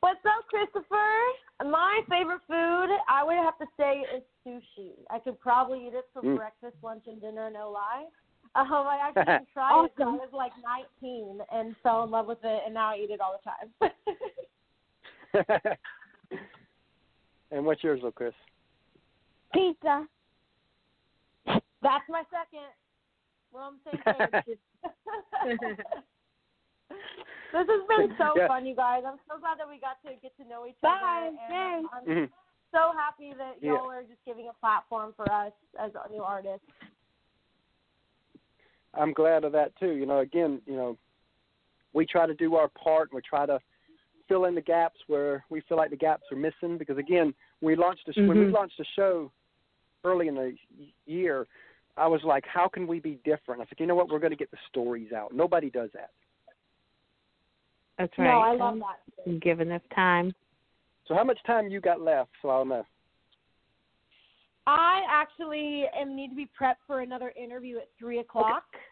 What's 0.00 0.20
up, 0.26 0.46
Christopher? 0.48 1.70
My 1.70 2.00
favorite 2.08 2.40
food, 2.46 2.88
I 3.08 3.22
would 3.24 3.36
have 3.36 3.56
to 3.58 3.66
say, 3.78 4.04
is 4.14 4.22
sushi. 4.46 4.92
I 5.10 5.18
could 5.20 5.38
probably 5.40 5.86
eat 5.86 5.94
it 5.94 6.04
for 6.12 6.22
Mm. 6.22 6.36
breakfast, 6.36 6.76
lunch, 6.82 7.06
and 7.06 7.20
dinner, 7.20 7.48
no 7.50 7.70
lie. 7.70 8.06
Um, 8.56 8.72
I 8.72 8.98
actually 9.02 9.46
tried 9.52 9.72
awesome. 9.72 9.90
it 9.98 10.04
when 10.04 10.08
I 10.08 10.24
was 10.24 10.32
like 10.32 10.52
19 11.02 11.40
and 11.52 11.76
fell 11.82 12.04
in 12.04 12.10
love 12.10 12.26
with 12.26 12.44
it, 12.44 12.62
and 12.64 12.74
now 12.74 12.90
I 12.90 12.96
eat 12.96 13.10
it 13.10 13.20
all 13.20 13.38
the 13.38 13.50
time. 13.50 13.92
and 17.50 17.66
what's 17.66 17.82
yours, 17.82 17.98
little 17.98 18.12
Chris? 18.12 18.32
Pizza. 19.52 20.06
That's 21.46 22.04
my 22.08 22.22
second. 22.30 22.70
We're 23.52 23.62
on 23.62 23.74
the 23.84 23.90
same 23.90 24.00
page. 24.42 24.58
this 27.52 27.52
has 27.52 27.66
been 27.88 28.14
so 28.18 28.32
yeah. 28.36 28.48
fun, 28.48 28.66
you 28.66 28.74
guys. 28.74 29.04
I'm 29.06 29.20
so 29.28 29.38
glad 29.38 29.58
that 29.58 29.68
we 29.68 29.78
got 29.78 29.98
to 30.06 30.14
get 30.20 30.36
to 30.38 30.44
know 30.48 30.66
each 30.66 30.80
Bye. 30.80 30.98
other. 30.98 31.36
And 31.54 31.86
I'm 31.92 32.04
mm-hmm. 32.04 32.24
so 32.72 32.90
happy 32.96 33.32
that 33.36 33.62
y'all 33.62 33.92
yeah. 33.92 33.98
are 33.98 34.02
just 34.02 34.24
giving 34.26 34.48
a 34.48 34.54
platform 34.60 35.12
for 35.16 35.30
us 35.30 35.52
as 35.80 35.92
new 36.10 36.22
artists. 36.22 36.66
I'm 38.94 39.12
glad 39.12 39.44
of 39.44 39.52
that 39.52 39.76
too. 39.78 39.92
You 39.92 40.06
know, 40.06 40.18
again, 40.20 40.62
you 40.66 40.76
know, 40.76 40.96
we 41.92 42.06
try 42.06 42.26
to 42.26 42.34
do 42.34 42.56
our 42.56 42.68
part. 42.68 43.10
And 43.10 43.16
we 43.16 43.22
try 43.22 43.46
to 43.46 43.60
fill 44.28 44.44
in 44.46 44.54
the 44.54 44.60
gaps 44.60 44.98
where 45.06 45.44
we 45.50 45.62
feel 45.68 45.76
like 45.76 45.90
the 45.90 45.96
gaps 45.96 46.24
are 46.30 46.36
missing. 46.36 46.78
Because 46.78 46.98
again, 46.98 47.34
we 47.60 47.76
launched 47.76 48.08
a, 48.08 48.12
mm-hmm. 48.12 48.28
when 48.28 48.38
we 48.38 48.44
mm-hmm. 48.44 48.54
launched 48.54 48.78
the 48.78 48.86
show 48.96 49.30
early 50.04 50.28
in 50.28 50.34
the 50.34 50.54
year, 51.06 51.46
I 51.96 52.06
was 52.06 52.20
like, 52.24 52.44
how 52.46 52.68
can 52.68 52.86
we 52.86 53.00
be 53.00 53.18
different? 53.24 53.60
I 53.60 53.64
said, 53.64 53.78
you 53.78 53.86
know 53.86 53.94
what, 53.94 54.08
we're 54.08 54.18
going 54.18 54.32
to 54.32 54.36
get 54.36 54.50
the 54.50 54.58
stories 54.68 55.12
out. 55.12 55.34
Nobody 55.34 55.70
does 55.70 55.90
that. 55.94 56.10
That's 57.98 58.12
right. 58.18 58.24
No, 58.24 58.40
I 58.40 58.54
love 58.56 58.80
that. 59.24 59.40
Give 59.40 59.60
enough 59.60 59.82
time. 59.94 60.32
So, 61.06 61.14
how 61.14 61.22
much 61.22 61.38
time 61.46 61.68
you 61.68 61.80
got 61.80 62.00
left? 62.00 62.30
So 62.42 62.48
I'll 62.48 62.64
know. 62.64 62.84
I 64.66 65.02
actually 65.08 65.84
am 65.94 66.16
need 66.16 66.30
to 66.30 66.34
be 66.34 66.48
prepped 66.60 66.76
for 66.86 67.00
another 67.00 67.32
interview 67.40 67.76
at 67.76 67.88
three 67.98 68.20
o'clock. 68.20 68.64
Okay. 68.74 68.82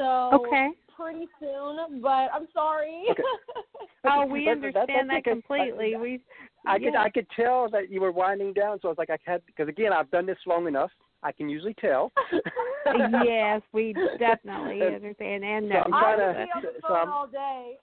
So 0.00 0.30
okay. 0.32 0.68
pretty 0.96 1.28
soon, 1.38 2.00
but 2.00 2.30
I'm 2.34 2.48
sorry. 2.54 3.04
Okay. 3.10 3.22
oh, 4.06 4.24
we 4.24 4.48
understand 4.48 5.10
that 5.10 5.24
completely. 5.24 5.94
I, 5.94 6.00
we 6.00 6.20
I 6.66 6.78
could 6.78 6.96
I 6.96 7.10
could 7.10 7.26
tell 7.36 7.68
that 7.68 7.90
you 7.90 8.00
were 8.00 8.10
winding 8.10 8.54
down, 8.54 8.78
so 8.80 8.88
I 8.88 8.92
was 8.92 8.98
like, 8.98 9.10
I 9.10 9.18
had 9.30 9.42
because 9.44 9.68
again, 9.68 9.92
I've 9.92 10.10
done 10.10 10.24
this 10.24 10.38
long 10.46 10.66
enough. 10.66 10.90
I 11.22 11.32
can 11.32 11.50
usually 11.50 11.74
tell. 11.74 12.12
yes, 13.24 13.60
we 13.74 13.94
definitely 14.18 14.80
understand 14.80 15.44
and 15.44 15.68
know. 15.68 15.82
So 15.86 15.92
I'm 15.92 16.00
trying 16.00 16.18
to, 16.18 16.40
on 16.40 16.62
the 16.62 16.80
phone 16.80 17.06
so 17.06 17.12
all 17.12 17.26
day. 17.26 17.76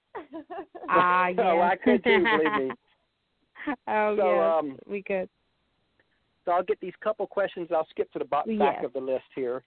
Ah, 0.90 1.28
yes. 1.28 1.40
oh, 1.40 1.62
I 1.62 1.76
could 1.76 2.04
too, 2.04 2.24
believe 2.24 2.70
me. 2.70 2.76
Oh, 3.88 4.16
so, 4.18 4.34
yes, 4.34 4.54
um, 4.58 4.80
we 4.88 5.04
could. 5.04 5.30
So 6.46 6.52
I'll 6.52 6.64
get 6.64 6.80
these 6.80 6.94
couple 7.04 7.28
questions. 7.28 7.68
I'll 7.72 7.86
skip 7.92 8.12
to 8.14 8.20
the 8.20 8.26
back 8.26 8.46
yes. 8.48 8.84
of 8.84 8.94
the 8.94 9.00
list 9.00 9.26
here. 9.36 9.62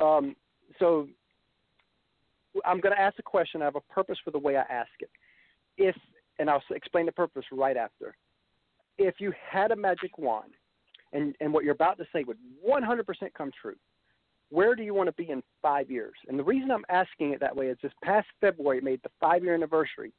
Um, 0.00 0.34
so 0.78 1.08
I'm 2.64 2.80
going 2.80 2.94
to 2.94 3.00
ask 3.00 3.18
a 3.18 3.22
question. 3.22 3.62
I 3.62 3.66
have 3.66 3.76
a 3.76 3.92
purpose 3.92 4.18
for 4.24 4.30
the 4.30 4.38
way 4.38 4.56
I 4.56 4.62
ask 4.62 4.90
it. 5.00 5.10
If, 5.76 5.96
and 6.38 6.50
I'll 6.50 6.62
explain 6.70 7.06
the 7.06 7.12
purpose 7.12 7.44
right 7.52 7.76
after. 7.76 8.16
If 8.98 9.14
you 9.18 9.32
had 9.50 9.70
a 9.70 9.76
magic 9.76 10.18
wand, 10.18 10.52
and, 11.12 11.34
and 11.40 11.52
what 11.52 11.64
you're 11.64 11.74
about 11.74 11.98
to 11.98 12.04
say 12.12 12.24
would 12.24 12.36
100% 12.66 13.04
come 13.36 13.50
true, 13.60 13.76
where 14.50 14.74
do 14.74 14.82
you 14.82 14.94
want 14.94 15.08
to 15.08 15.12
be 15.12 15.30
in 15.30 15.42
five 15.62 15.90
years? 15.90 16.14
And 16.28 16.38
the 16.38 16.44
reason 16.44 16.70
I'm 16.70 16.84
asking 16.88 17.32
it 17.32 17.40
that 17.40 17.54
way 17.54 17.66
is 17.66 17.78
this 17.82 17.92
past 18.02 18.26
February 18.40 18.80
made 18.80 19.00
the 19.02 19.10
five 19.20 19.44
year 19.44 19.54
anniversary 19.54 20.12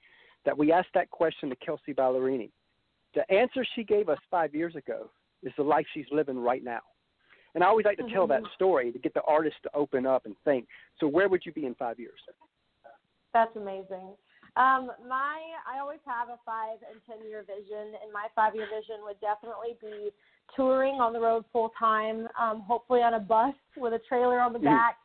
that 0.45 0.57
we 0.57 0.71
asked 0.71 0.93
that 0.93 1.09
question 1.11 1.49
to 1.49 1.55
Kelsea 1.57 1.93
Ballerini. 1.93 2.49
The 3.13 3.29
answer 3.31 3.65
she 3.75 3.83
gave 3.83 4.09
us 4.09 4.17
five 4.29 4.55
years 4.55 4.75
ago 4.75 5.11
is 5.43 5.51
the 5.57 5.63
life 5.63 5.85
she's 5.93 6.05
living 6.11 6.37
right 6.37 6.63
now. 6.63 6.79
And 7.55 7.63
I 7.63 7.67
always 7.67 7.85
like 7.85 7.97
to 7.97 8.09
tell 8.13 8.27
that 8.27 8.43
mm-hmm. 8.43 8.53
story 8.55 8.91
to 8.91 8.99
get 8.99 9.13
the 9.13 9.21
artist 9.23 9.57
to 9.63 9.69
open 9.73 10.05
up 10.05 10.25
and 10.25 10.35
think. 10.45 10.67
So 10.99 11.07
where 11.07 11.27
would 11.27 11.45
you 11.45 11.51
be 11.51 11.65
in 11.65 11.75
five 11.75 11.99
years? 11.99 12.19
That's 13.33 13.55
amazing. 13.55 14.15
Um, 14.57 14.91
my 15.07 15.39
I 15.65 15.79
always 15.79 15.99
have 16.05 16.27
a 16.27 16.37
five 16.45 16.79
and 16.91 16.99
ten 17.07 17.25
year 17.27 17.45
vision, 17.47 17.95
and 18.03 18.11
my 18.11 18.27
five 18.35 18.53
year 18.53 18.65
vision 18.65 18.97
would 19.05 19.19
definitely 19.21 19.77
be 19.79 20.09
touring 20.55 20.95
on 20.95 21.13
the 21.13 21.19
road 21.19 21.45
full 21.53 21.71
time, 21.79 22.27
um, 22.39 22.61
hopefully 22.67 23.01
on 23.01 23.13
a 23.13 23.19
bus 23.19 23.53
with 23.77 23.93
a 23.93 23.99
trailer 24.09 24.41
on 24.41 24.51
the 24.51 24.59
mm. 24.59 24.63
back, 24.63 24.97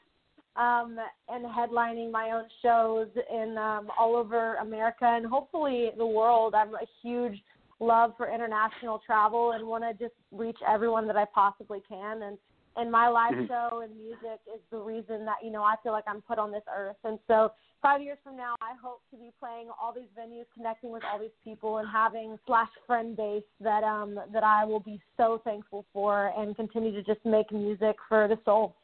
um, 0.56 0.98
and 1.28 1.44
headlining 1.44 2.10
my 2.10 2.32
own 2.32 2.44
shows 2.60 3.06
in 3.32 3.56
um, 3.56 3.88
all 3.96 4.16
over 4.16 4.56
America 4.56 5.04
and 5.04 5.24
hopefully 5.24 5.90
the 5.96 6.06
world. 6.06 6.54
I'm 6.56 6.74
a 6.74 6.86
huge 7.00 7.40
love 7.80 8.12
for 8.16 8.32
international 8.32 9.00
travel 9.04 9.52
and 9.52 9.66
want 9.66 9.84
to 9.84 9.92
just 10.04 10.14
reach 10.32 10.58
everyone 10.66 11.06
that 11.06 11.16
I 11.16 11.24
possibly 11.34 11.82
can. 11.88 12.22
And 12.22 12.38
and 12.78 12.92
my 12.92 13.08
live 13.08 13.32
mm-hmm. 13.32 13.46
show 13.46 13.80
and 13.80 13.96
music 13.96 14.38
is 14.54 14.60
the 14.70 14.76
reason 14.76 15.24
that 15.24 15.36
you 15.42 15.50
know 15.50 15.62
I 15.62 15.76
feel 15.82 15.92
like 15.92 16.04
I'm 16.06 16.20
put 16.22 16.38
on 16.38 16.52
this 16.52 16.62
earth. 16.74 16.96
And 17.04 17.18
so 17.26 17.52
five 17.80 18.02
years 18.02 18.18
from 18.22 18.36
now, 18.36 18.54
I 18.60 18.72
hope 18.82 19.00
to 19.10 19.16
be 19.16 19.30
playing 19.40 19.68
all 19.80 19.94
these 19.94 20.08
venues, 20.18 20.44
connecting 20.54 20.90
with 20.90 21.02
all 21.10 21.18
these 21.18 21.30
people, 21.42 21.78
and 21.78 21.88
having 21.88 22.38
slash 22.46 22.68
friend 22.86 23.16
base 23.16 23.42
that 23.60 23.82
um 23.82 24.20
that 24.32 24.44
I 24.44 24.64
will 24.64 24.80
be 24.80 25.00
so 25.16 25.40
thankful 25.44 25.84
for, 25.92 26.32
and 26.36 26.54
continue 26.54 26.92
to 26.92 27.02
just 27.02 27.24
make 27.24 27.50
music 27.50 27.96
for 28.08 28.28
the 28.28 28.38
soul. 28.44 28.76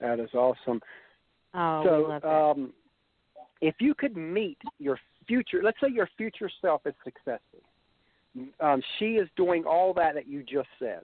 That 0.00 0.20
is 0.20 0.30
awesome. 0.34 0.80
Oh, 1.52 2.18
so, 2.22 2.28
um, 2.28 2.72
if 3.60 3.74
you 3.80 3.94
could 3.94 4.16
meet 4.16 4.58
your 4.78 4.98
future, 5.30 5.60
let's 5.62 5.78
say 5.80 5.88
your 5.92 6.08
future 6.16 6.50
self 6.60 6.82
is 6.86 6.94
successful. 7.04 7.60
Um, 8.60 8.82
she 8.98 9.12
is 9.12 9.28
doing 9.36 9.64
all 9.64 9.94
that 9.94 10.14
that 10.14 10.26
you 10.26 10.42
just 10.42 10.68
said. 10.78 11.02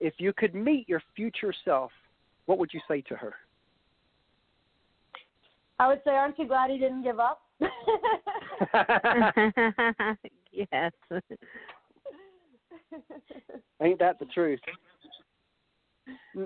If 0.00 0.14
you 0.18 0.32
could 0.34 0.54
meet 0.54 0.88
your 0.88 1.02
future 1.16 1.54
self, 1.64 1.90
what 2.46 2.58
would 2.58 2.70
you 2.72 2.80
say 2.88 3.00
to 3.02 3.16
her? 3.16 3.34
I 5.78 5.88
would 5.88 6.00
say, 6.04 6.10
aren't 6.10 6.38
you 6.38 6.46
glad 6.46 6.70
he 6.70 6.78
didn't 6.78 7.02
give 7.02 7.18
up? 7.20 7.40
yes. 10.52 10.92
Ain't 13.82 13.98
that 13.98 14.18
the 14.18 14.26
truth? 14.26 14.60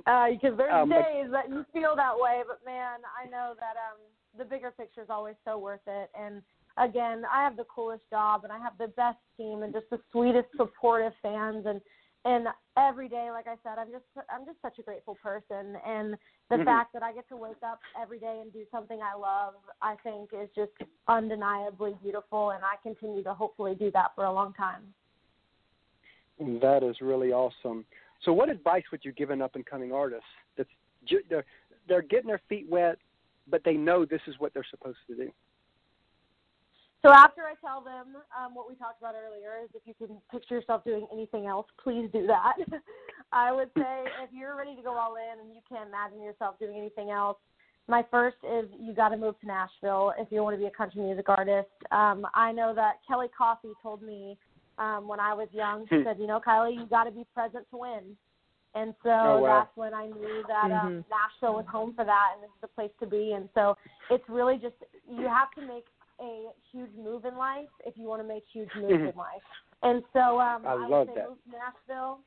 Uh, 0.06 0.30
because 0.30 0.56
there's 0.56 0.72
um, 0.72 0.88
days 0.90 1.30
that 1.32 1.48
you 1.48 1.64
feel 1.72 1.96
that 1.96 2.14
way, 2.16 2.42
but 2.46 2.60
man, 2.64 3.00
I 3.16 3.28
know 3.28 3.54
that 3.58 3.76
um 3.76 3.98
the 4.36 4.44
bigger 4.44 4.70
picture 4.70 5.00
is 5.00 5.08
always 5.10 5.34
so 5.44 5.58
worth 5.58 5.80
it. 5.86 6.10
And 6.18 6.42
again, 6.78 7.22
I 7.32 7.42
have 7.42 7.56
the 7.56 7.64
coolest 7.64 8.02
job 8.10 8.44
and 8.44 8.52
I 8.52 8.58
have 8.58 8.74
the 8.78 8.88
best 8.88 9.18
team 9.36 9.62
and 9.62 9.72
just 9.72 9.88
the 9.90 10.00
sweetest 10.12 10.48
supportive 10.56 11.12
fans 11.22 11.66
and 11.66 11.80
and 12.24 12.48
every 12.76 13.08
day 13.08 13.28
like 13.30 13.46
I 13.46 13.54
said, 13.62 13.78
I'm 13.78 13.90
just 13.90 14.04
I'm 14.30 14.44
just 14.44 14.60
such 14.60 14.78
a 14.78 14.82
grateful 14.82 15.16
person 15.22 15.76
and 15.86 16.16
the 16.50 16.56
mm-hmm. 16.56 16.64
fact 16.64 16.92
that 16.92 17.02
I 17.02 17.12
get 17.12 17.28
to 17.28 17.36
wake 17.36 17.62
up 17.64 17.80
every 18.00 18.18
day 18.18 18.40
and 18.42 18.52
do 18.52 18.64
something 18.70 18.98
I 19.00 19.16
love, 19.18 19.54
I 19.80 19.96
think 20.02 20.30
is 20.32 20.48
just 20.54 20.72
undeniably 21.08 21.94
beautiful 22.02 22.50
and 22.50 22.62
I 22.64 22.74
continue 22.82 23.22
to 23.24 23.34
hopefully 23.34 23.74
do 23.74 23.90
that 23.92 24.12
for 24.14 24.24
a 24.24 24.32
long 24.32 24.54
time. 24.54 24.82
That 26.38 26.82
is 26.82 26.96
really 27.00 27.32
awesome. 27.32 27.84
So 28.24 28.32
what 28.32 28.48
advice 28.48 28.84
would 28.90 29.04
you 29.04 29.12
give 29.12 29.30
an 29.30 29.40
up 29.40 29.54
and 29.54 29.64
coming 29.64 29.92
artist 29.92 30.24
that's 30.56 30.68
they're, 31.30 31.44
they're 31.88 32.02
getting 32.02 32.26
their 32.26 32.42
feet 32.48 32.66
wet 32.68 32.98
but 33.48 33.62
they 33.64 33.74
know 33.74 34.04
this 34.04 34.20
is 34.26 34.34
what 34.38 34.52
they're 34.52 34.66
supposed 34.68 34.98
to 35.08 35.14
do? 35.14 35.30
So 37.04 37.12
after 37.12 37.42
I 37.42 37.54
tell 37.60 37.82
them 37.82 38.16
um, 38.34 38.54
what 38.54 38.68
we 38.68 38.74
talked 38.74 39.00
about 39.00 39.14
earlier, 39.14 39.62
is 39.62 39.70
if 39.74 39.82
you 39.86 39.94
can 39.94 40.16
picture 40.30 40.56
yourself 40.56 40.84
doing 40.84 41.06
anything 41.12 41.46
else, 41.46 41.66
please 41.82 42.08
do 42.12 42.26
that. 42.26 42.54
I 43.32 43.52
would 43.52 43.70
say 43.76 44.04
if 44.24 44.30
you're 44.32 44.56
ready 44.56 44.74
to 44.74 44.82
go 44.82 44.96
all 44.96 45.14
in 45.16 45.40
and 45.40 45.54
you 45.54 45.60
can't 45.68 45.88
imagine 45.88 46.22
yourself 46.22 46.58
doing 46.58 46.76
anything 46.76 47.10
else, 47.10 47.38
my 47.88 48.04
first 48.10 48.36
is 48.42 48.66
you 48.80 48.92
got 48.92 49.10
to 49.10 49.16
move 49.16 49.38
to 49.40 49.46
Nashville 49.46 50.12
if 50.18 50.28
you 50.30 50.42
want 50.42 50.56
to 50.56 50.60
be 50.60 50.66
a 50.66 50.70
country 50.70 51.02
music 51.02 51.28
artist. 51.28 51.68
Um, 51.92 52.26
I 52.34 52.50
know 52.50 52.74
that 52.74 52.94
Kelly 53.06 53.28
Coffey 53.36 53.72
told 53.82 54.02
me 54.02 54.36
um, 54.78 55.06
when 55.06 55.20
I 55.20 55.34
was 55.34 55.48
young. 55.52 55.86
She 55.88 55.96
hmm. 55.96 56.02
said, 56.04 56.16
you 56.18 56.26
know, 56.26 56.40
Kylie, 56.44 56.74
you 56.74 56.86
got 56.86 57.04
to 57.04 57.12
be 57.12 57.24
present 57.32 57.66
to 57.70 57.76
win. 57.76 58.16
And 58.74 58.94
so 59.02 59.08
oh, 59.08 59.38
wow. 59.40 59.60
that's 59.60 59.76
when 59.76 59.94
I 59.94 60.06
knew 60.06 60.44
that 60.48 60.70
um, 60.70 61.00
mm-hmm. 61.00 61.08
Nashville 61.08 61.56
was 61.56 61.64
home 61.70 61.94
for 61.96 62.04
that, 62.04 62.34
and 62.34 62.42
this 62.42 62.50
is 62.50 62.60
the 62.60 62.68
place 62.68 62.90
to 63.00 63.06
be. 63.06 63.32
And 63.32 63.48
so 63.54 63.74
it's 64.10 64.24
really 64.28 64.56
just 64.56 64.74
you 65.08 65.26
have 65.26 65.50
to 65.56 65.62
make 65.62 65.86
a 66.20 66.46
huge 66.72 66.90
move 66.96 67.24
in 67.24 67.36
life 67.36 67.68
if 67.84 67.96
you 67.96 68.04
want 68.04 68.22
to 68.22 68.28
make 68.28 68.44
huge 68.52 68.68
moves 68.76 68.92
mm-hmm. 68.92 69.06
in 69.08 69.16
life. 69.16 69.42
And 69.82 70.02
so 70.12 70.40
um, 70.40 70.62
I, 70.66 70.72
I 70.72 70.88
would 70.88 71.08
say 71.08 71.14
that. 71.16 71.28
move 71.28 71.38
to 71.44 71.50
Nashville 71.50 72.18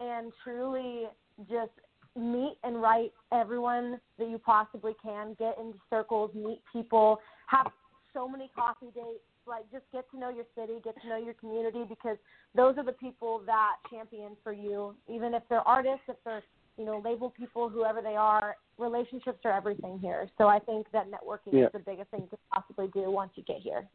and 0.00 0.32
truly 0.42 1.04
just 1.48 1.72
meet 2.16 2.56
and 2.62 2.80
write 2.80 3.12
everyone 3.32 4.00
that 4.18 4.28
you 4.28 4.38
possibly 4.38 4.94
can. 5.02 5.34
Get 5.38 5.56
into 5.58 5.78
circles, 5.90 6.30
meet 6.34 6.60
people, 6.72 7.18
have 7.46 7.66
so 8.12 8.28
many 8.28 8.50
coffee 8.54 8.92
dates. 8.94 9.24
Like 9.46 9.70
just 9.70 9.84
get 9.92 10.10
to 10.12 10.18
know 10.18 10.30
your 10.30 10.46
city, 10.56 10.78
get 10.82 10.94
to 11.02 11.08
know 11.08 11.18
your 11.18 11.34
community 11.34 11.84
because 11.86 12.16
those 12.54 12.78
are 12.78 12.84
the 12.84 12.92
people 12.92 13.42
that 13.44 13.76
champion 13.90 14.38
for 14.42 14.54
you. 14.54 14.94
Even 15.06 15.34
if 15.34 15.42
they're 15.50 15.66
artists, 15.68 16.04
if 16.08 16.16
they're 16.24 16.42
you 16.76 16.84
know, 16.84 17.00
label 17.04 17.30
people 17.30 17.68
whoever 17.68 18.02
they 18.02 18.16
are. 18.16 18.56
Relationships 18.78 19.38
are 19.44 19.52
everything 19.52 19.98
here. 20.00 20.28
So 20.38 20.48
I 20.48 20.58
think 20.58 20.86
that 20.92 21.06
networking 21.06 21.52
yeah. 21.52 21.66
is 21.66 21.72
the 21.72 21.78
biggest 21.78 22.10
thing 22.10 22.26
to 22.30 22.38
possibly 22.52 22.88
do 22.88 23.10
once 23.10 23.30
you 23.36 23.44
get 23.44 23.60
here. 23.60 23.86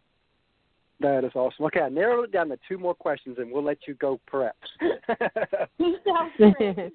That 1.02 1.24
is 1.24 1.32
awesome. 1.34 1.66
Okay, 1.66 1.82
I 1.82 1.90
narrowed 1.90 2.26
it 2.26 2.32
down 2.32 2.50
to 2.50 2.60
two 2.68 2.78
more 2.78 2.94
questions, 2.94 3.38
and 3.40 3.52
we'll 3.52 3.64
let 3.64 3.80
you 3.88 3.94
go 3.96 4.20
prep. 4.28 4.56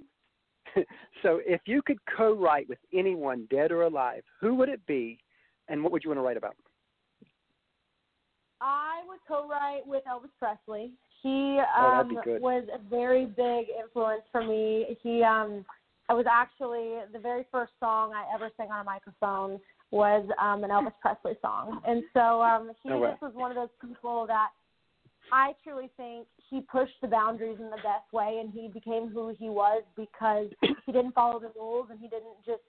So, 1.23 1.41
if 1.47 1.61
you 1.67 1.83
could 1.83 1.99
co-write 2.17 2.69
with 2.69 2.81
anyone, 2.93 3.47
dead 3.49 3.71
or 3.71 3.83
alive, 3.83 4.23
who 4.41 4.57
would 4.57 4.69
it 4.69 4.85
be, 4.87 5.19
and 5.69 5.83
what 5.83 5.93
would 5.93 6.03
you 6.03 6.11
want 6.11 6.19
to 6.19 6.23
write 6.23 6.37
about? 6.37 6.57
I 8.61 9.03
would 9.07 9.21
co-write 9.27 9.87
with 9.87 10.03
Elvis 10.05 10.31
Presley. 10.39 10.93
He 11.25 11.59
Oh, 11.79 12.01
um, 12.01 12.19
good. 12.23 12.43
was 12.43 12.65
a 12.73 12.79
very 12.91 13.25
big 13.25 13.69
influence 13.83 14.23
for 14.31 14.45
me. 14.45 14.99
He 15.03 15.23
um, 15.23 15.65
I 16.11 16.13
was 16.13 16.27
actually 16.31 16.99
the 17.15 17.19
very 17.19 17.47
first 17.51 17.73
song 17.81 18.13
I 18.13 18.27
ever 18.33 18.51
sang 18.59 18.71
on 18.71 18.81
a 18.83 18.85
microphone 18.85 19.59
was 19.91 20.29
um, 20.39 20.65
an 20.65 20.71
Elvis 20.71 20.93
Presley 21.01 21.33
song, 21.41 21.81
and 21.89 22.03
so 22.13 22.43
um, 22.43 22.73
he 22.83 22.91
Oh, 22.91 22.99
wow. 22.99 23.11
just 23.13 23.23
was 23.23 23.33
one 23.35 23.51
of 23.51 23.57
those 23.57 23.73
people 23.81 24.27
that 24.27 24.49
I 25.33 25.55
truly 25.65 25.91
think 25.97 26.27
he 26.51 26.61
pushed 26.61 27.01
the 27.01 27.09
boundaries 27.09 27.57
in 27.59 27.71
the 27.71 27.77
best 27.77 28.13
way, 28.13 28.41
and 28.41 28.53
he 28.53 28.69
became 28.69 29.09
who 29.09 29.35
he 29.39 29.49
was 29.49 29.83
because 29.97 30.49
he 30.85 30.93
didn't 30.93 31.13
follow 31.13 31.41
the 31.41 31.53
rules 31.57 31.89
and 31.91 31.99
he 31.99 32.09
didn't 32.09 32.37
just 32.45 32.63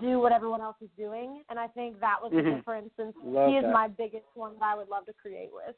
do 0.00 0.20
what 0.20 0.30
everyone 0.30 0.60
else 0.60 0.76
was 0.80 0.90
doing. 0.96 1.42
And 1.50 1.58
I 1.58 1.66
think 1.66 1.98
that 1.98 2.22
was 2.22 2.30
the 2.30 2.38
Mhm. 2.38 2.58
difference. 2.58 2.90
And 2.98 3.12
Love 3.24 3.48
he 3.50 3.56
is 3.56 3.64
that. 3.64 3.72
my 3.72 3.88
biggest 3.88 4.26
one 4.34 4.54
that 4.60 4.64
I 4.64 4.74
would 4.76 4.88
love 4.88 5.06
to 5.06 5.12
create 5.14 5.52
with. 5.52 5.74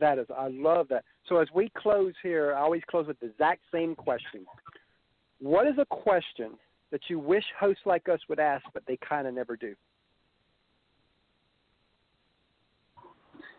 That 0.00 0.18
is, 0.18 0.26
I 0.36 0.48
love 0.48 0.88
that. 0.88 1.04
So 1.28 1.38
as 1.38 1.48
we 1.54 1.70
close 1.76 2.14
here, 2.22 2.54
I 2.54 2.60
always 2.60 2.82
close 2.90 3.06
with 3.06 3.20
the 3.20 3.26
exact 3.26 3.62
same 3.72 3.94
question. 3.94 4.44
What 5.40 5.66
is 5.66 5.74
a 5.78 5.86
question 5.86 6.52
that 6.90 7.00
you 7.08 7.18
wish 7.18 7.44
hosts 7.58 7.82
like 7.86 8.08
us 8.08 8.20
would 8.28 8.40
ask, 8.40 8.64
but 8.72 8.82
they 8.86 8.98
kind 9.08 9.26
of 9.26 9.34
never 9.34 9.56
do? 9.56 9.74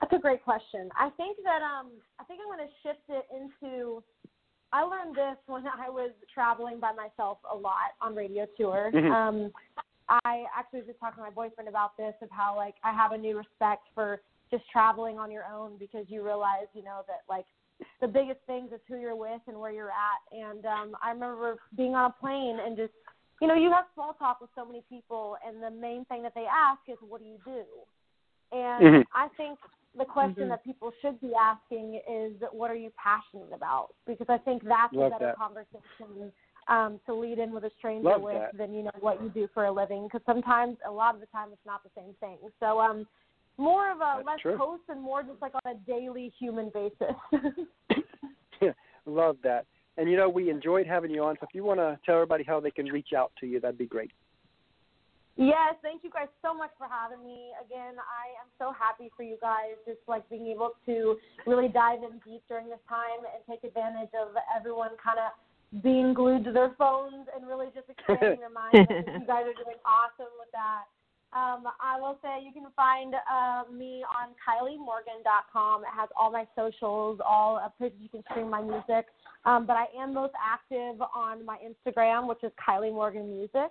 That's 0.02 0.14
a 0.14 0.20
great 0.20 0.44
question. 0.44 0.90
I 1.00 1.10
think 1.12 1.38
that 1.44 1.62
um 1.62 1.92
I 2.20 2.24
think 2.26 2.40
I'm 2.42 2.56
going 2.56 2.68
to 2.68 2.74
shift 2.84 3.02
it 3.10 3.26
into 3.34 4.04
I 4.72 4.84
learned 4.84 5.16
this 5.16 5.38
when 5.48 5.64
I 5.68 5.90
was 5.90 6.12
traveling 6.34 6.80
by 6.80 6.92
myself 6.92 7.38
a 7.52 7.56
lot 7.56 7.96
on 8.02 8.16
radio 8.16 8.46
tour. 8.58 8.92
Mhm. 8.94 9.12
Um 9.12 9.52
I 10.24 10.46
actually 10.56 10.80
was 10.80 10.88
just 10.88 11.00
talking 11.00 11.18
to 11.18 11.30
my 11.30 11.30
boyfriend 11.30 11.68
about 11.68 11.98
this 11.98 12.14
of 12.22 12.30
how 12.30 12.56
like 12.56 12.76
I 12.84 12.94
have 12.94 13.14
a 13.14 13.18
new 13.18 13.38
respect 13.38 13.88
for 13.96 14.22
just 14.56 14.70
traveling 14.72 15.18
on 15.20 15.32
your 15.32 15.46
own 15.46 15.78
because 15.78 16.06
you 16.08 16.24
realize, 16.24 16.68
you 16.74 16.84
know, 16.84 17.02
that 17.08 17.22
like 17.30 17.46
the 18.02 18.08
biggest 18.08 18.40
things 18.48 18.72
is 18.72 18.80
who 18.88 18.98
you're 18.98 19.16
with 19.16 19.42
and 19.48 19.58
where 19.60 19.72
you're 19.72 19.92
at. 19.92 20.22
And 20.32 20.66
um 20.66 20.96
I 21.04 21.12
remember 21.12 21.58
being 21.76 21.96
on 21.96 22.12
a 22.12 22.14
plane 22.22 22.60
and 22.66 22.78
just 22.78 22.94
you 23.42 23.48
know, 23.48 23.56
you 23.56 23.70
have 23.72 23.86
small 23.94 24.14
talk 24.14 24.40
with 24.40 24.50
so 24.56 24.66
many 24.66 24.84
people 24.88 25.36
and 25.46 25.62
the 25.62 25.70
main 25.70 26.06
thing 26.06 26.24
that 26.24 26.34
they 26.36 26.46
ask 26.46 26.80
is 26.88 26.98
what 27.02 27.22
do 27.22 27.28
you 27.28 27.38
do? 27.46 27.64
And 28.52 28.86
Mhm. 28.86 29.06
I 29.14 29.28
think 29.36 29.60
the 29.98 30.06
question 30.06 30.46
Mhm. 30.46 30.50
that 30.50 30.64
people 30.64 30.92
should 31.02 31.20
be 31.20 31.34
asking 31.36 32.02
is 32.10 32.34
what 32.52 32.72
are 32.72 32.76
you 32.76 32.92
passionate 32.92 33.52
about? 33.54 33.90
Because 34.06 34.30
I 34.30 34.38
think 34.38 34.64
that's 34.64 34.94
Love 34.94 35.08
a 35.08 35.10
better 35.20 35.26
that. 35.26 35.38
conversation 35.38 36.32
um, 36.68 37.00
to 37.06 37.14
lead 37.14 37.40
in 37.40 37.52
with 37.52 37.64
a 37.64 37.72
stranger 37.78 38.10
Love 38.10 38.22
with 38.22 38.34
that. 38.36 38.58
than 38.58 38.74
you 38.74 38.84
know 38.84 38.92
what 39.00 39.22
you 39.22 39.30
do 39.30 39.48
for 39.54 39.66
a 39.66 39.72
living. 39.72 40.04
Because 40.04 40.22
sometimes, 40.26 40.78
a 40.88 40.92
lot 40.92 41.14
of 41.14 41.22
the 41.22 41.28
time, 41.28 41.50
it's 41.52 41.66
not 41.66 41.84
the 41.84 41.92
same 41.96 42.14
thing. 42.20 42.38
So 42.60 42.80
um, 42.80 43.08
more 43.58 43.92
of 43.92 43.98
a 43.98 44.16
That's 44.18 44.28
less 44.28 44.40
true. 44.42 44.58
post 44.58 44.84
and 44.90 45.02
more 45.02 45.24
just 45.24 45.42
like 45.42 45.54
on 45.56 45.72
a 45.72 45.76
daily 45.88 46.32
human 46.40 46.72
basis. 46.74 47.16
love 49.06 49.38
that. 49.44 49.66
And 49.98 50.10
you 50.10 50.18
know, 50.18 50.30
we 50.30 50.50
enjoyed 50.50 50.88
having 50.88 51.12
you 51.12 51.24
on. 51.24 51.36
So 51.40 51.48
if 51.50 51.56
you 51.56 51.64
want 51.64 51.80
to 51.80 51.98
tell 52.06 52.16
everybody 52.16 52.44
how 52.44 52.60
they 52.60 52.72
can 52.72 52.88
reach 52.88 53.14
out 53.16 53.32
to 53.40 53.46
you, 53.46 53.60
that'd 53.60 53.78
be 53.78 53.86
great. 53.86 54.12
Yes, 55.38 55.76
thank 55.84 56.04
you 56.04 56.10
guys 56.10 56.32
so 56.42 56.54
much 56.56 56.72
for 56.78 56.88
having 56.88 57.20
me. 57.20 57.52
Again, 57.60 58.00
I 58.00 58.32
am 58.40 58.48
so 58.58 58.72
happy 58.72 59.12
for 59.18 59.24
you 59.24 59.36
guys, 59.42 59.76
just 59.86 60.00
like 60.08 60.24
being 60.30 60.48
able 60.48 60.72
to 60.86 61.18
really 61.46 61.68
dive 61.68 62.00
in 62.08 62.24
deep 62.24 62.42
during 62.48 62.72
this 62.72 62.80
time 62.88 63.20
and 63.28 63.44
take 63.44 63.68
advantage 63.68 64.16
of 64.16 64.32
everyone 64.56 64.96
kind 64.96 65.20
of 65.20 65.36
being 65.84 66.14
glued 66.14 66.46
to 66.46 66.54
their 66.56 66.72
phones 66.80 67.28
and 67.36 67.48
really 67.48 67.68
just 67.76 67.90
expanding 67.92 68.40
their 68.40 68.50
minds. 68.54 68.80
You 68.80 69.28
guys 69.28 69.44
are 69.44 69.60
doing 69.60 69.76
awesome 69.84 70.32
with 70.40 70.52
that. 70.56 70.88
Um, 71.36 71.66
I 71.82 72.00
will 72.00 72.18
say 72.22 72.46
you 72.46 72.54
can 72.54 72.72
find 72.78 73.14
uh, 73.14 73.64
me 73.70 74.06
on 74.08 74.32
KylieMorgan.com. 74.40 75.82
It 75.82 75.88
has 75.94 76.08
all 76.18 76.32
my 76.32 76.46
socials, 76.56 77.20
all 77.26 77.58
uh, 77.58 77.68
places 77.78 77.98
you 78.02 78.08
can 78.08 78.24
stream 78.32 78.50
my 78.50 78.62
music. 78.62 79.08
Um, 79.44 79.68
but 79.68 79.76
I 79.76 79.86
am 80.02 80.14
most 80.14 80.34
active 80.42 81.02
on 81.14 81.46
my 81.46 81.58
Instagram, 81.58 82.30
which 82.30 82.42
is 82.44 82.52
Kylie 82.66 82.94
Morgan 82.94 83.30
Music. 83.30 83.70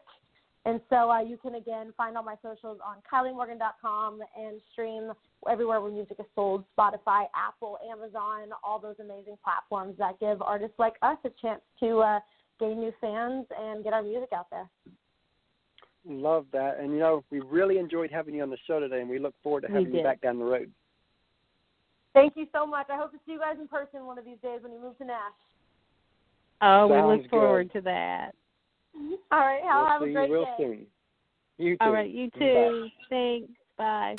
And 0.67 0.81
so 0.91 1.11
uh, 1.11 1.23
you 1.23 1.39
can 1.39 1.55
again 1.55 1.95
find 1.97 2.19
all 2.19 2.23
my 2.23 2.37
socials 2.43 2.79
on 2.85 2.97
KylieMorgan.com 3.11 4.21
and 4.39 4.61
stream 4.73 5.13
everywhere 5.51 5.81
where 5.81 5.91
music 5.91 6.19
is 6.21 6.27
sold 6.35 6.65
Spotify, 6.77 7.25
Apple, 7.35 7.79
Amazon, 7.91 8.49
all 8.63 8.79
those 8.79 8.97
amazing 9.01 9.37
platforms 9.43 9.97
that 9.99 10.21
give 10.21 10.43
artists 10.43 10.79
like 10.79 10.95
us 11.01 11.19
a 11.25 11.31
chance 11.41 11.63
to 11.81 12.01
uh, 12.01 12.21
gain 12.61 12.79
new 12.79 12.93
fans 13.01 13.47
and 13.59 13.83
get 13.85 13.95
our 13.95 14.03
music 14.03 14.29
out 14.35 14.49
there. 14.51 14.69
Love 16.07 16.47
that. 16.53 16.79
And 16.81 16.93
you 16.93 16.99
know, 16.99 17.25
we 17.31 17.41
really 17.41 17.79
enjoyed 17.79 18.11
having 18.11 18.35
you 18.35 18.43
on 18.43 18.51
the 18.51 18.59
show 18.67 18.79
today, 18.81 19.01
and 19.01 19.09
we 19.09 19.19
look 19.19 19.35
forward 19.43 19.63
to 19.63 19.69
having 19.69 19.95
you 19.95 20.03
back 20.03 20.21
down 20.21 20.39
the 20.39 20.45
road. 20.45 20.71
Thank 22.13 22.35
you 22.37 22.47
so 22.53 22.67
much. 22.67 22.87
I 22.91 22.97
hope 22.97 23.11
to 23.13 23.19
see 23.27 23.33
you 23.33 23.39
guys 23.41 23.57
in 23.61 23.67
person 23.67 24.07
one 24.07 24.19
of 24.19 24.25
these 24.25 24.39
days 24.43 24.61
when 24.63 24.73
you 24.73 24.81
move 24.81 24.97
to 24.99 25.05
Nash. 25.05 25.19
Oh, 26.63 26.87
we 26.87 27.17
look 27.17 27.29
forward 27.31 27.73
to 27.73 27.81
that. 27.81 28.33
All 29.33 29.41
right, 29.41 29.61
I'll 29.65 29.81
we'll 29.81 29.91
have 29.91 30.03
see 30.03 30.11
a 30.11 30.13
great 30.13 30.29
you 30.29 30.35
real 30.35 30.45
day. 30.45 30.55
soon. 30.59 30.87
You 31.59 31.77
too. 31.77 31.85
All 31.85 31.93
right, 31.93 32.11
you 32.11 32.31
Bye. 32.31 32.39
too. 32.39 32.91
Thanks. 33.11 33.53
Bye. 33.77 34.13